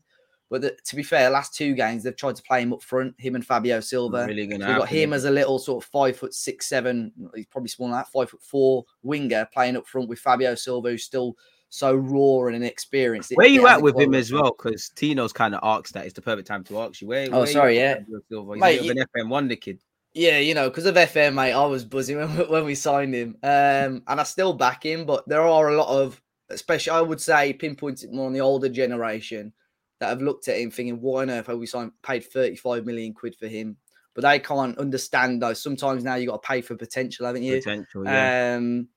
but 0.49 0.61
the, 0.61 0.77
to 0.85 0.95
be 0.95 1.03
fair, 1.03 1.29
last 1.29 1.53
two 1.53 1.73
games 1.73 2.03
they've 2.03 2.15
tried 2.15 2.37
to 2.37 2.43
play 2.43 2.61
him 2.61 2.73
up 2.73 2.81
front, 2.81 3.13
him 3.19 3.35
and 3.35 3.45
Fabio 3.45 3.79
Silva. 3.79 4.25
Really 4.27 4.49
So 4.49 4.57
we've 4.57 4.77
got 4.77 4.89
him 4.89 5.13
as 5.13 5.25
a 5.25 5.31
little 5.31 5.59
sort 5.59 5.83
of 5.83 5.89
five 5.89 6.17
foot 6.17 6.33
six, 6.33 6.67
seven. 6.67 7.11
He's 7.35 7.45
probably 7.45 7.69
smaller 7.69 7.91
than 7.91 7.99
that, 7.99 8.11
five 8.11 8.29
foot 8.29 8.41
four 8.41 8.85
winger 9.03 9.47
playing 9.53 9.77
up 9.77 9.87
front 9.87 10.09
with 10.09 10.19
Fabio 10.19 10.55
Silva, 10.55 10.89
who's 10.89 11.03
still 11.03 11.35
so 11.69 11.93
raw 11.93 12.47
and 12.47 12.55
inexperienced. 12.55 13.31
Where 13.35 13.47
it 13.47 13.51
you 13.53 13.67
at 13.67 13.81
with 13.81 13.99
him 13.99 14.13
as 14.13 14.31
well? 14.31 14.55
Because 14.57 14.91
Tino's 14.95 15.33
kind 15.33 15.53
of 15.53 15.59
asked 15.63 15.93
that 15.93 16.05
it's 16.05 16.13
the 16.13 16.21
perfect 16.21 16.47
time 16.47 16.63
to 16.65 16.79
ask 16.79 17.01
you. 17.01 17.07
Where? 17.07 17.27
Oh, 17.31 17.39
where 17.39 17.47
sorry, 17.47 17.77
yeah. 17.77 17.95
with 17.95 18.05
Fabio 18.05 18.21
Silva? 18.29 18.53
He's 18.53 18.61
Mate, 18.61 18.81
bit 18.81 18.97
an 18.97 19.05
FM 19.15 19.29
wonder 19.29 19.55
kid. 19.55 19.79
Yeah, 20.13 20.39
you 20.39 20.55
know, 20.55 20.69
because 20.69 20.85
of 20.85 20.95
FM, 20.95 21.35
mate, 21.35 21.53
I 21.53 21.65
was 21.65 21.85
buzzing 21.85 22.17
when, 22.17 22.29
when 22.49 22.65
we 22.65 22.75
signed 22.75 23.13
him, 23.13 23.37
um, 23.43 24.03
and 24.07 24.19
I 24.19 24.23
still 24.23 24.53
back 24.53 24.83
him. 24.83 25.05
But 25.05 25.27
there 25.27 25.41
are 25.41 25.69
a 25.69 25.77
lot 25.77 25.89
of, 25.89 26.21
especially 26.49 26.91
I 26.91 27.01
would 27.01 27.21
say, 27.21 27.53
pinpointed 27.53 28.11
more 28.11 28.27
on 28.27 28.33
the 28.33 28.41
older 28.41 28.69
generation 28.69 29.53
that 29.99 30.09
have 30.09 30.21
looked 30.21 30.47
at 30.47 30.59
him 30.59 30.71
thinking, 30.71 31.01
"Why 31.01 31.23
on 31.23 31.29
earth 31.29 31.47
have 31.47 31.59
we 31.59 31.67
signed 31.67 31.91
paid 32.01 32.25
thirty 32.25 32.55
five 32.55 32.85
million 32.85 33.13
quid 33.13 33.35
for 33.35 33.47
him?" 33.47 33.77
But 34.15 34.23
they 34.23 34.39
can't 34.39 34.77
understand 34.79 35.43
though. 35.43 35.53
Sometimes 35.53 36.03
now 36.03 36.15
you 36.15 36.27
got 36.27 36.41
to 36.41 36.47
pay 36.47 36.61
for 36.61 36.75
potential, 36.75 37.27
haven't 37.27 37.43
you? 37.43 37.57
Potential, 37.57 38.03
yeah. 38.03 38.55
Um, 38.57 38.87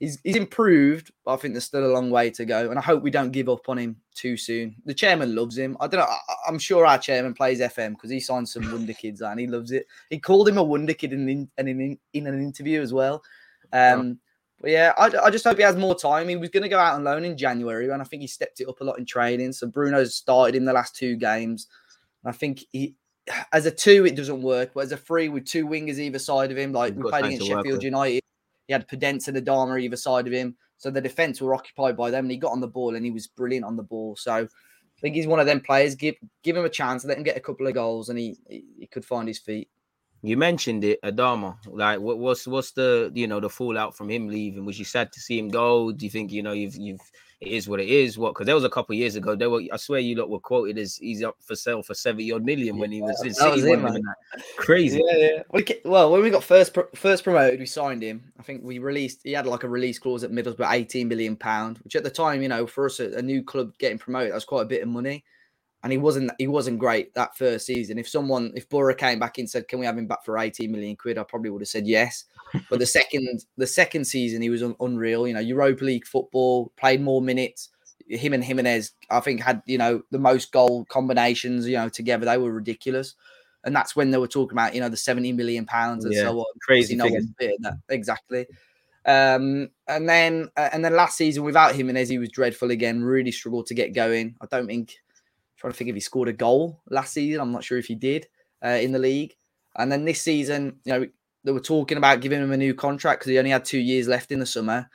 he's 0.00 0.18
he's 0.22 0.36
improved, 0.36 1.10
but 1.24 1.34
I 1.34 1.36
think 1.36 1.54
there's 1.54 1.64
still 1.64 1.86
a 1.86 1.92
long 1.92 2.10
way 2.10 2.30
to 2.30 2.44
go, 2.44 2.70
and 2.70 2.78
I 2.78 2.82
hope 2.82 3.02
we 3.02 3.10
don't 3.10 3.30
give 3.30 3.48
up 3.48 3.68
on 3.68 3.78
him 3.78 3.96
too 4.14 4.36
soon. 4.36 4.76
The 4.84 4.94
chairman 4.94 5.34
loves 5.34 5.56
him. 5.56 5.76
I 5.80 5.86
don't 5.86 6.00
know. 6.00 6.06
I, 6.06 6.48
am 6.48 6.58
sure 6.58 6.86
our 6.86 6.98
chairman 6.98 7.34
plays 7.34 7.60
FM 7.60 7.90
because 7.90 8.10
he 8.10 8.20
signed 8.20 8.48
some 8.48 8.70
wonder 8.70 8.92
kids 8.92 9.20
and 9.20 9.40
he 9.40 9.46
loves 9.46 9.72
it. 9.72 9.86
He 10.10 10.18
called 10.18 10.48
him 10.48 10.58
a 10.58 10.62
wonder 10.62 10.94
kid 10.94 11.12
in 11.12 11.28
in, 11.28 11.48
in, 11.58 11.98
in 12.12 12.26
an 12.26 12.42
interview 12.42 12.80
as 12.80 12.92
well. 12.92 13.22
Um, 13.72 14.18
but 14.60 14.70
yeah, 14.70 14.92
I, 14.96 15.10
I 15.24 15.30
just 15.30 15.44
hope 15.44 15.58
he 15.58 15.62
has 15.62 15.76
more 15.76 15.94
time. 15.94 16.28
He 16.28 16.36
was 16.36 16.48
going 16.48 16.62
to 16.62 16.68
go 16.68 16.78
out 16.78 16.94
on 16.94 17.04
loan 17.04 17.24
in 17.24 17.36
January, 17.36 17.88
and 17.90 18.00
I 18.00 18.04
think 18.04 18.22
he 18.22 18.28
stepped 18.28 18.60
it 18.60 18.68
up 18.68 18.80
a 18.80 18.84
lot 18.84 18.98
in 18.98 19.04
training. 19.04 19.52
So 19.52 19.66
Bruno's 19.66 20.14
started 20.14 20.56
in 20.56 20.64
the 20.64 20.72
last 20.72 20.96
two 20.96 21.16
games. 21.16 21.66
I 22.24 22.32
think 22.32 22.64
he, 22.72 22.94
as 23.52 23.66
a 23.66 23.70
two, 23.70 24.06
it 24.06 24.16
doesn't 24.16 24.42
work, 24.42 24.70
but 24.74 24.80
as 24.80 24.92
a 24.92 24.96
three 24.96 25.28
with 25.28 25.44
two 25.44 25.66
wingers 25.66 25.98
either 25.98 26.18
side 26.18 26.50
of 26.50 26.58
him, 26.58 26.72
like 26.72 26.94
You've 26.94 27.04
we 27.04 27.10
played 27.10 27.26
against 27.26 27.46
Sheffield. 27.46 27.82
United, 27.82 28.22
he 28.66 28.72
had 28.72 28.88
Podence 28.88 29.28
and 29.28 29.36
Adama 29.36 29.80
either 29.80 29.96
side 29.96 30.26
of 30.26 30.32
him. 30.32 30.56
So 30.78 30.90
the 30.90 31.00
defense 31.00 31.40
were 31.40 31.54
occupied 31.54 31.96
by 31.96 32.10
them, 32.10 32.26
and 32.26 32.30
he 32.30 32.36
got 32.36 32.52
on 32.52 32.60
the 32.60 32.68
ball 32.68 32.96
and 32.96 33.04
he 33.04 33.10
was 33.10 33.26
brilliant 33.26 33.64
on 33.64 33.76
the 33.76 33.82
ball. 33.82 34.16
So 34.16 34.32
I 34.32 34.48
think 35.00 35.14
he's 35.14 35.26
one 35.26 35.40
of 35.40 35.46
them 35.46 35.60
players. 35.60 35.94
Give 35.94 36.14
give 36.42 36.56
him 36.56 36.64
a 36.64 36.70
chance, 36.70 37.04
let 37.04 37.16
him 37.16 37.24
get 37.24 37.36
a 37.36 37.40
couple 37.40 37.66
of 37.66 37.74
goals, 37.74 38.08
and 38.08 38.18
he, 38.18 38.36
he 38.48 38.86
could 38.86 39.04
find 39.04 39.28
his 39.28 39.38
feet. 39.38 39.68
You 40.26 40.36
mentioned 40.36 40.82
it, 40.82 41.00
Adama. 41.02 41.56
Like, 41.68 42.00
what, 42.00 42.18
what's 42.18 42.48
what's 42.48 42.72
the 42.72 43.12
you 43.14 43.28
know 43.28 43.38
the 43.38 43.48
fallout 43.48 43.96
from 43.96 44.10
him 44.10 44.26
leaving? 44.26 44.64
Was 44.64 44.76
you 44.76 44.84
sad 44.84 45.12
to 45.12 45.20
see 45.20 45.38
him 45.38 45.48
go? 45.48 45.92
Do 45.92 46.04
you 46.04 46.10
think 46.10 46.32
you 46.32 46.42
know 46.42 46.50
you've 46.50 46.74
you've 46.74 47.00
it 47.40 47.48
is 47.48 47.68
what 47.68 47.78
it 47.78 47.88
is? 47.88 48.18
What? 48.18 48.34
Because 48.34 48.46
there 48.46 48.54
was 48.56 48.64
a 48.64 48.70
couple 48.70 48.94
of 48.94 48.98
years 48.98 49.14
ago, 49.14 49.36
there 49.36 49.50
were 49.50 49.62
I 49.70 49.76
swear 49.76 50.00
you 50.00 50.16
lot 50.16 50.28
were 50.28 50.40
quoted 50.40 50.78
as 50.78 50.96
he's 50.96 51.22
up 51.22 51.36
for 51.38 51.54
sale 51.54 51.80
for 51.80 51.94
seventy 51.94 52.32
odd 52.32 52.44
million 52.44 52.76
when 52.76 52.90
he 52.90 53.00
was 53.00 53.22
in 53.22 53.34
City. 53.34 53.76
man. 53.76 54.02
it? 54.34 54.42
Crazy. 54.56 55.00
Yeah, 55.06 55.42
yeah. 55.52 55.74
Well, 55.84 56.10
when 56.10 56.22
we 56.22 56.30
got 56.30 56.42
first 56.42 56.74
pro- 56.74 56.88
first 56.96 57.22
promoted, 57.22 57.60
we 57.60 57.66
signed 57.66 58.02
him. 58.02 58.32
I 58.40 58.42
think 58.42 58.64
we 58.64 58.80
released. 58.80 59.20
He 59.22 59.32
had 59.32 59.46
like 59.46 59.62
a 59.62 59.68
release 59.68 60.00
clause 60.00 60.24
at 60.24 60.32
Middlesbrough, 60.32 60.72
eighteen 60.72 61.06
million 61.06 61.36
pound, 61.36 61.78
which 61.84 61.94
at 61.94 62.02
the 62.02 62.10
time, 62.10 62.42
you 62.42 62.48
know, 62.48 62.66
for 62.66 62.86
us, 62.86 62.98
a, 62.98 63.12
a 63.12 63.22
new 63.22 63.44
club 63.44 63.78
getting 63.78 63.98
promoted, 63.98 64.32
that 64.32 64.36
was 64.36 64.44
quite 64.44 64.62
a 64.62 64.66
bit 64.66 64.82
of 64.82 64.88
money. 64.88 65.22
And 65.86 65.92
he 65.92 65.98
wasn't 65.98 66.32
he 66.36 66.48
wasn't 66.48 66.80
great 66.80 67.14
that 67.14 67.36
first 67.38 67.64
season. 67.64 67.96
If 67.96 68.08
someone, 68.08 68.50
if 68.56 68.68
Borough 68.68 68.92
came 68.92 69.20
back 69.20 69.38
and 69.38 69.48
said, 69.48 69.68
"Can 69.68 69.78
we 69.78 69.86
have 69.86 69.96
him 69.96 70.08
back 70.08 70.24
for 70.24 70.36
eighteen 70.36 70.72
million 70.72 70.96
quid?" 70.96 71.16
I 71.16 71.22
probably 71.22 71.48
would 71.50 71.62
have 71.62 71.68
said 71.68 71.86
yes. 71.86 72.24
But 72.68 72.80
the 72.80 72.86
second 72.86 73.44
the 73.56 73.68
second 73.68 74.04
season, 74.04 74.42
he 74.42 74.50
was 74.50 74.64
un- 74.64 74.74
unreal. 74.80 75.28
You 75.28 75.34
know, 75.34 75.38
Europa 75.38 75.84
League 75.84 76.04
football, 76.04 76.72
played 76.76 77.00
more 77.00 77.22
minutes. 77.22 77.68
Him 78.08 78.32
and 78.32 78.42
Jimenez, 78.42 78.94
I 79.10 79.20
think, 79.20 79.40
had 79.40 79.62
you 79.64 79.78
know 79.78 80.02
the 80.10 80.18
most 80.18 80.50
goal 80.50 80.86
combinations. 80.86 81.68
You 81.68 81.76
know, 81.76 81.88
together 81.88 82.24
they 82.26 82.36
were 82.36 82.50
ridiculous. 82.50 83.14
And 83.62 83.74
that's 83.74 83.94
when 83.94 84.10
they 84.10 84.18
were 84.18 84.26
talking 84.26 84.56
about, 84.56 84.74
you 84.74 84.80
know, 84.80 84.88
the 84.88 84.96
70 84.96 85.32
million 85.34 85.66
pounds 85.66 86.04
and 86.04 86.12
Yeah, 86.12 86.22
so 86.22 86.40
on. 86.40 86.46
crazy 86.62 86.96
no 86.96 87.08
that 87.08 87.78
exactly. 87.90 88.46
Um, 89.04 89.70
and 89.86 90.08
then 90.08 90.50
uh, 90.56 90.68
and 90.72 90.84
then 90.84 90.96
last 90.96 91.16
season 91.16 91.44
without 91.44 91.76
him 91.76 91.88
and 91.88 91.96
he 91.96 92.18
was 92.18 92.28
dreadful 92.30 92.72
again. 92.72 93.04
Really 93.04 93.30
struggled 93.30 93.66
to 93.66 93.74
get 93.74 93.94
going. 93.94 94.34
I 94.40 94.46
don't 94.46 94.66
think. 94.66 94.96
Trying 95.66 95.72
to 95.72 95.78
think 95.78 95.88
if 95.90 95.96
he 95.96 96.00
scored 96.00 96.28
a 96.28 96.32
goal 96.32 96.80
last 96.90 97.12
season. 97.12 97.40
I'm 97.40 97.50
not 97.50 97.64
sure 97.64 97.76
if 97.76 97.86
he 97.86 97.96
did 97.96 98.28
uh, 98.64 98.68
in 98.68 98.92
the 98.92 99.00
league. 99.00 99.34
And 99.74 99.90
then 99.90 100.04
this 100.04 100.22
season, 100.22 100.78
you 100.84 100.92
know, 100.92 101.06
they 101.42 101.50
were 101.50 101.58
talking 101.58 101.98
about 101.98 102.20
giving 102.20 102.40
him 102.40 102.52
a 102.52 102.56
new 102.56 102.72
contract 102.72 103.18
because 103.18 103.30
he 103.30 103.38
only 103.38 103.50
had 103.50 103.64
two 103.64 103.80
years 103.80 104.06
left 104.06 104.30
in 104.30 104.38
the 104.38 104.46
summer. 104.46 104.88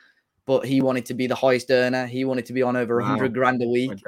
But 0.46 0.64
he 0.64 0.80
wanted 0.80 1.04
to 1.06 1.14
be 1.14 1.26
the 1.26 1.34
highest 1.34 1.70
earner. 1.70 2.06
He 2.06 2.24
wanted 2.24 2.46
to 2.46 2.54
be 2.54 2.62
on 2.62 2.76
over 2.76 2.96
Wow. 2.96 3.10
100 3.10 3.34
grand 3.34 3.62
a 3.62 3.68
week 3.68 4.02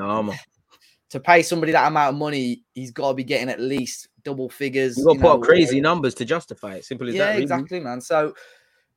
to 1.11 1.20
pay 1.20 1.42
somebody 1.42 1.72
that 1.72 1.87
amount 1.87 2.14
of 2.14 2.18
money, 2.18 2.64
he's 2.74 2.90
got 2.90 3.09
to 3.09 3.14
be 3.14 3.24
getting 3.24 3.50
at 3.50 3.61
least 3.61 4.09
double 4.24 4.48
figures. 4.48 4.96
You 4.96 5.05
got 5.05 5.12
to 5.12 5.16
you 5.16 5.22
put 5.22 5.33
up 5.33 5.42
crazy 5.42 5.83
numbers 5.83 6.14
to 6.14 6.24
justify 6.24 6.77
it. 6.77 6.87
Simple 6.87 7.09
as 7.09 7.14
yeah, 7.14 7.27
that. 7.27 7.31
really. 7.33 7.42
exactly, 7.42 7.81
man. 7.81 8.00
So 8.00 8.35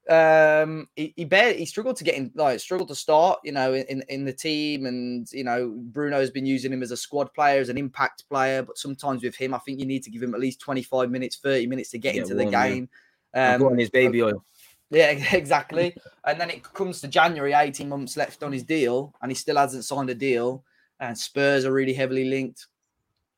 um 0.09 0.87
he, 0.95 1.13
he 1.15 1.25
barely 1.25 1.57
he 1.59 1.65
struggled 1.65 1.95
to 1.97 2.03
get 2.03 2.15
in 2.15 2.31
like 2.35 2.59
struggled 2.59 2.87
to 2.87 2.95
start 2.95 3.39
you 3.43 3.51
know 3.51 3.73
in 3.73 4.01
in 4.09 4.23
the 4.23 4.33
team 4.33 4.85
and 4.85 5.29
you 5.31 5.43
know 5.43 5.73
bruno's 5.91 6.29
been 6.29 6.45
using 6.45 6.71
him 6.71 6.81
as 6.81 6.91
a 6.91 6.97
squad 6.97 7.33
player 7.33 7.59
as 7.59 7.69
an 7.69 7.77
impact 7.77 8.23
player 8.29 8.63
but 8.63 8.77
sometimes 8.77 9.21
with 9.21 9.35
him 9.35 9.53
i 9.53 9.57
think 9.59 9.79
you 9.79 9.85
need 9.85 10.03
to 10.03 10.09
give 10.09 10.23
him 10.23 10.33
at 10.33 10.39
least 10.39 10.61
25 10.61 11.11
minutes 11.11 11.37
30 11.37 11.67
minutes 11.67 11.91
to 11.91 11.97
get 11.97 12.13
Get 12.13 12.21
into 12.21 12.35
the 12.35 12.43
warm, 12.43 12.53
yeah. 12.53 12.69
game 12.69 12.89
putting 13.33 13.65
um 13.65 13.77
his 13.77 13.89
baby 13.89 14.23
oil. 14.23 14.43
yeah, 14.89 15.09
exactly. 15.33 15.95
and 16.25 16.39
then 16.39 16.49
it 16.49 16.63
comes 16.63 17.01
to 17.01 17.07
January, 17.07 17.53
18 17.53 17.89
months 17.89 18.17
left 18.17 18.43
on 18.43 18.51
his 18.51 18.63
deal, 18.63 19.13
and 19.21 19.29
he 19.31 19.35
still 19.35 19.57
hasn't 19.57 19.85
signed 19.85 20.09
a 20.09 20.15
deal. 20.15 20.63
And 20.99 21.17
Spurs 21.17 21.65
are 21.65 21.73
really 21.73 21.93
heavily 21.93 22.25
linked. 22.25 22.67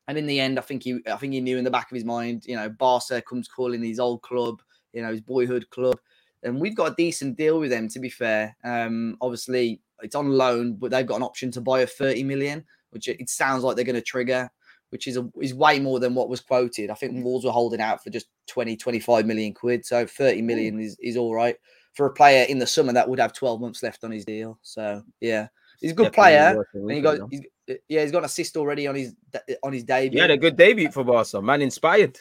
And 0.08 0.16
in 0.16 0.26
the 0.26 0.40
end, 0.40 0.58
I 0.58 0.62
think 0.62 0.84
he 0.84 1.00
I 1.06 1.16
think 1.16 1.32
he 1.32 1.40
knew 1.40 1.58
in 1.58 1.64
the 1.64 1.70
back 1.70 1.90
of 1.90 1.94
his 1.94 2.04
mind, 2.04 2.44
you 2.46 2.56
know, 2.56 2.68
Barca 2.68 3.20
comes 3.22 3.48
calling 3.48 3.82
his 3.82 4.00
old 4.00 4.22
club, 4.22 4.62
you 4.92 5.02
know, 5.02 5.10
his 5.10 5.20
boyhood 5.20 5.68
club. 5.70 5.98
And 6.42 6.60
we've 6.60 6.74
got 6.74 6.92
a 6.92 6.94
decent 6.94 7.36
deal 7.36 7.60
with 7.60 7.70
them, 7.70 7.88
to 7.88 7.98
be 7.98 8.08
fair. 8.08 8.56
Um, 8.64 9.16
obviously 9.20 9.80
it's 10.02 10.14
on 10.14 10.30
loan, 10.30 10.74
but 10.74 10.90
they've 10.90 11.06
got 11.06 11.16
an 11.16 11.22
option 11.22 11.50
to 11.52 11.60
buy 11.60 11.80
a 11.80 11.86
30 11.86 12.24
million, 12.24 12.64
which 12.90 13.08
it 13.08 13.28
sounds 13.28 13.62
like 13.62 13.76
they're 13.76 13.84
going 13.84 13.94
to 13.94 14.00
trigger, 14.00 14.50
which 14.88 15.06
is 15.06 15.16
a, 15.16 15.28
is 15.40 15.54
way 15.54 15.78
more 15.78 16.00
than 16.00 16.14
what 16.14 16.28
was 16.28 16.40
quoted. 16.40 16.90
I 16.90 16.94
think 16.94 17.22
Wolves 17.24 17.44
were 17.44 17.50
holding 17.50 17.80
out 17.80 18.02
for 18.02 18.10
just 18.10 18.28
20, 18.46 18.76
25 18.76 19.26
million 19.26 19.52
quid. 19.52 19.84
So 19.84 20.06
30 20.06 20.42
million 20.42 20.80
is, 20.80 20.96
is 21.00 21.16
all 21.16 21.34
right 21.34 21.56
for 21.92 22.06
a 22.06 22.12
player 22.12 22.44
in 22.48 22.58
the 22.58 22.66
summer 22.66 22.92
that 22.92 23.08
would 23.08 23.18
have 23.18 23.32
12 23.32 23.60
months 23.60 23.82
left 23.82 24.04
on 24.04 24.10
his 24.10 24.24
deal. 24.24 24.58
So 24.62 25.02
yeah, 25.20 25.48
he's 25.80 25.92
a 25.92 25.94
good 25.94 26.12
Definitely 26.12 26.22
player. 26.22 26.66
And 26.74 26.90
he 26.92 27.00
got, 27.00 27.18
he's, 27.30 27.42
yeah, 27.88 28.02
he's 28.02 28.12
got 28.12 28.18
an 28.18 28.24
assist 28.24 28.56
already 28.56 28.86
on 28.86 28.94
his 28.94 29.14
on 29.62 29.72
his 29.72 29.82
He 29.82 29.86
debut. 29.86 30.20
had 30.20 30.30
a 30.30 30.36
good 30.36 30.56
debut 30.56 30.90
for 30.90 31.04
Barca. 31.04 31.40
Man, 31.42 31.62
inspired. 31.62 32.18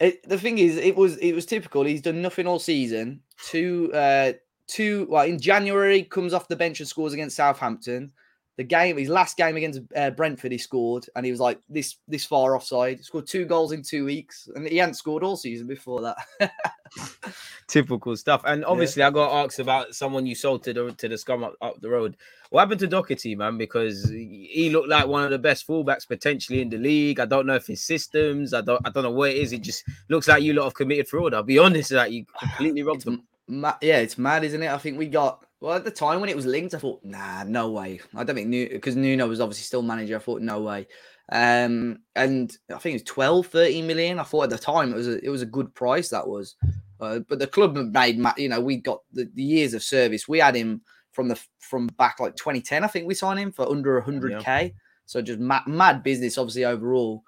It, 0.00 0.26
the 0.28 0.38
thing 0.38 0.58
is, 0.58 0.76
it 0.76 0.96
was 0.96 1.18
it 1.18 1.34
was 1.34 1.44
typical. 1.46 1.84
He's 1.84 2.00
done 2.02 2.22
nothing 2.22 2.46
all 2.46 2.58
season. 2.58 3.20
Two, 3.44 3.92
uh, 3.92 4.32
two. 4.66 5.06
Well, 5.10 5.24
in 5.26 5.38
January, 5.38 6.02
comes 6.02 6.32
off 6.32 6.48
the 6.48 6.56
bench 6.56 6.80
and 6.80 6.88
scores 6.88 7.12
against 7.12 7.36
Southampton. 7.36 8.12
The 8.60 8.64
game, 8.64 8.98
his 8.98 9.08
last 9.08 9.38
game 9.38 9.56
against 9.56 9.80
uh, 9.96 10.10
Brentford, 10.10 10.52
he 10.52 10.58
scored, 10.58 11.06
and 11.16 11.24
he 11.24 11.32
was 11.32 11.40
like 11.40 11.58
this 11.70 11.96
this 12.06 12.26
far 12.26 12.54
offside. 12.54 12.98
He 12.98 13.02
scored 13.02 13.26
two 13.26 13.46
goals 13.46 13.72
in 13.72 13.80
two 13.82 14.04
weeks, 14.04 14.50
and 14.54 14.68
he 14.68 14.76
hadn't 14.76 14.96
scored 14.96 15.22
all 15.22 15.38
season 15.38 15.66
before 15.66 16.02
that. 16.02 16.52
Typical 17.68 18.14
stuff. 18.18 18.42
And 18.44 18.62
obviously, 18.66 19.02
I 19.02 19.08
got 19.08 19.46
asked 19.46 19.60
about 19.60 19.94
someone 19.94 20.26
you 20.26 20.34
sold 20.34 20.62
to 20.64 20.74
the 20.74 20.92
to 20.92 21.08
the 21.08 21.16
scum 21.16 21.42
up, 21.42 21.54
up 21.62 21.80
the 21.80 21.88
road. 21.88 22.18
What 22.50 22.60
happened 22.60 22.80
to 22.80 22.86
Doherty, 22.86 23.34
man? 23.34 23.56
Because 23.56 24.10
he 24.10 24.68
looked 24.70 24.90
like 24.90 25.06
one 25.06 25.24
of 25.24 25.30
the 25.30 25.38
best 25.38 25.66
fullbacks 25.66 26.06
potentially 26.06 26.60
in 26.60 26.68
the 26.68 26.76
league. 26.76 27.18
I 27.18 27.24
don't 27.24 27.46
know 27.46 27.54
if 27.54 27.66
his 27.66 27.82
systems. 27.82 28.52
I 28.52 28.60
don't. 28.60 28.86
I 28.86 28.90
don't 28.90 29.04
know 29.04 29.10
what 29.10 29.30
it 29.30 29.38
is. 29.38 29.54
It 29.54 29.62
just 29.62 29.84
looks 30.10 30.28
like 30.28 30.42
you 30.42 30.52
lot 30.52 30.64
have 30.64 30.74
committed 30.74 31.08
fraud. 31.08 31.32
I'll 31.32 31.42
be 31.42 31.58
honest, 31.58 31.92
like 31.92 32.12
you 32.12 32.26
completely 32.38 32.82
robbed 32.82 33.06
them. 33.06 33.22
ma- 33.48 33.78
yeah, 33.80 34.00
it's 34.00 34.18
mad, 34.18 34.44
isn't 34.44 34.62
it? 34.62 34.70
I 34.70 34.76
think 34.76 34.98
we 34.98 35.06
got 35.06 35.46
well 35.60 35.74
at 35.74 35.84
the 35.84 35.90
time 35.90 36.20
when 36.20 36.30
it 36.30 36.36
was 36.36 36.46
linked. 36.46 36.74
I 36.74 36.78
thought, 36.78 37.04
nah, 37.04 37.44
no 37.44 37.70
way. 37.70 38.00
I 38.14 38.24
don't 38.24 38.36
think 38.36 38.48
Nuno 38.48 38.70
because 38.70 38.96
Nuno 38.96 39.28
was 39.28 39.40
obviously 39.40 39.64
still 39.64 39.82
manager. 39.82 40.16
I 40.16 40.20
thought, 40.20 40.42
no 40.42 40.60
way. 40.60 40.86
Um, 41.32 42.00
and 42.16 42.56
I 42.74 42.78
think 42.78 42.94
it 42.94 43.02
was 43.02 43.12
12, 43.14 43.46
13 43.46 43.86
million. 43.86 44.18
I 44.18 44.24
thought 44.24 44.44
at 44.44 44.50
the 44.50 44.58
time 44.58 44.92
it 44.92 44.96
was 44.96 45.08
a 45.08 45.24
it 45.24 45.28
was 45.28 45.42
a 45.42 45.46
good 45.46 45.74
price. 45.74 46.08
That 46.08 46.26
was, 46.26 46.56
uh, 47.00 47.20
but 47.28 47.38
the 47.38 47.46
club 47.46 47.76
made 47.76 48.20
you 48.36 48.48
know 48.48 48.60
we 48.60 48.78
got 48.78 49.02
the, 49.12 49.30
the 49.34 49.42
years 49.42 49.74
of 49.74 49.82
service. 49.82 50.26
We 50.26 50.38
had 50.38 50.56
him 50.56 50.82
from 51.12 51.28
the 51.28 51.40
from 51.58 51.88
back 51.98 52.20
like 52.20 52.36
2010. 52.36 52.82
I 52.82 52.88
think 52.88 53.06
we 53.06 53.14
signed 53.14 53.38
him 53.38 53.52
for 53.52 53.68
under 53.70 54.00
100k. 54.00 54.74
So 55.06 55.20
just 55.20 55.40
mad, 55.40 55.66
mad 55.66 56.04
business, 56.04 56.38
obviously 56.38 56.64
overall. 56.64 57.24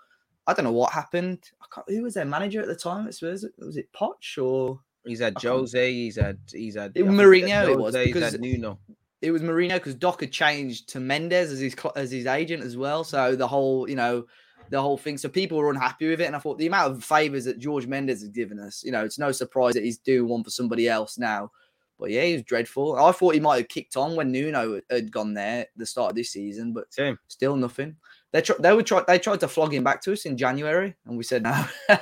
I 0.47 0.55
don't 0.55 0.65
know 0.65 0.73
what 0.73 0.93
happened. 0.93 1.41
I 1.61 1.67
can't, 1.73 1.89
who 1.89 2.03
was 2.03 2.15
their 2.15 2.25
manager 2.25 2.61
at 2.61 2.69
the 2.69 2.77
time? 2.77 3.09
at 3.09 3.15
Spurs? 3.15 3.45
Was 3.59 3.77
it 3.77 3.93
Poch 3.93 4.41
or? 4.41 4.81
He's 5.05 5.21
had 5.21 5.35
Jose. 5.41 5.93
He's 5.93 6.17
had. 6.17 6.39
He's 6.53 6.77
had. 6.77 6.93
It- 6.95 7.05
Mourinho 7.05 7.49
had 7.49 7.69
it 7.71 7.79
was, 7.79 7.95
Jose, 7.95 8.05
he's 8.07 8.15
because- 8.15 8.39
Nuno. 8.39 8.79
it 9.21 9.31
was 9.31 9.43
Mourinho 9.43 9.75
because 9.75 9.95
Doc 9.95 10.21
had 10.21 10.33
changed 10.33 10.89
to 10.91 11.01
Mendes 11.01 11.51
as 11.51 11.59
his 11.61 11.75
as 11.97 12.11
his 12.11 12.27
agent 12.27 12.63
as 12.63 12.77
well. 12.77 13.03
So 13.05 13.35
the 13.37 13.49
whole, 13.49 13.89
you 13.89 13.97
know, 13.97 14.27
the 14.71 14.81
whole 14.81 14.97
thing. 14.97 15.19
So 15.19 15.29
people 15.29 15.59
were 15.59 15.71
unhappy 15.71 16.09
with 16.09 16.21
it, 16.21 16.27
and 16.27 16.37
I 16.37 16.39
thought 16.39 16.59
the 16.59 16.67
amount 16.67 16.93
of 16.93 17.05
favors 17.05 17.45
that 17.47 17.59
George 17.59 17.87
Mendes 17.87 18.21
has 18.21 18.29
given 18.31 18.59
us, 18.61 18.83
you 18.85 18.93
know, 18.93 19.05
it's 19.05 19.19
no 19.19 19.33
surprise 19.33 19.75
that 19.75 19.83
he's 19.85 19.99
doing 19.99 20.29
one 20.29 20.45
for 20.45 20.51
somebody 20.51 20.89
else 20.89 21.19
now. 21.19 21.51
But 21.99 22.11
yeah, 22.11 22.23
he 22.25 22.33
was 22.33 22.43
dreadful. 22.43 22.97
I 22.97 23.13
thought 23.13 23.35
he 23.35 23.41
might 23.41 23.59
have 23.59 23.69
kicked 23.69 23.97
on 23.97 24.17
when 24.17 24.33
Nuno 24.33 24.81
had 24.91 25.13
gone 25.13 25.35
there 25.35 25.61
at 25.63 25.69
the 25.77 25.87
start 25.87 26.11
of 26.11 26.17
this 26.17 26.31
season, 26.33 26.73
but 26.73 26.93
Same. 26.93 27.17
still 27.29 27.55
nothing. 27.55 27.95
They 28.33 28.41
tr- 28.41 28.61
they 28.61 28.73
would 28.75 28.87
try 28.87 29.05
they 29.07 29.19
tried 29.21 29.41
to 29.41 29.49
flog 29.49 29.73
him 29.75 29.85
back 29.85 30.01
to 30.03 30.13
us 30.13 30.25
in 30.27 30.37
January, 30.37 30.95
and 31.07 31.17
we 31.17 31.23
said 31.23 31.43
no. 31.45 31.65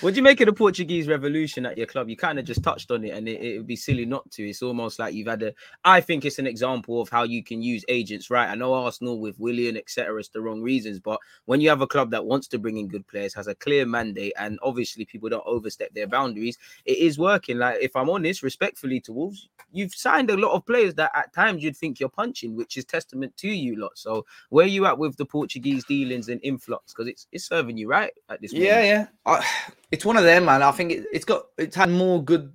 What 0.00 0.14
do 0.14 0.16
you 0.16 0.22
make 0.22 0.40
of 0.40 0.46
the 0.46 0.52
Portuguese 0.52 1.08
revolution 1.08 1.66
at 1.66 1.76
your 1.76 1.86
club? 1.86 2.08
You 2.08 2.16
kind 2.16 2.38
of 2.38 2.46
just 2.46 2.62
touched 2.62 2.90
on 2.90 3.04
it, 3.04 3.10
and 3.10 3.28
it, 3.28 3.40
it 3.42 3.58
would 3.58 3.66
be 3.66 3.76
silly 3.76 4.06
not 4.06 4.30
to. 4.32 4.48
It's 4.48 4.62
almost 4.62 4.98
like 4.98 5.12
you've 5.14 5.28
had 5.28 5.42
a. 5.42 5.52
I 5.84 6.00
think 6.00 6.24
it's 6.24 6.38
an 6.38 6.46
example 6.46 7.00
of 7.00 7.10
how 7.10 7.24
you 7.24 7.44
can 7.44 7.62
use 7.62 7.84
agents, 7.88 8.30
right? 8.30 8.48
I 8.48 8.54
know 8.54 8.72
Arsenal 8.72 9.20
with 9.20 9.38
Willian, 9.38 9.76
etc., 9.76 10.18
it's 10.18 10.30
the 10.30 10.40
wrong 10.40 10.62
reasons, 10.62 11.00
but 11.00 11.20
when 11.44 11.60
you 11.60 11.68
have 11.68 11.82
a 11.82 11.86
club 11.86 12.10
that 12.12 12.24
wants 12.24 12.48
to 12.48 12.58
bring 12.58 12.78
in 12.78 12.88
good 12.88 13.06
players, 13.06 13.34
has 13.34 13.46
a 13.46 13.54
clear 13.54 13.84
mandate, 13.84 14.32
and 14.38 14.58
obviously 14.62 15.04
people 15.04 15.28
don't 15.28 15.46
overstep 15.46 15.92
their 15.92 16.06
boundaries, 16.06 16.56
it 16.86 16.98
is 16.98 17.18
working. 17.18 17.58
Like 17.58 17.78
if 17.82 17.94
I'm 17.94 18.08
honest, 18.08 18.42
respectfully 18.42 19.00
to 19.00 19.12
Wolves, 19.12 19.48
you've 19.70 19.94
signed 19.94 20.30
a 20.30 20.36
lot 20.36 20.52
of 20.52 20.64
players 20.64 20.94
that 20.94 21.10
at 21.14 21.32
times 21.34 21.62
you'd 21.62 21.76
think 21.76 22.00
you're 22.00 22.08
punching, 22.08 22.56
which 22.56 22.76
is 22.76 22.84
testament 22.84 23.36
to 23.38 23.48
you 23.48 23.76
lot. 23.76 23.98
So 23.98 24.24
where 24.48 24.66
you 24.66 24.86
at 24.86 24.98
with 24.98 25.16
the 25.16 25.26
Portuguese 25.26 25.84
dealings 25.84 26.28
and 26.28 26.40
influx? 26.42 26.92
Because 26.92 27.08
it's 27.08 27.26
it's 27.32 27.44
serving 27.44 27.76
you 27.76 27.88
right 27.88 28.12
at 28.30 28.40
this. 28.40 28.52
Point, 28.52 28.64
yeah, 28.64 28.82
moment. 28.82 29.08
yeah. 29.26 29.32
I, 29.32 29.72
it's 29.90 30.04
one 30.04 30.16
of 30.16 30.24
them, 30.24 30.46
man. 30.46 30.62
I 30.62 30.72
think 30.72 30.92
it, 30.92 31.04
it's 31.12 31.24
got 31.24 31.46
it's 31.58 31.76
had 31.76 31.90
more 31.90 32.22
good 32.22 32.52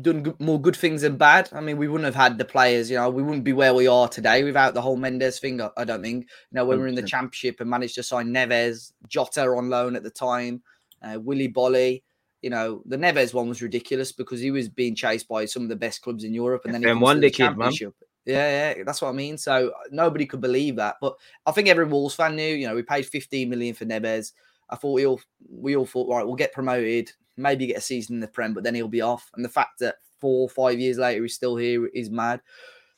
done 0.00 0.22
good, 0.22 0.40
more 0.40 0.60
good 0.60 0.76
things 0.76 1.02
than 1.02 1.16
bad. 1.16 1.48
I 1.52 1.60
mean, 1.60 1.76
we 1.76 1.88
wouldn't 1.88 2.06
have 2.06 2.14
had 2.14 2.38
the 2.38 2.44
players, 2.44 2.90
you 2.90 2.96
know, 2.96 3.10
we 3.10 3.22
wouldn't 3.22 3.44
be 3.44 3.52
where 3.52 3.74
we 3.74 3.86
are 3.86 4.08
today 4.08 4.42
without 4.42 4.74
the 4.74 4.80
whole 4.80 4.96
Mendes 4.96 5.38
thing. 5.38 5.60
I, 5.60 5.70
I 5.76 5.84
don't 5.84 6.02
think. 6.02 6.24
You 6.24 6.56
know, 6.56 6.64
when 6.64 6.78
we 6.78 6.82
were 6.82 6.88
in 6.88 6.94
the 6.94 7.02
championship 7.02 7.60
and 7.60 7.68
managed 7.68 7.94
to 7.96 8.02
sign 8.02 8.28
Neves, 8.28 8.92
Jota 9.08 9.42
on 9.42 9.68
loan 9.68 9.96
at 9.96 10.02
the 10.02 10.10
time, 10.10 10.62
uh, 11.02 11.18
Willy 11.20 11.52
Boly. 11.52 12.02
You 12.40 12.50
know, 12.50 12.82
the 12.86 12.96
Neves 12.96 13.34
one 13.34 13.48
was 13.48 13.62
ridiculous 13.62 14.10
because 14.10 14.40
he 14.40 14.50
was 14.50 14.68
being 14.68 14.96
chased 14.96 15.28
by 15.28 15.44
some 15.44 15.62
of 15.62 15.68
the 15.68 15.76
best 15.76 16.02
clubs 16.02 16.24
in 16.24 16.34
Europe, 16.34 16.62
and 16.64 16.74
then 16.74 16.82
he 16.82 16.88
FM 16.88 17.00
comes 17.00 17.20
the 17.20 17.30
Kid, 17.30 17.56
man. 17.56 17.72
Yeah, 18.24 18.74
yeah, 18.76 18.84
that's 18.84 19.02
what 19.02 19.08
I 19.08 19.12
mean. 19.12 19.36
So 19.36 19.72
nobody 19.90 20.26
could 20.26 20.40
believe 20.40 20.76
that, 20.76 20.96
but 21.00 21.14
I 21.44 21.52
think 21.52 21.68
every 21.68 21.84
Wolves 21.84 22.14
fan 22.14 22.34
knew. 22.34 22.54
You 22.54 22.68
know, 22.68 22.74
we 22.74 22.82
paid 22.82 23.06
15 23.06 23.48
million 23.48 23.74
for 23.74 23.84
Neves. 23.84 24.32
I 24.70 24.76
thought 24.76 24.92
we 24.94 25.06
all 25.06 25.20
we 25.50 25.76
all 25.76 25.86
thought, 25.86 26.08
right, 26.08 26.24
we'll 26.26 26.36
get 26.36 26.52
promoted, 26.52 27.12
maybe 27.36 27.66
get 27.66 27.76
a 27.78 27.80
season 27.82 28.16
in 28.16 28.20
the 28.20 28.28
Prem, 28.28 28.54
but 28.54 28.64
then 28.64 28.74
he'll 28.74 28.88
be 28.88 29.00
off. 29.02 29.30
And 29.34 29.44
the 29.44 29.48
fact 29.48 29.78
that 29.80 29.96
four 30.20 30.42
or 30.42 30.48
five 30.48 30.78
years 30.78 30.98
later 30.98 31.22
he's 31.22 31.34
still 31.34 31.56
here 31.56 31.86
is 31.88 32.10
mad. 32.10 32.40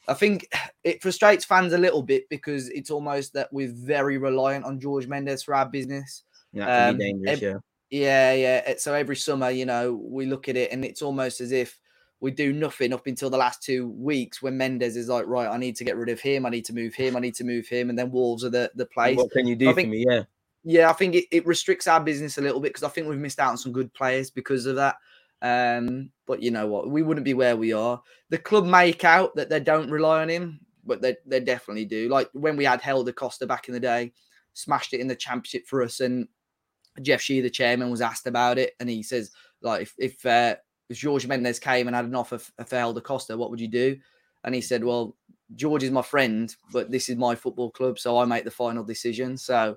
I 0.06 0.14
think 0.14 0.46
it 0.84 1.00
frustrates 1.02 1.44
fans 1.46 1.72
a 1.72 1.78
little 1.78 2.02
bit 2.02 2.28
because 2.28 2.68
it's 2.68 2.90
almost 2.90 3.32
that 3.32 3.50
we're 3.52 3.72
very 3.72 4.18
reliant 4.18 4.64
on 4.66 4.78
George 4.78 5.06
Mendes 5.06 5.42
for 5.42 5.54
our 5.54 5.64
business. 5.66 6.24
Can 6.54 6.90
Um, 6.90 6.98
be 6.98 7.04
dangerous. 7.04 7.30
ev- 7.30 7.42
yeah. 7.42 7.58
Yeah, 7.90 8.32
yeah. 8.34 8.74
So 8.78 8.92
every 8.92 9.16
summer, 9.16 9.50
you 9.50 9.64
know, 9.66 9.94
we 9.94 10.26
look 10.26 10.48
at 10.48 10.56
it 10.56 10.72
and 10.72 10.84
it's 10.84 11.00
almost 11.00 11.40
as 11.40 11.52
if 11.52 11.78
we 12.20 12.30
do 12.32 12.52
nothing 12.52 12.92
up 12.92 13.06
until 13.06 13.30
the 13.30 13.36
last 13.36 13.62
two 13.62 13.88
weeks 13.88 14.42
when 14.42 14.56
Mendes 14.56 14.96
is 14.96 15.08
like, 15.08 15.26
right, 15.26 15.46
I 15.48 15.56
need 15.58 15.76
to 15.76 15.84
get 15.84 15.96
rid 15.96 16.08
of 16.08 16.20
him, 16.20 16.44
I 16.44 16.50
need 16.50 16.64
to 16.66 16.74
move 16.74 16.94
him, 16.94 17.16
I 17.16 17.20
need 17.20 17.34
to 17.36 17.44
move 17.44 17.66
him, 17.68 17.88
and 17.90 17.98
then 17.98 18.10
Wolves 18.10 18.44
are 18.44 18.50
the 18.50 18.70
the 18.74 18.86
place. 18.86 19.16
What 19.16 19.30
can 19.30 19.46
you 19.46 19.56
do 19.56 19.68
I 19.68 19.72
for 19.72 19.76
think- 19.76 19.90
me? 19.90 20.04
Yeah. 20.08 20.24
Yeah, 20.64 20.88
I 20.88 20.94
think 20.94 21.14
it, 21.14 21.26
it 21.30 21.46
restricts 21.46 21.86
our 21.86 22.00
business 22.00 22.38
a 22.38 22.42
little 22.42 22.60
bit 22.60 22.70
because 22.70 22.82
I 22.82 22.88
think 22.88 23.06
we've 23.06 23.18
missed 23.18 23.38
out 23.38 23.50
on 23.50 23.58
some 23.58 23.72
good 23.72 23.92
players 23.92 24.30
because 24.30 24.66
of 24.66 24.76
that. 24.76 24.96
Um, 25.42 26.10
but 26.26 26.42
you 26.42 26.50
know 26.50 26.66
what? 26.66 26.90
We 26.90 27.02
wouldn't 27.02 27.24
be 27.24 27.34
where 27.34 27.56
we 27.56 27.74
are. 27.74 28.00
The 28.30 28.38
club 28.38 28.64
make 28.64 29.04
out 29.04 29.34
that 29.36 29.50
they 29.50 29.60
don't 29.60 29.90
rely 29.90 30.22
on 30.22 30.30
him, 30.30 30.60
but 30.84 31.02
they, 31.02 31.16
they 31.26 31.40
definitely 31.40 31.84
do. 31.84 32.08
Like 32.08 32.30
when 32.32 32.56
we 32.56 32.64
had 32.64 32.80
Helder 32.80 33.12
Costa 33.12 33.46
back 33.46 33.68
in 33.68 33.74
the 33.74 33.80
day, 33.80 34.12
smashed 34.54 34.94
it 34.94 35.00
in 35.00 35.08
the 35.08 35.16
championship 35.16 35.66
for 35.66 35.82
us, 35.82 36.00
and 36.00 36.28
Jeff 37.02 37.20
Shi, 37.20 37.42
the 37.42 37.50
chairman, 37.50 37.90
was 37.90 38.00
asked 38.00 38.26
about 38.26 38.56
it, 38.56 38.72
and 38.80 38.88
he 38.88 39.02
says, 39.02 39.32
like, 39.60 39.82
if 39.82 39.94
if, 39.98 40.24
uh, 40.24 40.56
if 40.88 40.96
George 40.98 41.26
Mendes 41.26 41.58
came 41.58 41.88
and 41.88 41.96
had 41.96 42.04
an 42.06 42.14
offer 42.14 42.38
for 42.38 42.76
Helder 42.76 43.00
Costa, 43.00 43.36
what 43.36 43.50
would 43.50 43.60
you 43.60 43.68
do? 43.68 43.98
And 44.44 44.54
he 44.54 44.60
said, 44.60 44.84
well, 44.84 45.16
George 45.56 45.82
is 45.82 45.90
my 45.90 46.02
friend, 46.02 46.54
but 46.72 46.90
this 46.90 47.08
is 47.08 47.16
my 47.16 47.34
football 47.34 47.70
club, 47.70 47.98
so 47.98 48.16
I 48.18 48.24
make 48.24 48.44
the 48.44 48.50
final 48.50 48.84
decision. 48.84 49.36
So 49.36 49.76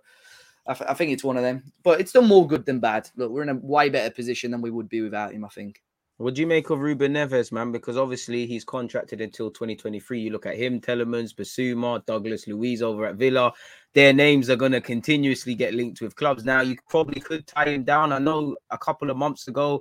I, 0.67 0.73
th- 0.73 0.89
I 0.89 0.93
think 0.93 1.11
it's 1.11 1.23
one 1.23 1.37
of 1.37 1.43
them, 1.43 1.63
but 1.83 1.99
it's 1.99 2.11
done 2.11 2.27
more 2.27 2.47
good 2.47 2.65
than 2.65 2.79
bad. 2.79 3.09
Look, 3.15 3.31
we're 3.31 3.43
in 3.43 3.49
a 3.49 3.55
way 3.55 3.89
better 3.89 4.13
position 4.13 4.51
than 4.51 4.61
we 4.61 4.71
would 4.71 4.89
be 4.89 5.01
without 5.01 5.33
him. 5.33 5.45
I 5.45 5.49
think. 5.49 5.81
What 6.19 6.33
do 6.33 6.41
you 6.41 6.47
make 6.47 6.71
of 6.71 6.79
Ruben 6.79 7.13
Neves, 7.13 7.51
man? 7.51 7.71
Because 7.71 7.95
obviously 7.95 8.47
he's 8.47 8.65
contracted 8.65 9.21
until 9.21 9.51
2023. 9.51 10.19
You 10.19 10.31
look 10.31 10.47
at 10.47 10.57
him, 10.57 10.81
Tielemans, 10.81 11.35
Bissouma, 11.35 12.03
Douglas 12.07 12.47
Luiz 12.47 12.81
over 12.81 13.05
at 13.05 13.17
Villa. 13.17 13.53
Their 13.93 14.13
names 14.13 14.49
are 14.49 14.55
going 14.55 14.71
to 14.71 14.81
continuously 14.81 15.53
get 15.53 15.75
linked 15.75 16.01
with 16.01 16.15
clubs. 16.15 16.43
Now, 16.43 16.61
you 16.61 16.75
probably 16.89 17.21
could 17.21 17.45
tie 17.45 17.69
him 17.69 17.83
down. 17.83 18.11
I 18.11 18.17
know 18.17 18.55
a 18.71 18.79
couple 18.79 19.11
of 19.11 19.17
months 19.17 19.47
ago, 19.47 19.79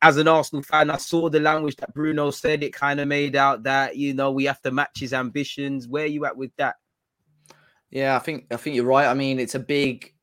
as 0.00 0.16
an 0.16 0.28
Arsenal 0.28 0.62
fan, 0.62 0.90
I 0.90 0.96
saw 0.96 1.28
the 1.28 1.40
language 1.40 1.74
that 1.76 1.92
Bruno 1.92 2.30
said. 2.30 2.62
It 2.62 2.72
kind 2.72 3.00
of 3.00 3.08
made 3.08 3.34
out 3.34 3.64
that, 3.64 3.96
you 3.96 4.14
know, 4.14 4.30
we 4.30 4.44
have 4.44 4.62
to 4.62 4.70
match 4.70 5.00
his 5.00 5.12
ambitions. 5.12 5.88
Where 5.88 6.04
are 6.04 6.06
you 6.06 6.24
at 6.24 6.36
with 6.36 6.52
that? 6.56 6.76
Yeah, 7.90 8.16
I 8.16 8.20
think 8.20 8.46
I 8.50 8.56
think 8.56 8.76
you're 8.76 8.84
right. 8.84 9.06
I 9.06 9.14
mean, 9.14 9.38
it's 9.38 9.54
a 9.54 9.60
big, 9.60 10.13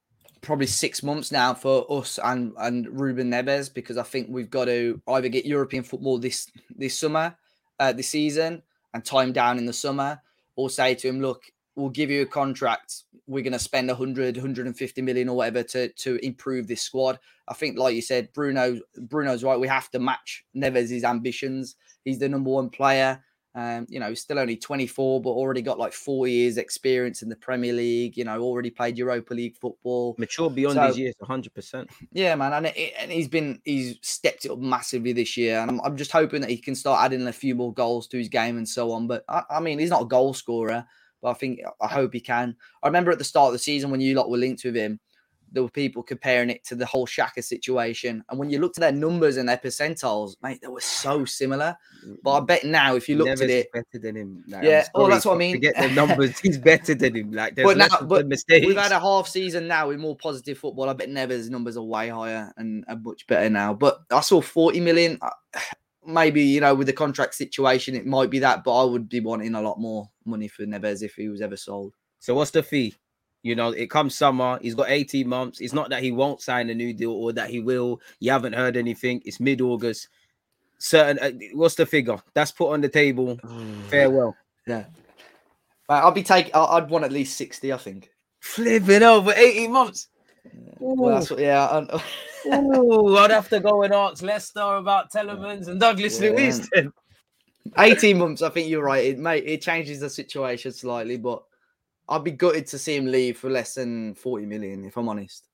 probably 0.41 0.65
six 0.67 1.03
months 1.03 1.31
now 1.31 1.53
for 1.53 1.85
us 1.89 2.19
and 2.23 2.53
and 2.57 2.99
Ruben 2.99 3.29
Neves 3.29 3.73
because 3.73 3.97
I 3.97 4.03
think 4.03 4.27
we've 4.29 4.49
got 4.49 4.65
to 4.65 4.99
either 5.07 5.29
get 5.29 5.45
European 5.45 5.83
football 5.83 6.17
this 6.17 6.47
this 6.75 6.97
summer, 6.97 7.35
uh, 7.79 7.93
this 7.93 8.09
season, 8.09 8.61
and 8.93 9.05
time 9.05 9.31
down 9.31 9.57
in 9.57 9.65
the 9.65 9.73
summer, 9.73 10.21
or 10.55 10.69
say 10.69 10.95
to 10.95 11.07
him, 11.07 11.21
look, 11.21 11.43
we'll 11.75 11.89
give 11.89 12.09
you 12.09 12.21
a 12.23 12.25
contract. 12.25 13.03
We're 13.27 13.43
going 13.43 13.53
to 13.53 13.59
spend 13.59 13.87
100, 13.87 14.35
150 14.35 15.01
million 15.01 15.29
or 15.29 15.37
whatever 15.37 15.63
to 15.63 15.89
to 15.89 16.25
improve 16.25 16.67
this 16.67 16.81
squad. 16.81 17.19
I 17.47 17.53
think, 17.53 17.77
like 17.77 17.95
you 17.95 18.01
said, 18.01 18.33
Bruno 18.33 18.79
Bruno's 18.97 19.43
right. 19.43 19.59
We 19.59 19.67
have 19.67 19.89
to 19.91 19.99
match 19.99 20.45
Neves' 20.55 21.03
ambitions. 21.03 21.75
He's 22.03 22.19
the 22.19 22.29
number 22.29 22.49
one 22.49 22.69
player. 22.69 23.23
Um, 23.53 23.85
you 23.89 23.99
know, 23.99 24.13
still 24.13 24.39
only 24.39 24.55
24, 24.55 25.21
but 25.21 25.31
already 25.31 25.61
got 25.61 25.77
like 25.77 25.91
four 25.91 26.25
years 26.25 26.57
experience 26.57 27.21
in 27.21 27.27
the 27.27 27.35
Premier 27.35 27.73
League. 27.73 28.15
You 28.15 28.23
know, 28.23 28.39
already 28.41 28.69
played 28.69 28.97
Europa 28.97 29.33
League 29.33 29.57
football. 29.57 30.15
Mature 30.17 30.49
beyond 30.49 30.75
So- 30.75 30.87
his 30.87 30.97
years, 30.97 31.15
100%. 31.21 31.89
Yeah, 32.13 32.33
man, 32.35 32.53
and 32.53 32.67
it, 32.67 32.93
and 32.97 33.11
he's 33.11 33.27
been 33.27 33.59
he's 33.65 33.97
stepped 34.01 34.45
it 34.45 34.51
up 34.51 34.59
massively 34.59 35.11
this 35.11 35.35
year, 35.35 35.59
and 35.59 35.69
I'm, 35.69 35.81
I'm 35.81 35.97
just 35.97 36.13
hoping 36.13 36.39
that 36.41 36.49
he 36.49 36.57
can 36.57 36.75
start 36.75 37.03
adding 37.03 37.27
a 37.27 37.33
few 37.33 37.53
more 37.53 37.73
goals 37.73 38.07
to 38.07 38.17
his 38.17 38.29
game 38.29 38.57
and 38.57 38.67
so 38.67 38.91
on. 38.93 39.07
But 39.07 39.25
I, 39.27 39.43
I 39.49 39.59
mean, 39.59 39.79
he's 39.79 39.89
not 39.89 40.03
a 40.03 40.05
goal 40.05 40.33
scorer, 40.33 40.85
but 41.21 41.29
I 41.31 41.33
think 41.33 41.59
I 41.81 41.87
hope 41.87 42.13
he 42.13 42.21
can. 42.21 42.55
I 42.81 42.87
remember 42.87 43.11
at 43.11 43.17
the 43.17 43.25
start 43.25 43.47
of 43.47 43.53
the 43.53 43.59
season 43.59 43.91
when 43.91 43.99
you 43.99 44.15
lot 44.15 44.29
were 44.29 44.37
linked 44.37 44.63
with 44.63 44.75
him, 44.77 45.01
there 45.51 45.63
were 45.63 45.69
people 45.69 46.01
comparing 46.01 46.49
it 46.49 46.63
to 46.65 46.75
the 46.75 46.85
whole 46.85 47.05
Xhaka 47.05 47.43
situation, 47.43 48.23
and 48.29 48.39
when 48.39 48.49
you 48.49 48.59
looked 48.59 48.77
at 48.77 48.81
their 48.81 48.91
numbers 48.91 49.37
and 49.37 49.49
their 49.49 49.57
percentiles, 49.57 50.35
mate, 50.41 50.59
they 50.61 50.67
were 50.67 50.79
so 50.81 51.25
similar. 51.39 51.75
But 52.23 52.31
I 52.31 52.39
bet 52.39 52.63
now, 52.63 52.95
if 52.95 53.07
you 53.09 53.17
looked 53.17 53.39
Neves 53.39 53.43
at 53.43 53.49
it, 53.49 53.71
better 53.71 53.99
than 54.01 54.15
him. 54.15 54.43
Yeah, 54.47 54.85
I'm 54.95 55.09
that's 55.09 55.25
what 55.25 55.35
I 55.35 55.37
mean. 55.37 55.59
Get 55.59 55.75
the 55.77 55.89
numbers. 55.93 56.39
He's 56.39 56.57
better 56.57 56.95
than 56.95 57.15
him. 57.15 57.31
Like, 57.31 57.55
there's 57.55 57.65
But 57.67 57.77
now- 57.77 58.01
but 58.07 58.27
mistakes. 58.27 58.65
We've 58.65 58.77
had 58.77 58.91
a 58.91 58.99
half 58.99 59.27
season 59.27 59.67
now 59.67 59.89
with 59.89 59.99
more 59.99 60.15
positive 60.15 60.57
football. 60.57 60.89
I 60.89 60.93
bet 60.93 61.09
Neves' 61.09 61.49
numbers 61.49 61.77
are 61.77 61.83
way 61.83 62.09
higher 62.09 62.51
and, 62.57 62.83
and 62.87 63.03
much 63.03 63.27
better 63.27 63.49
now. 63.49 63.73
But 63.73 63.99
I 64.09 64.21
saw 64.21 64.41
40 64.41 64.79
million. 64.79 65.19
uh, 65.21 65.29
Maybe, 66.03 66.41
you 66.41 66.61
know, 66.61 66.73
with 66.73 66.87
the 66.87 66.93
contract 66.93 67.35
situation, 67.35 67.93
it 67.95 68.07
might 68.07 68.31
be 68.31 68.39
that, 68.39 68.63
but 68.63 68.75
I 68.75 68.83
would 68.85 69.07
be 69.07 69.19
wanting 69.19 69.53
a 69.53 69.61
lot 69.61 69.79
more 69.79 70.09
money 70.25 70.47
for 70.47 70.63
Neves 70.65 71.03
if 71.03 71.13
he 71.13 71.29
was 71.29 71.41
ever 71.41 71.55
sold. 71.55 71.93
So 72.17 72.33
what's 72.33 72.49
the 72.49 72.63
fee? 72.63 72.95
You 73.43 73.55
know, 73.55 73.71
it 73.71 73.89
comes 73.89 74.15
summer. 74.15 74.59
He's 74.61 74.75
got 74.75 74.89
18 74.89 75.27
months. 75.27 75.61
It's 75.61 75.73
not 75.73 75.89
that 75.89 76.03
he 76.03 76.11
won't 76.11 76.41
sign 76.41 76.69
a 76.69 76.75
new 76.75 76.93
deal 76.93 77.11
or 77.11 77.33
that 77.33 77.49
he 77.49 77.59
will. 77.59 77.99
You 78.19 78.31
haven't 78.31 78.53
heard 78.53 78.77
anything. 78.77 79.21
It's 79.25 79.39
mid-August. 79.39 80.09
Certain. 80.77 81.19
Uh, 81.19 81.31
what's 81.53 81.75
the 81.75 81.85
figure? 81.85 82.17
That's 82.33 82.51
put 82.51 82.71
on 82.71 82.81
the 82.81 82.89
table. 82.89 83.39
Farewell. 83.89 84.35
Yeah. 84.67 84.85
I'll 85.89 86.11
be 86.11 86.23
taking, 86.23 86.51
I'd 86.53 86.89
want 86.89 87.03
at 87.03 87.11
least 87.11 87.35
60, 87.37 87.73
I 87.73 87.77
think. 87.77 88.11
Flipping 88.39 89.03
over 89.03 89.33
18 89.35 89.71
months. 89.71 90.07
Well, 90.79 91.15
that's 91.15 91.29
what, 91.29 91.39
yeah. 91.39 91.85
Ooh, 92.47 93.17
I'd 93.17 93.31
have 93.31 93.49
to 93.49 93.59
go 93.59 93.83
and 93.83 93.93
ask 93.93 94.21
Leicester 94.23 94.77
about 94.77 95.11
Tielemans 95.11 95.67
and 95.67 95.79
Douglas 95.79 96.19
Yeah. 96.19 96.59
Then. 96.73 96.93
18 97.77 98.17
months, 98.17 98.41
I 98.41 98.49
think 98.49 98.69
you're 98.69 98.83
right. 98.83 99.05
It 99.05 99.19
may 99.19 99.37
it 99.39 99.61
changes 99.61 99.99
the 99.99 100.09
situation 100.09 100.71
slightly, 100.71 101.17
but 101.17 101.43
I'd 102.11 102.23
be 102.23 102.31
gutted 102.31 102.67
to 102.67 102.77
see 102.77 102.95
him 102.95 103.05
leave 103.07 103.37
for 103.37 103.49
less 103.49 103.73
than 103.75 104.13
40 104.15 104.45
million, 104.45 104.85
if 104.85 104.97
I'm 104.97 105.09
honest. 105.09 105.47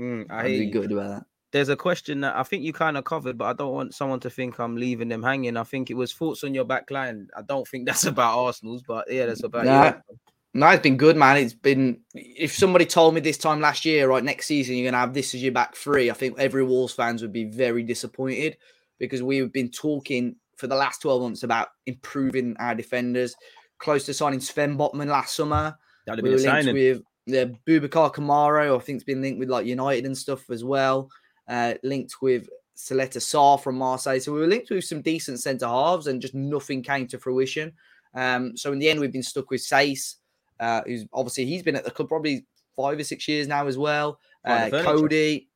Mm, 0.00 0.26
I 0.30 0.40
I'd 0.44 0.58
be 0.58 0.70
gutted 0.70 0.92
about 0.92 1.08
that. 1.10 1.24
there's 1.52 1.68
a 1.68 1.76
question 1.76 2.20
that 2.20 2.36
I 2.36 2.42
think 2.42 2.62
you 2.62 2.72
kind 2.72 2.96
of 2.96 3.04
covered, 3.04 3.36
but 3.36 3.46
I 3.46 3.52
don't 3.52 3.72
want 3.72 3.94
someone 3.94 4.20
to 4.20 4.30
think 4.30 4.58
I'm 4.60 4.76
leaving 4.76 5.08
them 5.08 5.22
hanging. 5.22 5.56
I 5.56 5.64
think 5.64 5.90
it 5.90 5.94
was 5.94 6.12
thoughts 6.12 6.44
on 6.44 6.54
your 6.54 6.64
back 6.64 6.90
line. 6.90 7.28
I 7.36 7.42
don't 7.42 7.66
think 7.68 7.86
that's 7.86 8.04
about 8.06 8.38
Arsenal's, 8.38 8.82
but 8.82 9.10
yeah, 9.10 9.26
that's 9.26 9.42
about 9.42 9.64
Nah. 9.64 9.84
you. 9.86 10.16
No, 10.54 10.68
it's 10.68 10.82
been 10.82 10.96
good, 10.96 11.16
man. 11.18 11.36
It's 11.36 11.52
been. 11.52 12.00
If 12.14 12.54
somebody 12.54 12.86
told 12.86 13.12
me 13.14 13.20
this 13.20 13.36
time 13.36 13.60
last 13.60 13.84
year, 13.84 14.08
right, 14.08 14.24
next 14.24 14.46
season 14.46 14.76
you're 14.76 14.90
gonna 14.90 15.00
have 15.00 15.12
this 15.12 15.34
as 15.34 15.42
your 15.42 15.52
back 15.52 15.74
three, 15.76 16.10
I 16.10 16.14
think 16.14 16.38
every 16.38 16.64
Wolves 16.64 16.94
fans 16.94 17.20
would 17.20 17.32
be 17.32 17.44
very 17.44 17.82
disappointed 17.82 18.56
because 18.98 19.22
we've 19.22 19.52
been 19.52 19.70
talking 19.70 20.36
for 20.56 20.66
the 20.66 20.74
last 20.76 21.02
12 21.02 21.20
months 21.20 21.42
about 21.42 21.68
improving 21.84 22.56
our 22.58 22.74
defenders. 22.74 23.34
Close 23.78 24.06
to 24.06 24.14
signing 24.14 24.40
Sven 24.40 24.78
Botman 24.78 25.08
last 25.08 25.36
summer. 25.36 25.76
That'd 26.06 26.24
We 26.24 26.30
were 26.30 26.36
a 26.36 26.62
linked 26.62 26.72
with 26.72 27.02
the 27.26 27.56
Boubacar 27.66 28.14
Kamara, 28.14 28.74
I 28.74 28.78
think's 28.78 29.04
been 29.04 29.20
linked 29.20 29.38
with 29.38 29.50
like 29.50 29.66
United 29.66 30.06
and 30.06 30.16
stuff 30.16 30.48
as 30.50 30.64
well. 30.64 31.10
Uh, 31.48 31.74
linked 31.82 32.16
with 32.22 32.48
Caleta-Car 32.76 33.58
from 33.58 33.76
Marseille. 33.78 34.20
So 34.20 34.32
we 34.32 34.40
were 34.40 34.46
linked 34.46 34.70
with 34.70 34.84
some 34.84 35.02
decent 35.02 35.40
centre 35.40 35.66
halves, 35.66 36.06
and 36.06 36.22
just 36.22 36.34
nothing 36.34 36.82
came 36.82 37.06
to 37.08 37.18
fruition. 37.18 37.72
Um, 38.14 38.56
so 38.56 38.72
in 38.72 38.78
the 38.78 38.88
end, 38.88 39.00
we've 39.00 39.12
been 39.12 39.22
stuck 39.22 39.50
with 39.50 39.60
Saïss, 39.60 40.16
uh, 40.60 40.82
who's 40.86 41.04
obviously 41.12 41.46
he's 41.46 41.62
been 41.62 41.76
at 41.76 41.84
the 41.84 41.90
club 41.90 42.08
probably 42.08 42.46
five 42.74 42.98
or 42.98 43.04
six 43.04 43.26
years 43.28 43.48
now 43.48 43.66
as 43.66 43.76
well. 43.76 44.18
Uh. 44.44 44.70
Coady, 44.70 45.48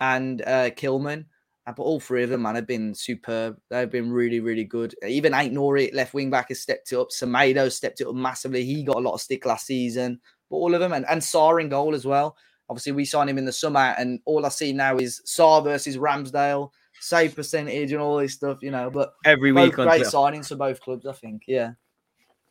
and 0.00 0.42
uh, 0.42 0.70
Kilman. 0.70 1.26
Uh, 1.68 1.72
But 1.76 1.82
all 1.82 2.00
three 2.00 2.22
of 2.22 2.30
them, 2.30 2.42
man, 2.42 2.54
have 2.54 2.66
been 2.66 2.94
superb. 2.94 3.58
They've 3.68 3.90
been 3.90 4.10
really, 4.10 4.40
really 4.40 4.64
good. 4.64 4.94
Even 5.06 5.32
Aït-Nouri, 5.32 5.92
left 5.94 6.14
wing 6.14 6.30
back, 6.30 6.48
has 6.48 6.60
stepped 6.60 6.92
it 6.92 6.98
up. 6.98 7.08
Semedo 7.10 7.70
stepped 7.70 8.00
it 8.00 8.06
up 8.06 8.14
massively. 8.14 8.64
He 8.64 8.82
got 8.82 8.96
a 8.96 9.00
lot 9.00 9.14
of 9.14 9.20
stick 9.20 9.44
last 9.44 9.66
season. 9.66 10.20
But 10.50 10.56
all 10.56 10.74
of 10.74 10.80
them, 10.80 10.92
and, 10.92 11.04
and 11.08 11.22
Sá 11.22 11.56
in 11.56 11.68
goal 11.68 11.94
as 11.94 12.06
well. 12.06 12.36
Obviously, 12.70 12.92
we 12.92 13.04
signed 13.04 13.30
him 13.30 13.38
in 13.38 13.44
the 13.44 13.52
summer, 13.52 13.94
and 13.98 14.20
all 14.24 14.44
I 14.44 14.50
see 14.50 14.72
now 14.72 14.96
is 14.96 15.20
Sá 15.24 15.60
versus 15.60 15.96
Ramsdale, 15.96 16.70
save 17.00 17.34
percentage, 17.34 17.92
and 17.92 18.00
all 18.00 18.18
this 18.18 18.34
stuff, 18.34 18.58
you 18.62 18.70
know. 18.70 18.90
But 18.90 19.12
Every 19.24 19.52
week 19.52 19.78
on 19.78 19.86
great 19.86 20.02
signings 20.02 20.48
for 20.48 20.56
both 20.56 20.80
clubs, 20.80 21.06
I 21.06 21.12
think. 21.12 21.42
Yeah. 21.46 21.72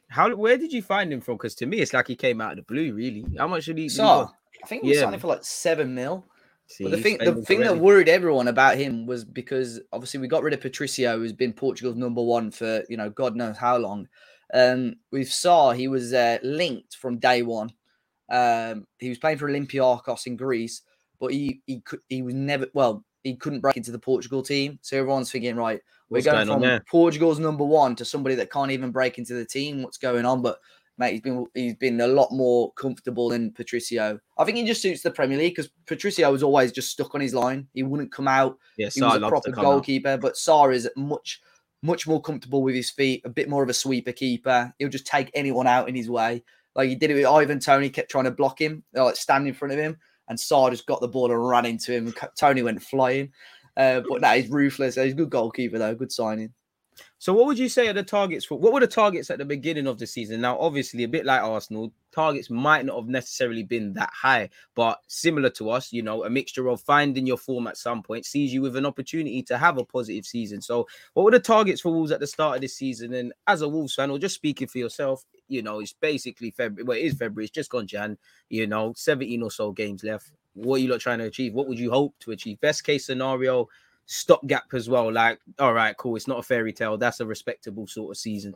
How 0.09 0.33
where 0.35 0.57
did 0.57 0.71
you 0.71 0.81
find 0.81 1.11
him 1.11 1.21
from? 1.21 1.35
Because 1.35 1.55
to 1.55 1.65
me, 1.65 1.79
it's 1.79 1.93
like 1.93 2.07
he 2.07 2.15
came 2.15 2.39
out 2.39 2.51
of 2.51 2.57
the 2.57 2.63
blue. 2.63 2.93
Really, 2.93 3.25
how 3.37 3.47
much 3.47 3.65
did 3.65 3.77
he? 3.77 3.89
Sá. 3.89 4.29
I 4.63 4.67
think 4.67 4.83
we 4.83 4.93
Yeah, 4.93 5.01
signed 5.01 5.15
him 5.15 5.19
for 5.19 5.27
like 5.27 5.43
seven 5.43 5.93
mil. 5.93 6.25
See, 6.67 6.83
But 6.83 6.91
the 6.91 7.01
thing, 7.01 7.17
the 7.17 7.35
thing 7.43 7.61
that 7.61 7.77
worried 7.77 8.09
everyone 8.09 8.49
about 8.49 8.77
him 8.77 9.05
was 9.05 9.23
because 9.23 9.79
obviously 9.93 10.19
we 10.19 10.27
got 10.27 10.43
rid 10.43 10.53
of 10.53 10.59
Patricio, 10.59 11.17
who's 11.17 11.31
been 11.31 11.53
Portugal's 11.53 11.95
number 11.95 12.21
one 12.21 12.51
for 12.51 12.83
you 12.89 12.97
know 12.97 13.09
God 13.09 13.35
knows 13.35 13.57
how 13.57 13.77
long. 13.77 14.07
Um, 14.53 14.95
we 15.11 15.23
saw 15.23 15.71
he 15.71 15.87
was 15.87 16.13
uh, 16.13 16.39
linked 16.43 16.95
from 16.97 17.19
day 17.19 17.41
one. 17.41 17.71
Um, 18.29 18.85
he 18.99 19.07
was 19.07 19.17
playing 19.17 19.37
for 19.37 19.49
Olympiacos 19.49 20.27
in 20.27 20.35
Greece, 20.35 20.81
but 21.21 21.31
he 21.31 21.61
he 21.65 21.79
could 21.79 22.01
he 22.09 22.21
was 22.21 22.33
never 22.33 22.67
well 22.73 23.05
he 23.23 23.35
couldn't 23.35 23.61
break 23.61 23.77
into 23.77 23.91
the 23.91 23.99
Portugal 23.99 24.43
team. 24.43 24.77
So 24.81 24.97
everyone's 24.97 25.31
thinking, 25.31 25.55
right, 25.55 25.79
we're 26.09 26.17
What's 26.17 26.25
going, 26.25 26.47
going 26.47 26.61
from? 26.61 26.85
Portugal's 26.89 27.39
number 27.39 27.63
one 27.65 27.95
to 27.95 28.05
somebody 28.05 28.35
that 28.35 28.51
can't 28.51 28.71
even 28.71 28.91
break 28.91 29.17
into 29.17 29.33
the 29.33 29.45
team. 29.45 29.83
What's 29.83 29.97
going 29.97 30.25
on? 30.25 30.41
But 30.41 30.59
mate, 30.97 31.11
he's 31.13 31.21
been 31.21 31.45
he's 31.53 31.75
been 31.75 32.01
a 32.01 32.07
lot 32.07 32.31
more 32.31 32.71
comfortable 32.73 33.29
than 33.29 33.51
Patricio. 33.51 34.19
I 34.37 34.43
think 34.45 34.57
he 34.57 34.65
just 34.65 34.81
suits 34.81 35.01
the 35.01 35.11
Premier 35.11 35.37
League 35.37 35.55
because 35.55 35.71
Patricio 35.85 36.31
was 36.31 36.43
always 36.43 36.71
just 36.71 36.91
stuck 36.91 37.13
on 37.15 37.21
his 37.21 37.33
line. 37.33 37.67
He 37.73 37.83
wouldn't 37.83 38.11
come 38.11 38.27
out. 38.27 38.57
Yeah, 38.77 38.89
He 38.93 39.01
was 39.01 39.15
a 39.15 39.27
proper 39.27 39.51
come 39.51 39.65
out. 39.65 39.69
goalkeeper, 39.69 40.17
but 40.17 40.37
Sá 40.37 40.65
is 40.69 40.89
much 40.95 41.41
much 41.83 42.07
more 42.07 42.21
comfortable 42.21 42.63
with 42.63 42.73
his 42.75 42.89
feet, 42.89 43.21
a 43.23 43.29
bit 43.29 43.47
more 43.49 43.63
of 43.63 43.69
a 43.69 43.73
sweeper 43.73 44.11
keeper. 44.11 44.73
He'll 44.79 44.89
just 44.89 45.05
take 45.05 45.29
anyone 45.33 45.67
out 45.67 45.87
in 45.87 45.95
his 45.95 46.09
way. 46.09 46.43
Like 46.75 46.89
he 46.89 46.95
did 46.95 47.11
it 47.11 47.15
with 47.15 47.25
Ivan 47.25 47.59
Toney, 47.59 47.89
kept 47.89 48.09
trying 48.11 48.25
to 48.25 48.31
block 48.31 48.59
him, 48.59 48.83
like 48.93 49.15
stand 49.15 49.47
in 49.47 49.53
front 49.53 49.73
of 49.73 49.79
him, 49.79 49.97
and 50.27 50.39
Sá 50.39 50.69
just 50.69 50.85
got 50.87 51.01
the 51.01 51.07
ball 51.07 51.31
and 51.31 51.47
ran 51.47 51.65
into 51.65 51.91
him. 51.91 52.13
Toney 52.37 52.63
went 52.63 52.81
flying. 52.81 53.31
Uh, 53.75 54.01
but 54.09 54.21
no, 54.21 54.29
he's 54.29 54.49
ruthless. 54.49 54.95
He's 54.95 55.13
a 55.13 55.15
good 55.15 55.29
goalkeeper 55.29 55.77
though, 55.77 55.93
good 55.93 56.11
signing. 56.11 56.51
So, 57.19 57.33
what 57.33 57.45
would 57.47 57.59
you 57.59 57.69
say 57.69 57.87
are 57.87 57.93
the 57.93 58.03
targets 58.03 58.45
for? 58.45 58.57
What 58.59 58.73
were 58.73 58.79
the 58.79 58.87
targets 58.87 59.29
at 59.29 59.37
the 59.37 59.45
beginning 59.45 59.87
of 59.87 59.97
the 59.97 60.07
season? 60.07 60.41
Now, 60.41 60.57
obviously, 60.59 61.03
a 61.03 61.07
bit 61.07 61.25
like 61.25 61.41
Arsenal, 61.41 61.91
targets 62.11 62.49
might 62.49 62.85
not 62.85 62.97
have 62.97 63.07
necessarily 63.07 63.63
been 63.63 63.93
that 63.93 64.11
high, 64.13 64.49
but 64.75 64.99
similar 65.07 65.49
to 65.51 65.69
us, 65.69 65.91
you 65.91 66.01
know, 66.01 66.23
a 66.23 66.29
mixture 66.29 66.67
of 66.67 66.81
finding 66.81 67.27
your 67.27 67.37
form 67.37 67.67
at 67.67 67.77
some 67.77 68.01
point 68.01 68.25
sees 68.25 68.53
you 68.53 68.61
with 68.61 68.75
an 68.75 68.85
opportunity 68.85 69.43
to 69.43 69.57
have 69.57 69.77
a 69.77 69.85
positive 69.85 70.25
season. 70.25 70.61
So, 70.61 70.87
what 71.13 71.23
were 71.23 71.31
the 71.31 71.39
targets 71.39 71.81
for 71.81 71.91
Wolves 71.91 72.11
at 72.11 72.19
the 72.19 72.27
start 72.27 72.55
of 72.55 72.61
this 72.61 72.75
season? 72.75 73.13
And 73.13 73.33
as 73.47 73.61
a 73.61 73.67
Wolves 73.67 73.95
fan, 73.95 74.11
or 74.11 74.19
just 74.19 74.35
speaking 74.35 74.67
for 74.67 74.77
yourself, 74.77 75.23
you 75.47 75.61
know, 75.61 75.79
it's 75.79 75.93
basically 75.93 76.51
February. 76.51 76.83
Well, 76.83 76.97
it 76.97 77.05
is 77.05 77.13
February. 77.13 77.45
It's 77.45 77.53
just 77.53 77.71
gone 77.71 77.87
Jan. 77.87 78.17
You 78.49 78.67
know, 78.67 78.93
seventeen 78.95 79.43
or 79.43 79.51
so 79.51 79.71
games 79.71 80.03
left. 80.03 80.31
What 80.53 80.77
are 80.77 80.79
you 80.79 80.89
lot 80.89 80.99
trying 80.99 81.19
to 81.19 81.25
achieve? 81.25 81.53
What 81.53 81.67
would 81.67 81.79
you 81.79 81.91
hope 81.91 82.15
to 82.21 82.31
achieve? 82.31 82.59
Best 82.61 82.83
case 82.83 83.05
scenario, 83.05 83.67
stopgap 84.07 84.73
as 84.73 84.89
well. 84.89 85.11
Like, 85.11 85.39
all 85.59 85.73
right, 85.73 85.95
cool. 85.97 86.15
It's 86.15 86.27
not 86.27 86.39
a 86.39 86.43
fairy 86.43 86.73
tale. 86.73 86.97
That's 86.97 87.19
a 87.19 87.25
respectable 87.25 87.85
sort 87.85 88.11
of 88.11 88.17
season. 88.17 88.55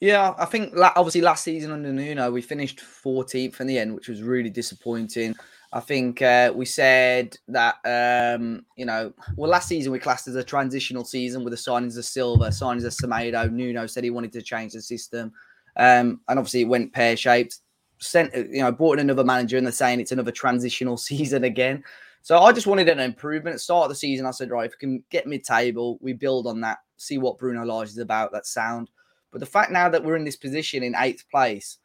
Yeah, 0.00 0.34
I 0.38 0.46
think 0.46 0.72
obviously 0.76 1.20
last 1.20 1.44
season 1.44 1.70
under 1.70 1.92
Nuno, 1.92 2.30
we 2.30 2.40
finished 2.40 2.80
14th 2.80 3.60
in 3.60 3.66
the 3.66 3.78
end, 3.78 3.94
which 3.94 4.08
was 4.08 4.22
really 4.22 4.48
disappointing. 4.48 5.36
I 5.72 5.80
think 5.80 6.22
uh, 6.22 6.52
we 6.54 6.64
said 6.64 7.36
that, 7.48 7.76
um, 7.84 8.64
you 8.76 8.86
know, 8.86 9.12
well, 9.36 9.50
last 9.50 9.68
season 9.68 9.92
we 9.92 9.98
classed 9.98 10.26
as 10.26 10.36
a 10.36 10.42
transitional 10.42 11.04
season 11.04 11.44
with 11.44 11.52
the 11.52 11.58
signings 11.58 11.98
of 11.98 12.06
Silva, 12.06 12.46
signings 12.46 12.84
of 12.84 12.92
Semedo. 12.92 13.52
Nuno 13.52 13.86
said 13.86 14.02
he 14.02 14.10
wanted 14.10 14.32
to 14.32 14.42
change 14.42 14.72
the 14.72 14.80
system. 14.80 15.32
Um, 15.76 16.20
and 16.28 16.38
obviously 16.38 16.62
it 16.62 16.68
went 16.68 16.92
pear 16.92 17.16
shaped. 17.16 17.58
Sent, 17.98 18.34
you 18.34 18.62
know, 18.62 18.72
brought 18.72 18.98
in 18.98 19.00
another 19.00 19.24
manager 19.24 19.58
and 19.58 19.66
they're 19.66 19.72
saying 19.72 20.00
it's 20.00 20.12
another 20.12 20.32
transitional 20.32 20.96
season 20.96 21.44
again. 21.44 21.84
So 22.22 22.38
I 22.38 22.52
just 22.52 22.66
wanted 22.66 22.88
an 22.88 23.00
improvement. 23.00 23.54
At 23.54 23.56
the 23.56 23.60
start 23.60 23.84
of 23.84 23.88
the 23.90 23.94
season, 23.94 24.26
I 24.26 24.30
said, 24.30 24.50
right, 24.50 24.66
if 24.66 24.72
we 24.72 24.86
can 24.86 25.04
get 25.10 25.26
mid 25.26 25.44
table, 25.44 25.98
we 26.00 26.12
build 26.12 26.46
on 26.46 26.60
that, 26.60 26.78
see 26.96 27.18
what 27.18 27.38
Bruno 27.38 27.64
Lage 27.64 27.88
is 27.88 27.98
about, 27.98 28.32
that 28.32 28.46
sound. 28.46 28.90
But 29.30 29.40
the 29.40 29.46
fact 29.46 29.70
now 29.70 29.88
that 29.88 30.04
we're 30.04 30.16
in 30.16 30.24
this 30.24 30.36
position 30.36 30.82
in 30.82 30.94
eighth 30.96 31.24
place 31.30 31.78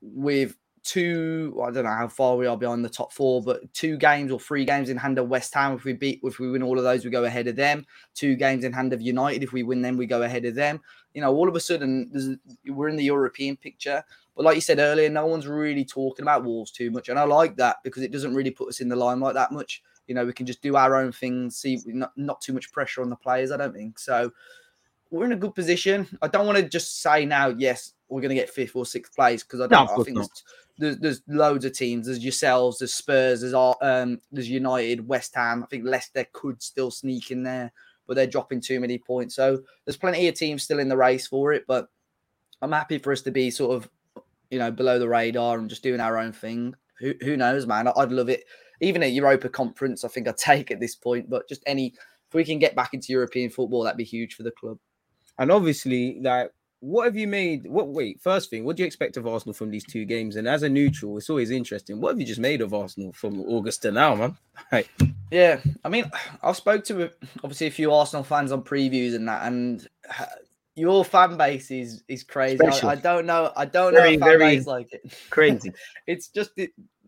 with 0.00 0.56
two, 0.82 1.60
I 1.62 1.70
don't 1.70 1.84
know 1.84 1.90
how 1.90 2.08
far 2.08 2.36
we 2.36 2.46
are 2.46 2.56
behind 2.56 2.84
the 2.84 2.88
top 2.88 3.12
four, 3.12 3.42
but 3.42 3.72
two 3.72 3.96
games 3.96 4.32
or 4.32 4.40
three 4.40 4.64
games 4.64 4.88
in 4.88 4.96
hand 4.96 5.18
of 5.18 5.28
West 5.28 5.52
Ham. 5.54 5.74
If 5.74 5.84
we 5.84 5.92
beat, 5.92 6.20
if 6.22 6.38
we 6.38 6.50
win 6.50 6.62
all 6.62 6.78
of 6.78 6.84
those, 6.84 7.04
we 7.04 7.10
go 7.10 7.24
ahead 7.24 7.46
of 7.46 7.56
them. 7.56 7.84
Two 8.14 8.36
games 8.36 8.64
in 8.64 8.72
hand 8.72 8.92
of 8.92 9.02
United. 9.02 9.42
If 9.42 9.52
we 9.52 9.62
win 9.62 9.82
them, 9.82 9.96
we 9.96 10.06
go 10.06 10.22
ahead 10.22 10.44
of 10.44 10.54
them. 10.54 10.80
You 11.12 11.20
know, 11.20 11.34
all 11.34 11.48
of 11.48 11.56
a 11.56 11.60
sudden, 11.60 12.38
we're 12.66 12.88
in 12.88 12.96
the 12.96 13.04
European 13.04 13.56
picture. 13.56 14.04
But 14.36 14.44
like 14.44 14.54
you 14.54 14.60
said 14.60 14.78
earlier, 14.78 15.08
no 15.08 15.26
one's 15.26 15.46
really 15.46 15.84
talking 15.84 16.22
about 16.22 16.44
Wolves 16.44 16.70
too 16.70 16.90
much, 16.90 17.08
and 17.08 17.18
I 17.18 17.24
like 17.24 17.56
that 17.56 17.76
because 17.82 18.02
it 18.02 18.12
doesn't 18.12 18.34
really 18.34 18.50
put 18.50 18.68
us 18.68 18.80
in 18.80 18.88
the 18.88 18.96
limelight 18.96 19.34
that 19.34 19.52
much. 19.52 19.82
You 20.06 20.14
know, 20.14 20.24
we 20.24 20.32
can 20.32 20.46
just 20.46 20.62
do 20.62 20.76
our 20.76 20.94
own 20.94 21.10
thing, 21.10 21.50
see 21.50 21.80
not, 21.86 22.12
not 22.16 22.40
too 22.40 22.52
much 22.52 22.70
pressure 22.70 23.02
on 23.02 23.10
the 23.10 23.16
players. 23.16 23.50
I 23.50 23.56
don't 23.56 23.74
think 23.74 23.98
so 23.98 24.30
we're 25.10 25.24
in 25.24 25.32
a 25.32 25.36
good 25.36 25.54
position. 25.54 26.06
I 26.22 26.28
don't 26.28 26.46
want 26.46 26.58
to 26.58 26.68
just 26.68 27.00
say 27.02 27.24
now, 27.24 27.48
yes, 27.48 27.94
we're 28.08 28.20
going 28.20 28.30
to 28.30 28.34
get 28.34 28.50
fifth 28.50 28.76
or 28.76 28.86
sixth 28.86 29.14
place 29.14 29.42
because 29.42 29.60
I 29.60 29.66
don't. 29.66 29.88
of 29.88 30.00
I 30.00 30.02
think 30.04 30.16
there's, 30.16 30.30
there's 30.78 30.98
there's 30.98 31.22
loads 31.28 31.64
of 31.64 31.72
teams. 31.72 32.06
There's 32.06 32.22
yourselves, 32.22 32.78
there's 32.78 32.94
Spurs, 32.94 33.40
there's 33.40 33.54
um, 33.54 34.20
there's 34.32 34.50
United, 34.50 35.06
West 35.06 35.34
Ham. 35.34 35.62
I 35.62 35.66
think 35.66 35.84
Leicester 35.84 36.26
could 36.32 36.62
still 36.62 36.90
sneak 36.90 37.30
in 37.30 37.42
there, 37.42 37.72
but 38.06 38.14
they're 38.14 38.26
dropping 38.26 38.60
too 38.60 38.80
many 38.80 38.98
points. 38.98 39.34
So 39.34 39.62
there's 39.84 39.96
plenty 39.96 40.28
of 40.28 40.34
teams 40.34 40.62
still 40.62 40.78
in 40.78 40.88
the 40.88 40.96
race 40.96 41.26
for 41.26 41.52
it. 41.52 41.64
But 41.66 41.88
I'm 42.62 42.72
happy 42.72 42.98
for 42.98 43.12
us 43.12 43.22
to 43.22 43.30
be 43.30 43.50
sort 43.50 43.76
of, 43.76 43.88
you 44.50 44.58
know, 44.58 44.70
below 44.70 44.98
the 44.98 45.08
radar 45.08 45.58
and 45.58 45.68
just 45.68 45.82
doing 45.82 46.00
our 46.00 46.18
own 46.18 46.32
thing. 46.32 46.74
Who 47.00 47.14
who 47.20 47.36
knows, 47.36 47.66
man? 47.66 47.88
I'd 47.88 48.12
love 48.12 48.28
it. 48.28 48.44
Even 48.80 49.02
at 49.02 49.12
Europa 49.12 49.48
Conference, 49.48 50.04
I 50.04 50.08
think 50.08 50.28
I'd 50.28 50.36
take 50.38 50.70
at 50.70 50.80
this 50.80 50.94
point. 50.94 51.30
But 51.30 51.48
just 51.48 51.62
any, 51.66 51.94
if 52.28 52.34
we 52.34 52.44
can 52.44 52.58
get 52.58 52.76
back 52.76 52.94
into 52.94 53.12
European 53.12 53.50
football, 53.50 53.82
that'd 53.82 53.98
be 53.98 54.04
huge 54.04 54.34
for 54.34 54.42
the 54.42 54.52
club. 54.52 54.78
And 55.38 55.52
obviously, 55.52 56.18
like, 56.20 56.50
what 56.80 57.04
have 57.06 57.16
you 57.16 57.26
made? 57.26 57.66
What 57.66 57.88
wait, 57.88 58.20
first 58.20 58.50
thing, 58.50 58.64
what 58.64 58.76
do 58.76 58.82
you 58.82 58.86
expect 58.86 59.16
of 59.16 59.26
Arsenal 59.26 59.54
from 59.54 59.70
these 59.70 59.84
two 59.84 60.04
games? 60.04 60.36
And 60.36 60.46
as 60.46 60.62
a 60.62 60.68
neutral, 60.68 61.16
it's 61.16 61.30
always 61.30 61.50
interesting. 61.50 62.00
What 62.00 62.10
have 62.10 62.20
you 62.20 62.26
just 62.26 62.40
made 62.40 62.60
of 62.60 62.74
Arsenal 62.74 63.12
from 63.12 63.40
August 63.40 63.82
to 63.82 63.92
now, 63.92 64.14
man? 64.14 64.36
Like, 64.72 64.90
Yeah, 65.30 65.60
I 65.84 65.88
mean, 65.88 66.10
I've 66.42 66.56
spoke 66.56 66.84
to 66.84 67.10
obviously 67.42 67.66
a 67.66 67.72
few 67.72 67.92
Arsenal 67.92 68.24
fans 68.24 68.52
on 68.52 68.62
previews 68.62 69.14
and 69.14 69.26
that, 69.28 69.46
and 69.46 69.86
uh, 70.18 70.26
your 70.76 71.04
fan 71.04 71.36
base 71.36 71.70
is 71.70 72.04
is 72.06 72.22
crazy. 72.22 72.58
I, 72.64 72.90
I 72.90 72.94
don't 72.94 73.26
know. 73.26 73.50
I 73.56 73.64
don't 73.64 73.94
Very, 73.94 74.16
know 74.16 74.26
fan 74.26 74.38
very- 74.38 74.56
base 74.56 74.66
like 74.66 74.92
it. 74.92 75.02
crazy. 75.30 75.72
It's 76.06 76.28
just 76.28 76.50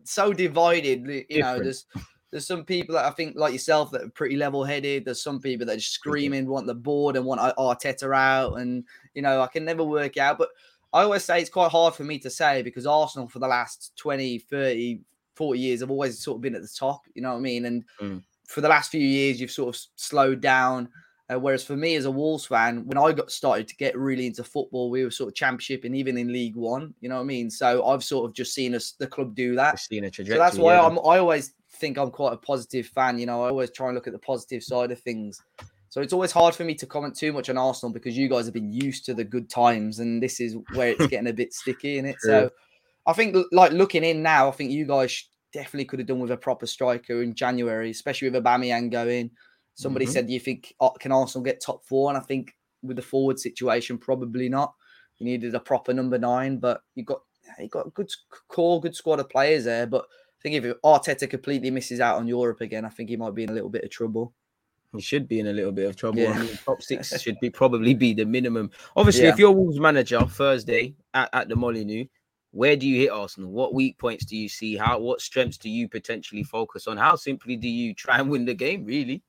so 0.03 0.33
divided. 0.33 1.05
You 1.29 1.41
know, 1.41 1.59
there's 1.59 1.85
there's 2.31 2.45
some 2.47 2.63
people 2.65 2.95
that 2.95 3.05
I 3.05 3.11
think 3.11 3.35
like 3.37 3.53
yourself 3.53 3.91
that 3.91 4.01
are 4.03 4.09
pretty 4.09 4.35
level 4.35 4.63
headed. 4.63 5.05
There's 5.05 5.21
some 5.21 5.39
people 5.39 5.65
that 5.67 5.73
are 5.73 5.77
just 5.77 5.93
screaming, 5.93 6.47
want 6.47 6.67
the 6.67 6.75
board 6.75 7.15
and 7.15 7.25
want 7.25 7.41
Ar- 7.41 7.53
Arteta 7.57 8.15
out, 8.15 8.55
and 8.59 8.83
you 9.13 9.21
know, 9.21 9.41
I 9.41 9.47
can 9.47 9.65
never 9.65 9.83
work 9.83 10.17
out. 10.17 10.37
But 10.37 10.49
I 10.91 11.03
always 11.03 11.23
say 11.23 11.39
it's 11.41 11.49
quite 11.49 11.71
hard 11.71 11.93
for 11.93 12.03
me 12.03 12.17
to 12.19 12.29
say 12.29 12.61
because 12.63 12.87
Arsenal 12.87 13.27
for 13.27 13.37
the 13.39 13.47
last 13.47 13.93
20, 13.97 14.39
30, 14.39 15.01
40 15.35 15.59
years 15.59 15.79
have 15.81 15.91
always 15.91 16.19
sort 16.23 16.37
of 16.37 16.41
been 16.41 16.55
at 16.55 16.61
the 16.63 16.67
top. 16.75 17.01
You 17.13 17.21
know 17.21 17.29
what 17.31 17.37
I 17.37 17.41
mean? 17.41 17.65
And 17.65 17.83
Mm. 18.01 18.23
for 18.47 18.61
the 18.61 18.69
last 18.69 18.89
few 18.89 19.01
years, 19.01 19.39
you've 19.39 19.51
sort 19.51 19.75
of 19.75 19.81
slowed 19.95 20.41
down. 20.41 20.89
Uh, 21.31 21.39
whereas 21.39 21.63
for 21.63 21.75
me 21.75 21.95
as 21.95 22.05
a 22.05 22.11
Wolves 22.11 22.47
fan, 22.47 22.85
when 22.87 22.97
I 22.97 23.11
got 23.11 23.31
started 23.31 23.67
to 23.67 23.75
get 23.75 23.95
really 23.95 24.25
into 24.25 24.43
football, 24.43 24.89
we 24.89 25.03
were 25.03 25.11
sort 25.11 25.27
of 25.27 25.35
championship 25.35 25.83
and 25.83 25.95
even 25.95 26.17
in 26.17 26.33
League 26.33 26.55
One. 26.55 26.95
You 27.01 27.09
know 27.09 27.15
what 27.15 27.21
I 27.21 27.25
mean? 27.25 27.51
So 27.51 27.85
I've 27.85 28.03
sort 28.03 28.27
of 28.27 28.35
just 28.35 28.53
seen 28.53 28.73
us 28.73 28.93
the 28.93 29.05
club 29.05 29.35
do 29.35 29.55
that. 29.55 29.79
Seen 29.79 30.05
a 30.05 30.11
So 30.11 30.23
that's 30.23 30.57
why 30.57 30.75
yeah. 30.75 30.85
I'm. 30.85 30.97
I 30.99 31.19
always 31.19 31.53
think 31.73 31.99
I'm 31.99 32.09
quite 32.09 32.33
a 32.33 32.37
positive 32.37 32.87
fan. 32.87 33.19
You 33.19 33.27
know, 33.27 33.43
I 33.43 33.49
always 33.49 33.69
try 33.69 33.87
and 33.87 33.95
look 33.95 34.07
at 34.07 34.13
the 34.13 34.19
positive 34.19 34.63
side 34.63 34.91
of 34.91 34.99
things. 34.99 35.39
So 35.89 36.01
it's 36.01 36.13
always 36.13 36.31
hard 36.31 36.55
for 36.55 36.63
me 36.63 36.73
to 36.75 36.85
comment 36.87 37.15
too 37.15 37.31
much 37.31 37.49
on 37.49 37.57
Arsenal 37.57 37.93
because 37.93 38.17
you 38.17 38.27
guys 38.27 38.45
have 38.45 38.53
been 38.53 38.71
used 38.71 39.05
to 39.05 39.13
the 39.13 39.23
good 39.23 39.49
times, 39.49 39.99
and 39.99 40.21
this 40.21 40.39
is 40.39 40.55
where 40.73 40.89
it's 40.89 41.07
getting 41.07 41.29
a 41.29 41.33
bit 41.33 41.53
sticky 41.53 41.99
in 41.99 42.05
it. 42.05 42.15
So 42.21 42.49
I 43.05 43.13
think, 43.13 43.37
like 43.51 43.71
looking 43.71 44.03
in 44.03 44.23
now, 44.23 44.47
I 44.47 44.51
think 44.51 44.71
you 44.71 44.85
guys 44.85 45.25
definitely 45.53 45.85
could 45.85 45.99
have 45.99 46.07
done 46.07 46.19
with 46.19 46.31
a 46.31 46.37
proper 46.37 46.65
striker 46.65 47.21
in 47.21 47.35
January, 47.35 47.91
especially 47.91 48.31
with 48.31 48.43
Aubameyang 48.43 48.91
going. 48.91 49.29
Somebody 49.79 50.05
Mhm. 50.07 50.09
said, 50.09 50.27
"Do 50.27 50.33
you 50.33 50.41
think 50.41 50.75
can 50.99 51.13
Arsenal 51.13 51.43
get 51.45 51.61
top 51.61 51.85
four? 51.85 52.09
And 52.09 52.17
I 52.17 52.21
think 52.21 52.53
with 52.83 52.97
the 52.97 53.01
forward 53.01 53.39
situation, 53.39 53.97
probably 53.97 54.49
not. 54.49 54.73
You 55.19 55.25
needed 55.25 55.55
a 55.55 55.59
proper 55.59 55.93
number 55.93 56.17
nine, 56.17 56.57
but 56.57 56.81
you 56.95 57.03
got 57.05 57.21
you 57.59 57.67
got 57.69 57.87
a 57.87 57.89
good 57.91 58.09
core, 58.49 58.79
good 58.81 58.93
squad 58.95 59.19
of 59.21 59.29
players 59.29 59.63
there. 59.63 59.87
But 59.87 60.03
I 60.03 60.39
think 60.43 60.55
if 60.55 60.75
Arteta 60.83 61.29
completely 61.29 61.71
misses 61.71 61.99
out 62.01 62.17
on 62.17 62.27
Europe 62.27 62.59
again, 62.61 62.83
I 62.85 62.89
think 62.89 63.09
he 63.09 63.15
might 63.17 63.33
be 63.33 63.43
in 63.43 63.49
a 63.49 63.53
little 63.53 63.69
bit 63.69 63.83
of 63.85 63.89
trouble. 63.89 64.33
He 64.93 65.01
should 65.01 65.27
be 65.27 65.39
in 65.39 65.47
a 65.47 65.53
little 65.53 65.71
bit 65.71 65.87
of 65.87 65.95
trouble. 65.95 66.19
Yeah. 66.19 66.31
I 66.31 66.39
mean, 66.43 66.57
top 66.65 66.81
six 66.81 67.09
should 67.21 67.39
be 67.39 67.49
probably 67.49 67.93
be 67.93 68.13
the 68.13 68.25
minimum. 68.25 68.69
Obviously, 68.97 69.23
Yeah. 69.23 69.29
if 69.33 69.39
you're 69.39 69.51
Wolves 69.51 69.79
manager 69.79 70.19
Thursday 70.25 70.95
at, 71.13 71.29
at 71.31 71.47
the 71.47 71.55
Molyneux, 71.55 72.05
where 72.51 72.75
do 72.75 72.85
you 72.87 72.99
hit 73.01 73.11
Arsenal? 73.11 73.49
What 73.51 73.73
weak 73.73 73.97
points 73.97 74.25
do 74.25 74.35
you 74.35 74.49
see? 74.49 74.75
How 74.75 74.99
what 74.99 75.21
strengths 75.21 75.57
do 75.57 75.69
you 75.69 75.87
potentially 75.87 76.43
focus 76.43 76.85
on? 76.87 76.97
How 76.97 77.15
simply 77.15 77.55
do 77.55 77.67
you 77.69 77.93
try 77.93 78.19
and 78.19 78.29
win 78.29 78.45
the 78.45 78.53
game? 78.55 78.83
Really? 78.85 79.23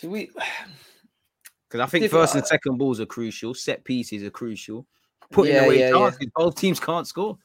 So 0.00 0.08
we 0.08 0.30
Because 1.68 1.80
I 1.80 1.86
think 1.86 2.02
Different- 2.02 2.22
first 2.22 2.34
and 2.34 2.44
uh, 2.44 2.46
second 2.46 2.78
balls 2.78 3.00
are 3.00 3.06
crucial. 3.06 3.52
Set 3.54 3.82
pieces 3.84 4.22
are 4.22 4.30
crucial. 4.30 4.86
Putting 5.32 5.54
Yeah, 5.54 5.64
away 5.64 5.80
yeah, 5.80 5.88
yeah. 5.90 6.26
both 6.36 6.54
teams 6.54 6.78
can't 6.78 7.06
score. 7.08 7.36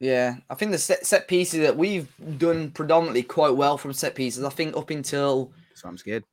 Yeah, 0.00 0.36
I 0.50 0.54
think 0.54 0.70
the 0.72 0.78
set, 0.78 1.06
set 1.06 1.28
pieces 1.28 1.60
that 1.60 1.76
we've 1.76 2.08
done 2.38 2.70
predominantly 2.72 3.22
quite 3.22 3.54
well 3.56 3.78
from 3.78 3.92
set 3.92 4.14
pieces. 4.14 4.44
I 4.44 4.50
think 4.50 4.76
up 4.76 4.90
until 4.90 5.52
So 5.74 5.88
I'm 5.88 5.96
scared. 5.96 6.24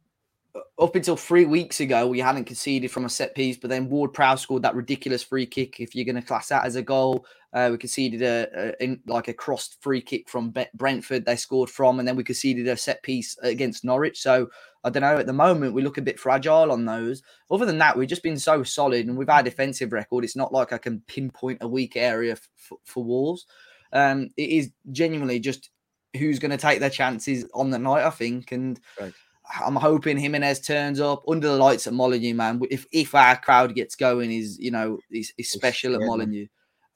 Uh, 0.55 0.59
up 0.83 0.95
until 0.95 1.15
three 1.15 1.45
weeks 1.45 1.79
ago, 1.79 2.07
we 2.07 2.19
hadn't 2.19 2.45
conceded 2.45 2.91
from 2.91 3.05
a 3.05 3.09
set 3.09 3.33
piece, 3.35 3.57
but 3.57 3.69
then 3.69 3.89
Ward 3.89 4.13
Prowse 4.13 4.41
scored 4.41 4.63
that 4.63 4.75
ridiculous 4.75 5.23
free 5.23 5.45
kick. 5.45 5.79
If 5.79 5.95
you're 5.95 6.05
going 6.05 6.15
to 6.15 6.21
class 6.21 6.47
that 6.49 6.65
as 6.65 6.75
a 6.75 6.81
goal, 6.81 7.25
uh, 7.57 7.69
we 7.71 7.77
conceded 7.79 8.21
a, 8.21 8.47
a 8.53 8.83
in, 8.83 8.99
like 9.07 9.27
a 9.29 9.33
crossed 9.33 9.81
free 9.81 9.99
kick 9.99 10.29
from 10.29 10.53
Brentford. 10.75 11.25
They 11.25 11.35
scored 11.35 11.71
from, 11.71 11.97
and 11.97 12.07
then 12.07 12.15
we 12.15 12.23
conceded 12.23 12.67
a 12.67 12.77
set 12.77 13.01
piece 13.01 13.35
against 13.41 13.83
Norwich. 13.83 14.21
So 14.21 14.49
I 14.83 14.91
don't 14.91 15.01
know. 15.01 15.17
At 15.17 15.25
the 15.25 15.33
moment, 15.33 15.73
we 15.73 15.81
look 15.81 15.97
a 15.97 16.03
bit 16.03 16.19
fragile 16.19 16.71
on 16.71 16.85
those. 16.85 17.23
Other 17.49 17.65
than 17.65 17.79
that, 17.79 17.97
we've 17.97 18.07
just 18.07 18.21
been 18.21 18.37
so 18.37 18.61
solid, 18.61 19.07
and 19.07 19.17
with 19.17 19.29
our 19.29 19.41
defensive 19.41 19.91
record, 19.91 20.23
it's 20.23 20.35
not 20.35 20.53
like 20.53 20.71
I 20.71 20.77
can 20.77 21.01
pinpoint 21.07 21.57
a 21.61 21.67
weak 21.67 21.97
area 21.97 22.33
f- 22.33 22.47
f- 22.71 22.77
for 22.85 23.03
Wolves. 23.03 23.47
Um, 23.91 24.29
it 24.37 24.51
is 24.51 24.69
genuinely 24.91 25.39
just 25.39 25.71
who's 26.15 26.37
going 26.37 26.51
to 26.51 26.57
take 26.57 26.79
their 26.79 26.91
chances 26.91 27.43
on 27.55 27.71
the 27.71 27.79
night, 27.79 28.05
I 28.05 28.11
think, 28.11 28.51
and. 28.51 28.79
Right. 28.99 29.13
I'm 29.61 29.77
hoping 29.77 30.17
Jimenez 30.17 30.59
turns 30.59 30.99
up 30.99 31.23
under 31.25 31.47
the 31.47 31.55
lights 31.55 31.87
at 31.87 31.93
Molyneux, 31.93 32.33
man. 32.33 32.59
If 32.69 32.85
if 32.91 33.15
our 33.15 33.37
crowd 33.37 33.73
gets 33.75 33.95
going, 33.95 34.29
is 34.29 34.59
you 34.59 34.71
know 34.71 34.99
is, 35.09 35.31
is 35.37 35.49
special 35.49 35.93
at 35.93 36.01
scared, 36.01 36.09
man. 36.09 36.17
Molyneux. 36.17 36.47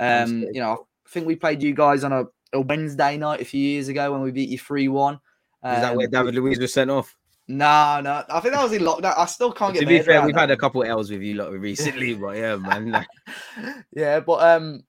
Um, 0.02 0.43
you 0.52 0.60
know, 0.60 0.88
I 1.06 1.10
think 1.10 1.28
we 1.28 1.36
played 1.36 1.62
you 1.62 1.74
guys 1.74 2.04
on 2.04 2.12
a, 2.12 2.26
a 2.54 2.62
Wednesday 2.62 3.18
night 3.18 3.41
a 3.41 3.45
few 3.45 3.62
years 3.62 3.88
ago 3.88 4.12
when 4.12 4.22
we 4.22 4.32
beat 4.32 4.49
you 4.49 4.58
three 4.58 4.88
one. 4.88 5.16
Is 5.64 5.82
that 5.82 5.95
where 5.95 6.08
David 6.08 6.34
Luiz 6.34 6.58
was 6.58 6.74
sent 6.74 6.89
off? 6.89 7.16
No, 7.47 7.99
no, 8.02 8.24
I 8.30 8.39
think 8.39 8.54
that 8.54 8.64
was 8.64 8.72
in 8.72 8.82
lockdown. 8.82 9.14
I 9.18 9.26
still 9.26 9.52
can't 9.52 9.74
get. 9.74 9.82
To 9.82 9.86
be 9.86 10.02
fair, 10.02 10.26
we've 10.26 10.34
that. 10.34 10.41
had 10.41 10.52
a 10.52 10.58
couple 10.58 10.84
L's 10.84 11.12
with 11.12 11.22
you 11.22 11.36
lot 11.36 11.52
recently, 11.52 12.14
but 12.16 12.38
yeah, 12.38 12.56
man. 12.56 12.91
Like, 12.91 13.08
yeah, 13.91 14.22
but 14.22 14.41
um, 14.41 14.84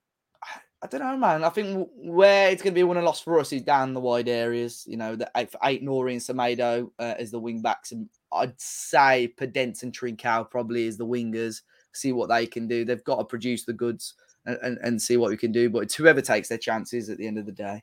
I 0.81 0.87
don't 0.87 1.01
know, 1.01 1.17
man. 1.17 1.43
I 1.43 1.49
think 1.49 1.89
where 1.95 2.49
it's 2.49 2.61
going 2.61 2.73
to 2.73 2.75
be 2.75 2.81
a 2.81 2.87
win 2.87 2.97
and 2.97 3.05
loss 3.05 3.21
for 3.21 3.39
us 3.39 3.51
is 3.51 3.63
down 3.63 3.93
the 3.93 3.99
wide 3.99 4.29
areas. 4.29 4.85
You 4.87 4.97
know, 4.97 5.15
the 5.15 5.29
eight, 5.35 5.51
for 5.51 5.57
Aït-Nouri 5.59 6.13
and 6.13 6.21
Semedo 6.21 6.89
uh, 6.99 7.15
as 7.19 7.31
the 7.31 7.39
wing 7.39 7.61
backs, 7.61 7.91
and 7.91 8.07
I'd 8.31 8.59
say 8.59 9.33
Podence 9.37 9.83
and 9.83 9.91
Trincao 9.91 10.49
probably 10.49 10.87
as 10.87 10.97
the 10.97 11.05
wingers. 11.05 11.61
See 11.93 12.11
what 12.11 12.29
they 12.29 12.47
can 12.47 12.67
do. 12.67 12.85
They've 12.85 13.03
got 13.03 13.17
to 13.17 13.25
produce 13.25 13.65
the 13.65 13.73
goods 13.73 14.13
and, 14.45 14.77
and, 14.81 15.01
see 15.01 15.17
what 15.17 15.29
we 15.29 15.37
can 15.37 15.51
do. 15.51 15.69
But 15.69 15.83
it's 15.83 15.95
whoever 15.95 16.21
takes 16.21 16.49
their 16.49 16.57
chances 16.57 17.09
at 17.09 17.17
the 17.17 17.27
end 17.27 17.37
of 17.37 17.45
the 17.45 17.51
day. 17.51 17.81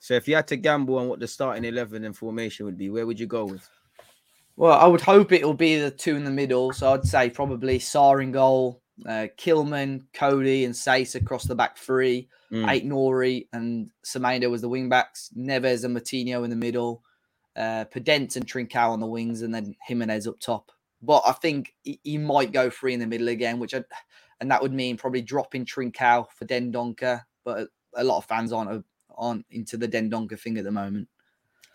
so 0.00 0.14
if 0.14 0.28
you 0.28 0.34
had 0.34 0.48
to 0.48 0.56
gamble 0.56 0.98
on 0.98 1.08
what 1.08 1.20
the 1.20 1.28
starting 1.28 1.64
eleven 1.64 2.04
and 2.04 2.16
formation 2.16 2.66
would 2.66 2.78
be, 2.78 2.90
where 2.90 3.06
would 3.06 3.20
you 3.20 3.26
go 3.26 3.44
with? 3.44 3.68
Well, 4.56 4.78
I 4.78 4.86
would 4.86 5.00
hope 5.00 5.32
it'll 5.32 5.54
be 5.54 5.78
the 5.78 5.90
two 5.90 6.16
in 6.16 6.24
the 6.24 6.30
middle. 6.30 6.72
So 6.72 6.92
I'd 6.92 7.04
say 7.04 7.28
probably 7.30 7.78
Sá 7.78 8.12
in 8.14 8.30
goal, 8.30 8.80
uh, 9.04 9.26
Kilman, 9.36 10.04
Coady, 10.12 10.64
and 10.64 10.74
Saïss 10.74 11.14
across 11.14 11.44
the 11.44 11.56
back 11.56 11.76
three. 11.76 12.28
Mm. 12.52 12.66
Aït-Nouri 12.66 13.48
and 13.52 13.90
Semedo 14.04 14.50
was 14.50 14.60
the 14.60 14.68
wing 14.68 14.88
backs. 14.88 15.30
Neves 15.36 15.84
and 15.84 15.96
Moutinho 15.96 16.44
in 16.44 16.50
the 16.50 16.56
middle. 16.56 17.02
Uh, 17.56 17.84
Podence 17.92 18.36
and 18.36 18.46
Trincao 18.46 18.90
on 18.90 19.00
the 19.00 19.06
wings, 19.06 19.42
and 19.42 19.54
then 19.54 19.74
Jimenez 19.86 20.26
up 20.26 20.38
top. 20.40 20.70
But 21.02 21.22
I 21.26 21.32
think 21.32 21.74
he, 21.82 22.00
he 22.02 22.18
might 22.18 22.52
go 22.52 22.70
three 22.70 22.94
in 22.94 23.00
the 23.00 23.06
middle 23.06 23.28
again, 23.28 23.58
which 23.58 23.74
I, 23.74 23.84
and 24.44 24.50
that 24.50 24.60
would 24.60 24.74
mean 24.74 24.98
probably 24.98 25.22
dropping 25.22 25.64
Trincao 25.64 26.26
for 26.30 26.44
Dendoncker. 26.44 27.22
But 27.46 27.68
a 27.94 28.04
lot 28.04 28.18
of 28.18 28.26
fans 28.26 28.52
aren't 28.52 28.84
aren't 29.16 29.46
into 29.50 29.78
the 29.78 29.88
Dendoncker 29.88 30.38
thing 30.38 30.58
at 30.58 30.64
the 30.64 30.70
moment. 30.70 31.08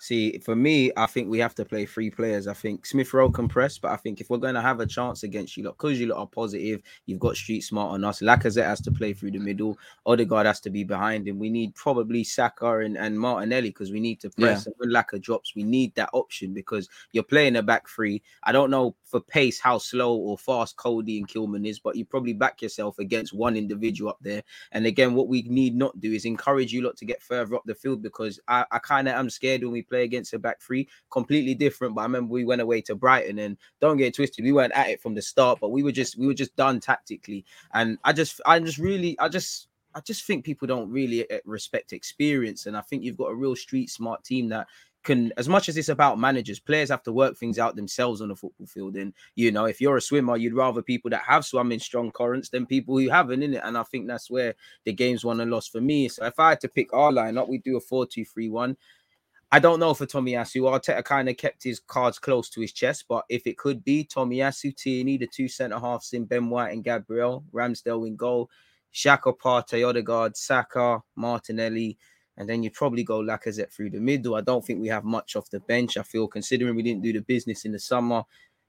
See, 0.02 0.38
for 0.38 0.56
me, 0.56 0.92
I 0.96 1.08
think 1.08 1.30
we 1.30 1.40
have 1.40 1.56
to 1.56 1.66
play 1.66 1.86
three 1.86 2.10
players. 2.10 2.48
I 2.48 2.54
think 2.54 2.86
Smith 2.86 3.14
Rowe 3.14 3.30
can 3.30 3.50
press, 3.50 3.78
but 3.78 3.92
I 3.92 3.98
think 3.98 4.22
if 4.22 4.30
we're 4.30 4.38
going 4.38 4.56
to 4.56 4.62
have 4.62 4.80
a 4.80 4.86
chance 4.86 5.24
against 5.24 5.58
you 5.58 5.64
lot, 5.66 5.78
because 5.78 6.00
you 6.00 6.08
lot 6.08 6.20
are 6.20 6.28
positive, 6.28 6.82
you've 7.06 7.20
got 7.20 7.36
street 7.36 7.62
smart 7.62 7.92
on 7.92 8.06
us. 8.06 8.22
Lacazette 8.22 8.64
has 8.64 8.80
to 8.82 8.92
play 8.92 9.12
through 9.12 9.32
the 9.32 9.40
middle. 9.40 9.78
Odegaard 10.06 10.46
has 10.46 10.62
to 10.62 10.70
be 10.70 10.86
behind 10.86 11.28
him. 11.28 11.38
We 11.38 11.50
need 11.50 11.76
probably 11.76 12.24
Saka 12.24 12.78
and, 12.78 12.98
and 12.98 13.20
Martinelli 13.20 13.72
because 13.72 13.92
we 13.92 14.00
need 14.00 14.22
to 14.22 14.30
press. 14.30 14.68
And 14.68 14.76
when 14.78 14.90
Lacazette 14.90 15.22
drops, 15.22 15.54
we 15.54 15.64
need 15.64 15.94
that 15.96 16.10
option 16.14 16.54
because 16.54 16.88
you're 17.12 17.24
playing 17.24 17.58
a 17.58 17.62
back 17.62 17.90
three. 17.90 18.22
I 18.44 18.54
don't 18.54 18.72
know 18.72 18.96
for 19.10 19.20
pace 19.20 19.60
how 19.60 19.80
slow 19.80 20.16
or 20.16 20.38
fast 20.38 20.78
Coady 20.78 21.18
and 21.18 21.28
Kilman 21.28 21.68
is, 21.68 21.80
but 21.80 21.96
you 21.96 22.06
probably 22.06 22.34
back 22.34 22.62
yourself 22.62 23.00
against 23.00 23.34
one 23.34 23.58
individual 23.58 24.12
up 24.12 24.20
there. 24.22 24.44
And 24.72 24.86
again, 24.86 25.16
what 25.16 25.28
we 25.28 25.42
need 25.44 25.76
not 25.76 26.00
do 26.00 26.14
is 26.14 26.26
encourage 26.26 26.72
you 26.72 26.84
lot 26.84 26.96
to 26.98 27.06
get 27.06 27.22
further 27.22 27.56
up 27.56 27.64
the 27.66 27.74
field 27.74 28.04
because 28.04 28.40
I, 28.48 28.66
I 28.72 28.78
kind 28.78 29.08
of 29.08 29.16
am 29.16 29.30
scared 29.30 29.64
when 29.64 29.72
we 29.72 29.82
play 29.82 30.04
against 30.04 30.34
a 30.34 30.40
back 30.40 30.62
three. 30.62 30.88
Completely 31.10 31.56
different. 31.56 31.96
But 31.96 32.02
I 32.02 32.06
remember 32.06 32.32
we 32.34 32.46
went 32.46 32.62
away 32.62 32.82
to 32.82 32.96
Brighton 32.96 33.40
and 33.40 33.58
don't 33.82 33.98
get 33.98 34.16
twisted, 34.16 34.46
we 34.46 34.52
weren't 34.52 34.74
at 34.74 34.90
it 34.90 35.02
from 35.02 35.16
the 35.16 35.22
start, 35.22 35.60
but 35.60 35.70
we 35.70 35.82
were 35.82 35.92
just 35.92 36.18
we 36.18 36.28
were 36.28 36.34
just 36.34 36.56
done 36.56 36.80
tactically. 36.80 37.46
And 37.74 37.98
I 38.04 38.14
just 38.14 38.40
I 38.46 38.60
just 38.60 38.78
really 38.78 39.18
I 39.20 39.28
just 39.28 39.70
I 39.96 40.02
just 40.02 40.26
think 40.26 40.46
people 40.46 40.68
don't 40.68 40.92
really 40.92 41.30
uh, 41.30 41.40
respect 41.46 41.94
experience. 41.94 42.68
And 42.68 42.78
I 42.78 42.82
think 42.82 43.04
you've 43.04 43.18
got 43.18 43.32
a 43.32 43.36
real 43.36 43.56
street 43.56 43.90
smart 43.90 44.24
team 44.24 44.50
that 44.50 44.68
can 45.04 45.32
as 45.38 45.48
much 45.48 45.70
as 45.70 45.78
it's 45.78 45.90
about 45.90 46.20
managers, 46.20 46.60
players 46.60 46.90
have 46.90 47.04
to 47.04 47.12
work 47.12 47.38
things 47.38 47.58
out 47.58 47.76
themselves 47.76 48.22
on 48.22 48.30
the 48.30 48.36
football 48.36 48.68
field. 48.68 48.96
And 48.96 49.14
you 49.36 49.52
know, 49.52 49.66
if 49.66 49.80
you're 49.80 49.98
a 49.98 50.02
swimmer, 50.02 50.38
you'd 50.38 50.54
rather 50.54 50.82
people 50.82 51.10
that 51.12 51.24
have 51.24 51.46
swum 51.46 51.72
in 51.72 51.80
strong 51.80 52.12
currents 52.12 52.50
than 52.50 52.66
people 52.66 52.98
who 52.98 53.10
haven't 53.10 53.44
in 53.44 53.54
it. 53.54 53.62
And 53.64 53.78
I 53.78 53.84
think 53.84 54.08
that's 54.08 54.30
where 54.30 54.56
the 54.86 54.94
game's 54.94 55.24
won 55.24 55.40
and 55.40 55.52
lost 55.52 55.72
for 55.72 55.82
me. 55.82 56.10
So 56.10 56.26
if 56.26 56.40
I 56.40 56.50
had 56.50 56.62
to 56.62 56.68
pick 56.68 56.94
our 56.94 57.12
lineup, 57.12 57.48
we 57.48 57.60
do 57.60 57.78
a 57.78 57.82
4-2-3-1. 57.82 58.76
I 59.52 59.58
don't 59.58 59.80
know 59.80 59.96
for 59.96 60.06
Tomiyasu. 60.06 60.62
Arteta 60.62 61.04
kind 61.04 61.28
of 61.28 61.36
kept 61.38 61.64
his 61.64 61.80
cards 61.80 62.20
close 62.20 62.50
to 62.52 62.62
his 62.62 62.72
chest, 62.72 63.06
but 63.10 63.26
if 63.30 63.48
it 63.48 63.58
could 63.58 63.84
be 63.84 64.04
Tommy 64.04 64.38
Tomiyasu, 64.38 64.76
Tierney, 64.76 65.18
the 65.18 65.26
two 65.26 65.48
centre 65.48 65.80
halves 65.80 66.14
in 66.14 66.26
Ben 66.26 66.50
White 66.52 66.72
and 66.72 66.84
Gabriel, 66.84 67.44
Ramsdale 67.52 68.06
in 68.06 68.16
goal, 68.16 68.50
Xhaka 68.94 69.36
Partey, 69.36 69.88
Odegaard, 69.88 70.38
Saka, 70.38 71.02
Martinelli, 71.16 71.98
and 72.40 72.50
then 72.50 72.64
you'd 72.64 72.74
probably 72.74 73.04
go 73.04 73.20
Lacazette 73.20 73.72
through 73.72 73.92
the 73.92 74.00
middle. 74.00 74.36
I 74.36 74.42
don't 74.42 74.66
think 74.66 74.82
we 74.82 74.88
have 74.88 75.04
much 75.04 75.36
off 75.36 75.50
the 75.50 75.60
bench. 75.60 75.98
I 75.98 76.04
feel 76.04 76.28
considering 76.28 76.76
we 76.76 76.82
didn't 76.82 77.04
do 77.04 77.14
the 77.14 77.22
business 77.22 77.66
in 77.66 77.74
the 77.74 77.80
summer. 77.80 78.24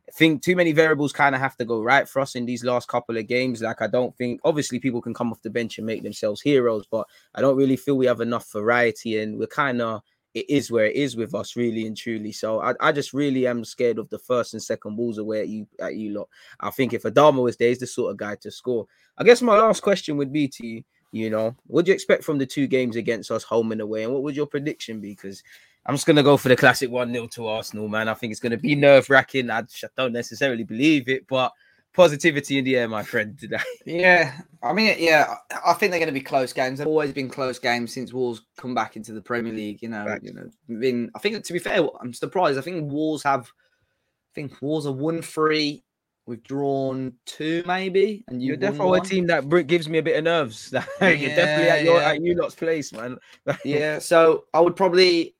I 0.08 0.12
think 0.12 0.42
too 0.42 0.56
many 0.56 0.72
variables 0.72 1.12
kind 1.12 1.36
of 1.36 1.40
have 1.40 1.56
to 1.58 1.64
go 1.64 1.80
right 1.80 2.08
for 2.08 2.20
us 2.20 2.34
in 2.34 2.44
these 2.44 2.64
last 2.64 2.88
couple 2.88 3.16
of 3.16 3.28
games. 3.28 3.62
Like 3.62 3.80
I 3.80 3.86
don't 3.86 4.14
think 4.16 4.40
obviously 4.44 4.80
people 4.80 5.00
can 5.00 5.14
come 5.14 5.30
off 5.30 5.40
the 5.42 5.50
bench 5.50 5.78
and 5.78 5.86
make 5.86 6.02
themselves 6.02 6.40
heroes, 6.40 6.84
but 6.90 7.06
I 7.34 7.40
don't 7.40 7.56
really 7.56 7.76
feel 7.76 7.96
we 7.96 8.06
have 8.06 8.20
enough 8.20 8.50
variety 8.52 9.20
and 9.20 9.38
we're 9.38 9.46
kind 9.46 9.80
of 9.80 10.02
it 10.34 10.48
is 10.48 10.70
where 10.70 10.86
it 10.86 10.94
is 10.94 11.16
with 11.16 11.34
us, 11.34 11.56
really 11.56 11.86
and 11.86 11.96
truly. 11.96 12.32
So 12.32 12.60
I, 12.60 12.74
I 12.80 12.92
just 12.92 13.12
really 13.12 13.46
am 13.46 13.64
scared 13.64 13.98
of 13.98 14.08
the 14.10 14.18
first 14.18 14.52
and 14.52 14.62
second 14.62 14.96
balls 14.96 15.18
away 15.18 15.40
at 15.40 15.48
you 15.48 15.66
at 15.80 15.96
you 15.96 16.12
lot. 16.18 16.28
I 16.60 16.70
think 16.70 16.92
if 16.92 17.02
Adama 17.02 17.42
was 17.42 17.56
there, 17.56 17.68
he's 17.68 17.78
the 17.78 17.86
sort 17.86 18.12
of 18.12 18.16
guy 18.16 18.36
to 18.42 18.50
score. 18.50 18.86
I 19.18 19.24
guess 19.24 19.42
my 19.42 19.56
last 19.56 19.82
question 19.82 20.16
would 20.16 20.32
be 20.32 20.48
to 20.48 20.66
you, 20.66 20.82
you 21.12 21.30
know, 21.30 21.54
what 21.66 21.84
do 21.84 21.90
you 21.90 21.94
expect 21.94 22.24
from 22.24 22.38
the 22.38 22.46
two 22.46 22.66
games 22.66 22.96
against 22.96 23.30
us, 23.30 23.42
home 23.42 23.72
and 23.72 23.80
away? 23.80 24.04
And 24.04 24.12
what 24.12 24.22
would 24.22 24.36
your 24.36 24.46
prediction 24.46 25.00
be? 25.00 25.10
Because 25.10 25.42
I'm 25.86 25.94
just 25.94 26.06
gonna 26.06 26.22
go 26.22 26.36
for 26.36 26.48
the 26.48 26.56
classic 26.56 26.90
1-0 26.90 27.30
to 27.32 27.46
Arsenal, 27.46 27.88
man. 27.88 28.08
I 28.08 28.14
think 28.14 28.30
it's 28.30 28.40
gonna 28.40 28.56
be 28.56 28.74
nerve-wracking. 28.74 29.50
I, 29.50 29.60
I 29.60 29.64
don't 29.96 30.12
necessarily 30.12 30.64
believe 30.64 31.08
it, 31.08 31.26
but 31.26 31.52
positivity 31.92 32.58
in 32.58 32.64
the 32.64 32.76
air, 32.76 32.88
my 32.88 33.02
friend, 33.02 33.38
today. 33.38 33.58
Yeah, 33.84 34.38
I 34.62 34.72
mean, 34.72 34.94
yeah, 34.98 35.34
I 35.66 35.72
think 35.72 35.90
they're 35.90 35.98
going 35.98 36.06
to 36.06 36.12
be 36.12 36.20
close 36.20 36.52
games. 36.52 36.78
They've 36.78 36.86
always 36.86 37.12
been 37.12 37.28
close 37.28 37.58
games 37.58 37.92
since 37.92 38.12
Wolves 38.12 38.42
come 38.56 38.74
back 38.74 38.94
into 38.94 39.12
the 39.12 39.20
Premier 39.20 39.52
League. 39.52 39.82
You 39.82 39.88
know, 39.88 40.04
Right. 40.06 40.22
you 40.22 40.32
know, 40.32 40.48
been. 40.78 41.10
I 41.16 41.18
think 41.18 41.42
to 41.42 41.52
be 41.52 41.58
fair, 41.58 41.80
I'm 42.00 42.12
surprised. 42.12 42.58
I 42.58 42.62
think 42.62 42.92
Wolves 42.92 43.24
have. 43.24 43.46
I 43.46 44.30
think 44.34 44.62
Wolves 44.62 44.86
are 44.86 44.92
one 44.92 45.22
three. 45.22 45.82
We've 46.26 46.42
drawn 46.42 47.14
two, 47.26 47.64
maybe, 47.66 48.24
and 48.28 48.42
You're 48.42 48.54
you've 48.54 48.62
won 48.62 48.72
definitely 48.72 48.98
a 48.98 49.02
team 49.02 49.26
that 49.26 49.66
gives 49.66 49.88
me 49.88 49.98
a 49.98 50.02
bit 50.02 50.16
of 50.16 50.24
nerves. 50.24 50.72
You're 50.72 50.80
definitely 51.16 51.68
at 51.68 51.84
your 51.84 52.00
yeah. 52.00 52.10
at 52.10 52.22
you 52.22 52.34
lot's 52.34 52.54
place, 52.54 52.92
man. 52.92 53.18
yeah, 53.64 53.98
so 53.98 54.44
I 54.54 54.60
would 54.60 54.76
probably. 54.76 55.34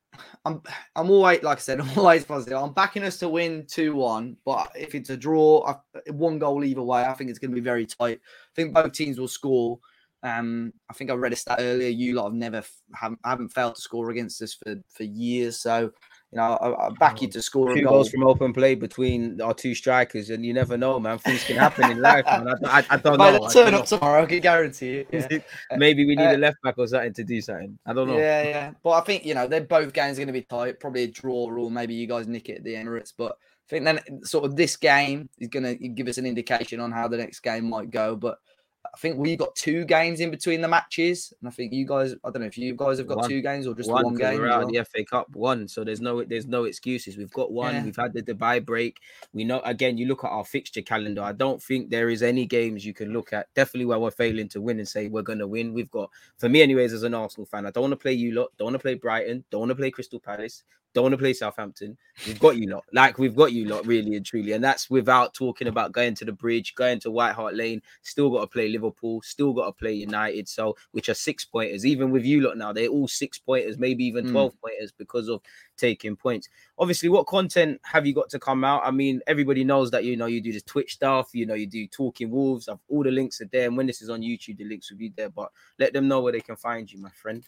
I'm 0.45 0.63
I'm 0.97 1.11
always 1.11 1.43
like 1.43 1.59
I 1.59 1.61
said, 1.61 1.81
I'm 1.81 1.99
always 1.99 2.25
positive. 2.25 2.59
I'm 2.59 2.73
backing 2.73 3.05
us 3.05 3.19
to 3.19 3.29
win 3.29 3.67
two 3.69 3.95
one, 3.95 4.37
but 4.45 4.73
if 4.75 4.95
it's 4.95 5.11
a 5.11 5.17
draw, 5.17 5.65
I- 5.67 6.11
one 6.11 6.39
goal 6.39 6.65
either 6.65 6.83
way, 6.83 7.05
I 7.05 7.15
think 7.15 7.31
it's 7.31 7.39
going 7.39 7.53
to 7.53 7.55
be 7.55 7.61
very 7.61 7.87
tight. 7.87 8.21
I 8.23 8.55
think 8.57 8.75
both 8.75 8.93
teams 8.93 9.21
will 9.21 9.29
score. 9.29 9.79
Um, 10.23 10.73
I 10.91 10.95
think 10.95 11.11
I 11.11 11.15
read 11.15 11.33
a 11.33 11.37
stat 11.37 11.59
earlier. 11.61 11.89
You 11.89 12.15
lot 12.15 12.25
have 12.25 12.35
never 12.35 12.63
haven't, 12.95 13.21
haven't 13.25 13.51
failed 13.51 13.77
to 13.77 13.81
score 13.81 14.11
against 14.11 14.43
us 14.43 14.55
for 14.55 14.77
for 14.89 15.05
years. 15.05 15.59
So 15.61 15.93
you 16.33 16.37
know, 16.37 16.43
I, 16.61 16.87
I 16.87 16.91
back 16.91 17.21
you 17.23 17.29
to 17.29 17.43
score 17.43 17.71
a 17.73 17.75
Two 17.75 17.83
goal. 17.83 17.93
goals 17.95 18.11
from 18.11 18.23
open 18.23 18.53
play 18.53 18.77
between 18.77 19.41
our 19.41 19.53
two 19.53 19.75
strikers, 19.75 20.31
and 20.31 20.47
you 20.47 20.53
never 20.55 20.77
know, 20.77 21.01
man. 21.01 21.19
Things 21.19 21.43
can 21.45 21.57
happen 21.57 21.91
in 21.91 22.01
life, 22.01 22.25
man. 22.27 22.49
I, 22.65 22.79
I, 22.81 22.85
I 22.91 22.97
don't 22.99 23.19
By 23.19 23.33
know. 23.33 23.39
the 23.39 23.45
I 23.47 23.53
turn 23.53 23.75
up 23.75 23.87
tomorrow, 23.87 24.23
I 24.23 24.27
can 24.27 24.41
guarantee 24.41 24.99
it. 25.09 25.09
Yeah. 25.71 25.77
Maybe 25.77 26.07
we 26.07 26.15
need 26.15 26.27
Uh, 26.27 26.37
a 26.37 26.39
left 26.39 26.63
back 26.63 26.77
or 26.79 26.87
something 26.87 27.13
to 27.15 27.25
do 27.25 27.41
something. 27.41 27.77
I 27.85 27.93
don't 27.93 28.07
know. 28.09 28.17
Yeah, 28.17 28.43
yeah. 28.45 28.71
But 28.83 28.91
I 28.91 29.01
think, 29.01 29.25
you 29.27 29.35
know, 29.35 29.47
they're 29.49 29.61
both 29.63 29.93
games 29.93 30.19
going 30.19 30.29
to 30.29 30.33
be 30.33 30.43
tight. 30.43 30.79
Probably 30.79 31.03
a 31.03 31.09
draw, 31.09 31.51
or 31.51 31.71
maybe 31.71 31.95
you 31.95 32.07
guys 32.07 32.29
nick 32.29 32.49
it 32.49 32.59
at 32.59 32.65
the 32.65 32.75
Emirates. 32.75 33.13
But 33.17 33.33
I 33.33 33.69
think 33.69 33.85
then 33.85 34.01
sort 34.25 34.45
of 34.45 34.55
this 34.57 34.77
game 34.77 35.29
is 35.39 35.49
going 35.49 35.65
to 35.65 35.75
give 35.89 36.07
us 36.09 36.19
an 36.19 36.27
indication 36.27 36.79
on 36.81 36.93
how 36.93 37.09
the 37.09 37.17
next 37.17 37.41
game 37.41 37.69
might 37.69 37.91
go. 37.91 38.15
But 38.15 38.39
I 38.85 38.97
think 38.99 39.19
we 39.19 39.37
got 39.37 39.55
two 39.55 39.85
games 39.85 40.21
in 40.21 40.31
between 40.31 40.63
the 40.63 40.69
matches, 40.69 41.35
and 41.41 41.49
I 41.49 41.53
think 41.53 41.73
you 41.73 41.87
guys. 41.87 42.15
I 42.25 42.31
don't 42.31 42.41
know 42.41 42.47
if 42.47 42.57
you 42.57 42.75
guys 42.75 42.97
have 42.99 43.07
got 43.07 43.19
One. 43.19 43.29
two 43.29 43.43
games 43.43 43.67
or 43.67 43.75
just 43.75 43.91
one, 43.91 44.05
one, 44.05 44.15
game. 44.15 44.39
We're 44.39 44.49
out 44.49 44.59
well. 44.59 44.69
of 44.69 44.73
the 44.73 44.85
FA 44.85 45.05
Cup 45.05 45.29
one, 45.37 45.69
so 45.69 45.85
there's 45.85 46.01
no 46.01 46.25
there's 46.25 46.47
no 46.47 46.65
excuses. 46.65 47.17
We've 47.17 47.33
got 47.33 47.53
one. 47.53 47.75
Yeah. 47.75 47.85
We've 47.85 47.97
had 47.97 48.15
the 48.15 48.23
Dubai 48.23 48.65
break. 48.65 48.99
We 49.35 49.45
know 49.45 49.61
again. 49.61 49.99
You 49.99 50.07
look 50.07 50.25
at 50.25 50.31
our 50.31 50.45
fixture 50.45 50.81
calendar. 50.81 51.23
I 51.23 51.33
don't 51.33 51.63
think 51.63 51.91
there 51.91 52.09
is 52.09 52.23
any 52.23 52.47
games 52.47 52.85
you 52.85 52.95
can 52.95 53.13
look 53.13 53.35
at. 53.35 53.53
Definitely 53.55 53.87
where 53.87 53.99
we're 53.99 54.11
failing 54.11 54.49
to 54.49 54.63
win 54.63 54.79
and 54.79 54.89
say 54.89 55.09
we're 55.09 55.23
gonna 55.23 55.47
win. 55.47 55.75
We've 55.75 55.91
got 55.91 56.11
for 56.39 56.49
me, 56.49 56.63
anyways, 56.63 56.95
as 56.95 57.03
an 57.03 57.15
Arsenal 57.15 57.47
fan, 57.47 57.67
I 57.67 57.71
don't 57.71 57.83
want 57.83 57.93
to 57.93 57.97
play 57.97 58.15
you 58.15 58.33
lot. 58.33 58.51
Don't 58.57 58.67
want 58.67 58.77
to 58.77 58.81
play 58.81 58.95
Brighton. 58.95 59.45
Don't 59.51 59.61
want 59.61 59.71
to 59.71 59.77
play 59.77 59.91
Crystal 59.91 60.21
Palace. 60.21 60.65
Don't 60.93 61.05
want 61.05 61.13
to 61.13 61.19
play 61.19 61.33
Southampton. 61.33 61.97
We've 62.27 62.41
got 62.41 62.57
you 62.57 62.69
lot. 62.69 62.85
Like 62.93 63.19
we've 63.19 63.37
got 63.37 63.53
you 63.53 63.67
lot, 63.67 63.87
really 63.87 64.17
and 64.17 64.27
truly. 64.27 64.53
And 64.53 64.63
that's 64.63 64.91
without 64.91 65.35
talking 65.35 65.69
about 65.69 65.93
going 65.93 66.15
to 66.17 66.25
the 66.25 66.33
bridge, 66.33 66.75
going 66.75 66.99
to 67.01 67.11
White 67.11 67.35
Hart 67.35 67.55
Lane. 67.55 67.81
Still 68.03 68.31
got 68.31 68.41
to 68.41 68.47
play 68.47 68.69
Liverpool. 68.69 69.23
Still 69.23 69.53
got 69.53 69.67
to 69.67 69.73
play 69.73 69.93
United. 69.93 70.49
So 70.49 70.77
which 70.91 71.09
are 71.09 71.15
six 71.15 71.45
pointers. 71.45 71.87
Even 71.87 72.11
with 72.11 72.25
you 72.25 72.41
lot 72.41 72.59
now, 72.59 72.73
they're 72.73 72.89
all 72.89 73.07
six 73.09 73.39
pointers, 73.39 73.79
maybe 73.79 74.05
even 74.05 74.21
Mm. 74.21 74.33
12 74.33 74.61
pointers 74.61 74.93
because 74.93 75.29
of 75.29 75.41
taking 75.77 76.17
points. 76.17 76.49
Obviously, 76.79 77.09
what 77.09 77.27
content 77.27 77.81
have 77.85 78.07
you 78.07 78.15
got 78.15 78.29
to 78.31 78.39
come 78.39 78.65
out? 78.65 78.83
I 78.85 78.91
mean, 78.91 79.21
everybody 79.27 79.65
knows 79.65 79.91
that 79.93 80.05
you 80.05 80.17
know 80.17 80.27
you 80.27 80.41
do 80.41 80.53
the 80.53 80.61
Twitch 80.61 80.95
stuff, 80.95 81.31
you 81.33 81.47
know, 81.47 81.55
you 81.55 81.67
do 81.67 81.87
talking 81.87 82.31
wolves. 82.31 82.69
I've, 82.69 82.79
all 82.89 83.03
the 83.03 83.11
links 83.11 83.41
are 83.41 83.47
there. 83.47 83.67
And 83.67 83.77
when 83.77 83.87
this 83.87 84.03
is 84.03 84.11
on 84.11 84.21
YouTube, 84.21 84.59
the 84.59 84.65
links 84.65 84.91
will 84.91 84.99
be 84.99 85.13
there. 85.17 85.31
But 85.31 85.51
let 85.79 85.93
them 85.93 86.09
know 86.09 86.21
where 86.21 86.33
they 86.33 86.41
can 86.41 86.57
find 86.57 86.91
you, 86.91 86.99
my 87.01 87.11
friend. 87.11 87.45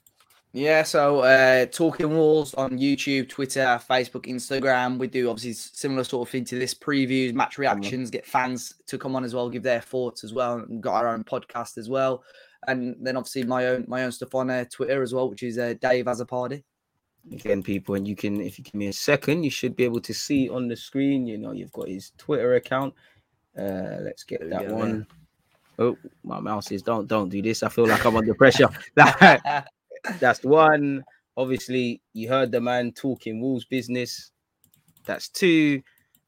Yeah, 0.55 0.83
so 0.83 1.21
uh, 1.21 1.65
Talking 1.67 2.11
Wolves 2.11 2.53
on 2.55 2.79
YouTube, 2.79 3.31
Twitter, 3.31 3.81
Facebook, 3.89 4.27
Instagram. 4.27 4.99
We 4.99 5.07
do 5.07 5.31
obviously 5.31 5.55
similar 5.55 6.05
sort 6.05 6.29
of 6.29 6.31
thing 6.33 6.45
to 6.47 6.59
this 6.59 6.75
previews, 6.75 7.33
match 7.33 7.57
reactions, 7.57 8.11
get 8.11 8.27
fans 8.27 8.75
to 8.87 8.99
come 8.99 9.17
on 9.17 9.25
as 9.25 9.35
well, 9.35 9.49
give 9.49 9.63
their 9.63 9.81
thoughts 9.81 10.25
as 10.25 10.35
well. 10.35 10.59
And 10.59 10.83
got 10.83 10.97
our 10.97 11.09
own 11.09 11.25
podcast 11.25 11.79
as 11.79 11.89
well. 11.89 12.23
And 12.69 12.97
then 13.01 13.17
obviously 13.17 13.45
my 13.45 13.69
own 13.69 13.87
my 13.89 14.05
own 14.05 14.13
stuff 14.13 14.35
on 14.35 14.51
uh, 14.51 14.67
Twitter 14.71 15.03
as 15.03 15.15
well, 15.15 15.31
which 15.31 15.43
is 15.43 15.57
uh, 15.57 15.75
Dave 15.81 16.07
as 16.07 16.21
a 16.21 16.27
party. 16.27 16.63
again 17.33 17.63
people 17.63 17.95
and 17.95 18.07
you 18.07 18.17
can 18.17 18.41
if 18.41 18.59
you 18.59 18.65
give 18.65 18.75
me 18.75 18.89
a 18.89 18.93
second 18.93 19.45
you 19.45 19.51
should 19.51 19.77
be 19.77 19.85
able 19.85 20.01
to 20.01 20.13
see 20.13 20.49
on 20.49 20.67
the 20.67 20.77
screen 20.77 21.25
you 21.25 21.39
know 21.39 21.53
you've 21.53 21.71
got 21.71 21.89
his 21.89 22.11
twitter 22.19 22.57
account 22.57 22.93
uh 23.57 23.99
let's 24.01 24.25
get 24.25 24.41
that 24.51 24.67
go, 24.69 24.75
one. 24.75 25.07
Oh, 25.79 25.97
my 26.25 26.41
mouse 26.41 26.73
is 26.73 26.83
don't 26.83 27.07
don't 27.07 27.29
do 27.29 27.41
this 27.41 27.63
i 27.63 27.69
feel 27.69 27.87
like 27.87 28.05
i'm 28.05 28.17
under 28.17 28.35
pressure 28.35 28.69
that's 30.21 30.43
one 30.43 31.03
obviously 31.37 32.01
you 32.13 32.29
heard 32.29 32.53
the 32.53 32.61
man 32.61 32.93
talking 32.93 33.41
wolves 33.41 33.65
business 33.65 34.31
that's 35.05 35.29
two 35.29 35.83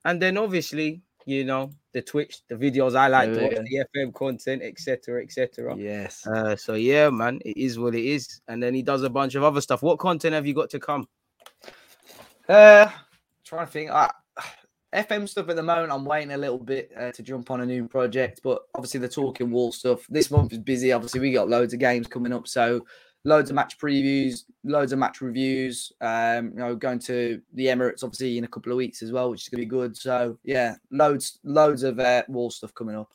and 0.05 0.21
then 0.21 0.37
obviously 0.37 1.03
you 1.27 1.45
know 1.45 1.71
the 1.93 2.03
twitch 2.03 2.41
the 2.49 2.55
videos 2.55 2.95
i 2.97 3.09
like 3.09 3.33
to 3.33 3.43
watch 3.43 3.55
the 3.55 3.85
fm 3.97 4.13
content 4.13 4.63
etc 4.63 5.23
etc 5.23 5.75
yes. 5.77 6.27
uh, 6.27 6.57
so 6.57 6.75
yeah, 6.75 7.11
man, 7.11 7.41
it 7.45 7.57
is 7.57 7.79
what 7.79 7.95
it 7.95 8.05
is. 8.05 8.41
And 8.49 8.63
then 8.63 8.75
he 8.75 8.83
does 8.83 9.03
a 9.03 9.11
bunch 9.11 9.35
of 9.35 9.43
other 9.43 9.61
stuff. 9.61 9.83
What 9.83 9.99
content 9.99 10.35
have 10.35 10.47
you 10.47 10.55
got 10.55 10.71
to 10.71 10.81
come? 10.81 11.07
Uh, 12.49 12.89
trying 13.45 13.67
to 13.67 13.73
think. 13.73 13.91
I, 13.91 14.11
FM 14.95 15.29
stuff 15.29 15.49
at 15.49 15.57
the 15.57 15.63
moment. 15.63 15.93
I'm 15.93 16.05
waiting 16.05 16.33
a 16.33 16.37
little 16.37 16.59
bit 16.59 16.93
uh, 16.97 17.11
to 17.13 17.23
jump 17.23 17.51
on 17.51 17.61
a 17.61 17.67
new 17.67 17.89
project, 17.89 18.41
but 18.45 18.63
obviously 18.75 19.01
the 19.01 19.09
talking 19.09 19.51
wall 19.51 19.73
stuff. 19.73 20.07
This 20.09 20.31
month 20.31 20.53
is 20.53 20.59
busy. 20.59 20.93
Obviously, 20.93 21.21
we 21.21 21.33
got 21.33 21.49
loads 21.49 21.75
of 21.75 21.81
games 21.81 22.07
coming 22.07 22.33
up, 22.33 22.47
so 22.47 22.85
loads 23.25 23.51
of 23.51 23.57
match 23.57 23.79
previews, 23.79 24.45
loads 24.65 24.93
of 24.93 24.99
match 24.99 25.21
reviews. 25.21 25.93
Um, 26.01 26.51
you 26.51 26.59
know, 26.59 26.77
going 26.77 26.99
to 27.01 27.41
the 27.55 27.67
Emirates 27.67 28.05
obviously 28.05 28.39
in 28.39 28.45
a 28.45 28.49
couple 28.49 28.73
of 28.73 28.79
weeks 28.79 29.03
as 29.03 29.13
well, 29.13 29.31
which 29.31 29.43
is 29.43 29.49
gonna 29.49 29.63
be 29.63 29.67
good. 29.67 29.97
So 29.97 30.39
yeah, 30.45 30.77
loads, 30.91 31.39
loads 31.45 31.83
of 31.83 31.99
uh, 31.99 32.23
wall 32.29 32.51
stuff 32.51 32.75
coming 32.75 32.97
up. 32.97 33.13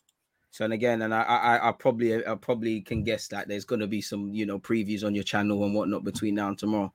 So 0.51 0.65
and 0.65 0.73
again, 0.73 1.03
and 1.03 1.13
I, 1.13 1.21
I, 1.21 1.69
I 1.69 1.71
probably, 1.71 2.25
I 2.25 2.35
probably 2.35 2.81
can 2.81 3.03
guess 3.03 3.27
that 3.27 3.47
there's 3.47 3.65
going 3.65 3.81
to 3.81 3.87
be 3.87 4.01
some, 4.01 4.33
you 4.33 4.47
know, 4.47 4.57
previews 4.57 5.05
on 5.05 5.13
your 5.13 5.23
channel 5.23 5.63
and 5.63 5.75
whatnot 5.75 6.03
between 6.03 6.35
now 6.35 6.47
and 6.47 6.57
tomorrow. 6.57 6.91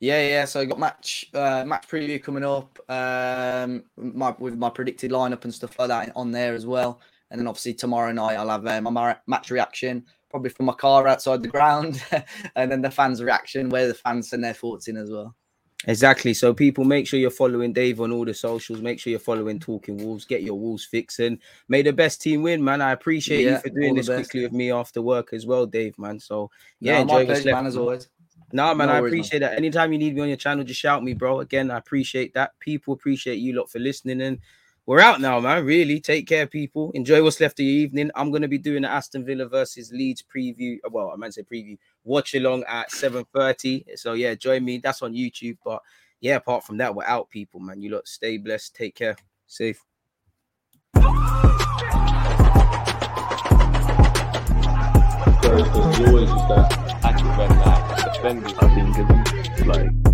Yeah, 0.00 0.26
yeah. 0.26 0.44
So 0.44 0.60
I 0.60 0.64
got 0.64 0.80
match 0.80 1.26
uh, 1.34 1.64
match 1.64 1.86
preview 1.88 2.20
coming 2.22 2.44
up. 2.44 2.78
Um, 2.90 3.84
my 3.96 4.34
with 4.38 4.56
my 4.56 4.70
predicted 4.70 5.12
lineup 5.12 5.44
and 5.44 5.54
stuff 5.54 5.78
like 5.78 5.88
that 5.88 6.12
on 6.16 6.32
there 6.32 6.54
as 6.54 6.66
well. 6.66 7.00
And 7.30 7.40
then 7.40 7.46
obviously 7.46 7.74
tomorrow 7.74 8.12
night 8.12 8.36
I'll 8.36 8.50
have 8.50 8.66
uh, 8.66 8.80
my 8.80 9.16
match 9.26 9.50
reaction, 9.50 10.04
probably 10.34 10.50
from 10.50 10.66
my 10.66 10.72
car 10.72 11.06
outside 11.06 11.44
the 11.44 11.48
ground, 11.48 12.02
and 12.56 12.72
then 12.72 12.82
the 12.82 12.90
fans' 12.90 13.22
reaction 13.22 13.68
where 13.68 13.86
the 13.86 13.94
fans 13.94 14.30
send 14.30 14.42
their 14.42 14.52
thoughts 14.52 14.88
in 14.88 14.96
as 14.96 15.08
well. 15.08 15.32
Exactly. 15.86 16.34
So 16.34 16.52
people, 16.52 16.82
make 16.82 17.06
sure 17.06 17.20
you're 17.20 17.30
following 17.30 17.72
Dave 17.72 18.00
on 18.00 18.10
all 18.10 18.24
the 18.24 18.34
socials. 18.34 18.80
Make 18.80 18.98
sure 18.98 19.12
you're 19.12 19.20
following 19.20 19.60
Talking 19.60 19.96
Wolves. 19.96 20.24
Get 20.24 20.42
your 20.42 20.58
Wolves 20.58 20.84
fixing. 20.86 21.38
May 21.68 21.82
the 21.82 21.92
best 21.92 22.20
team 22.20 22.42
win, 22.42 22.64
man. 22.64 22.80
I 22.82 22.90
appreciate 22.90 23.42
you 23.42 23.58
for 23.58 23.68
doing 23.68 23.94
this 23.94 24.08
best. 24.08 24.30
quickly 24.30 24.42
with 24.42 24.52
me 24.52 24.72
after 24.72 25.00
work 25.00 25.32
as 25.32 25.46
well, 25.46 25.66
Dave, 25.66 25.96
man. 26.00 26.18
So 26.18 26.50
yeah, 26.80 26.94
Yeah, 26.94 27.00
enjoy 27.02 27.18
my 27.18 27.24
pleasure, 27.26 27.52
man, 27.52 27.66
as 27.66 27.76
always. 27.76 28.08
No, 28.52 28.74
man, 28.74 28.88
No 28.88 28.94
I 28.94 29.00
man. 29.02 29.04
appreciate 29.06 29.38
that. 29.38 29.56
Anytime 29.56 29.92
you 29.92 29.98
need 30.00 30.16
me 30.16 30.22
on 30.22 30.28
your 30.28 30.36
channel, 30.36 30.64
just 30.64 30.80
shout 30.80 31.04
me, 31.04 31.14
bro. 31.14 31.40
Again, 31.40 31.70
I 31.70 31.76
appreciate 31.78 32.34
that. 32.34 32.58
People 32.58 32.94
appreciate 32.94 33.36
you 33.36 33.52
lot 33.52 33.70
for 33.70 33.78
listening. 33.78 34.20
And 34.22 34.40
we're 34.86 35.00
out 35.00 35.20
now, 35.20 35.40
man. 35.40 35.64
Really, 35.64 35.98
take 35.98 36.26
care, 36.26 36.46
people. 36.46 36.90
Enjoy 36.92 37.22
what's 37.22 37.40
left 37.40 37.58
of 37.58 37.64
your 37.64 37.74
evening. 37.74 38.10
I'm 38.14 38.30
gonna 38.30 38.48
be 38.48 38.58
doing 38.58 38.82
the 38.82 38.90
Aston 38.90 39.24
Villa 39.24 39.46
versus 39.46 39.90
Leeds 39.92 40.22
preview. 40.22 40.78
Well, 40.90 41.10
I 41.10 41.16
meant 41.16 41.32
to 41.34 41.40
say 41.40 41.46
preview. 41.50 41.78
Watch 42.04 42.34
along 42.34 42.64
at 42.68 42.90
7:30. 42.90 43.96
So 43.96 44.12
yeah, 44.12 44.34
join 44.34 44.64
me. 44.64 44.78
That's 44.78 45.00
on 45.02 45.14
YouTube. 45.14 45.56
But 45.64 45.80
yeah, 46.20 46.36
apart 46.36 46.64
from 46.64 46.76
that, 46.78 46.94
we're 46.94 47.04
out, 47.04 47.30
people, 47.30 47.60
man. 47.60 47.80
You 47.80 47.90
lot 47.92 48.06
stay 48.06 48.36
blessed. 48.36 48.74
Take 48.74 48.94
care. 48.94 49.16
Safe. 49.46 49.82
So 55.42 55.60
always 56.06 56.30
that 56.48 57.00
active 57.04 57.36
red 57.38 57.50
line, 57.50 57.84
defending. 58.12 58.54
I 58.58 58.74
think 58.74 58.96
it's 58.98 59.66
like 59.66 60.13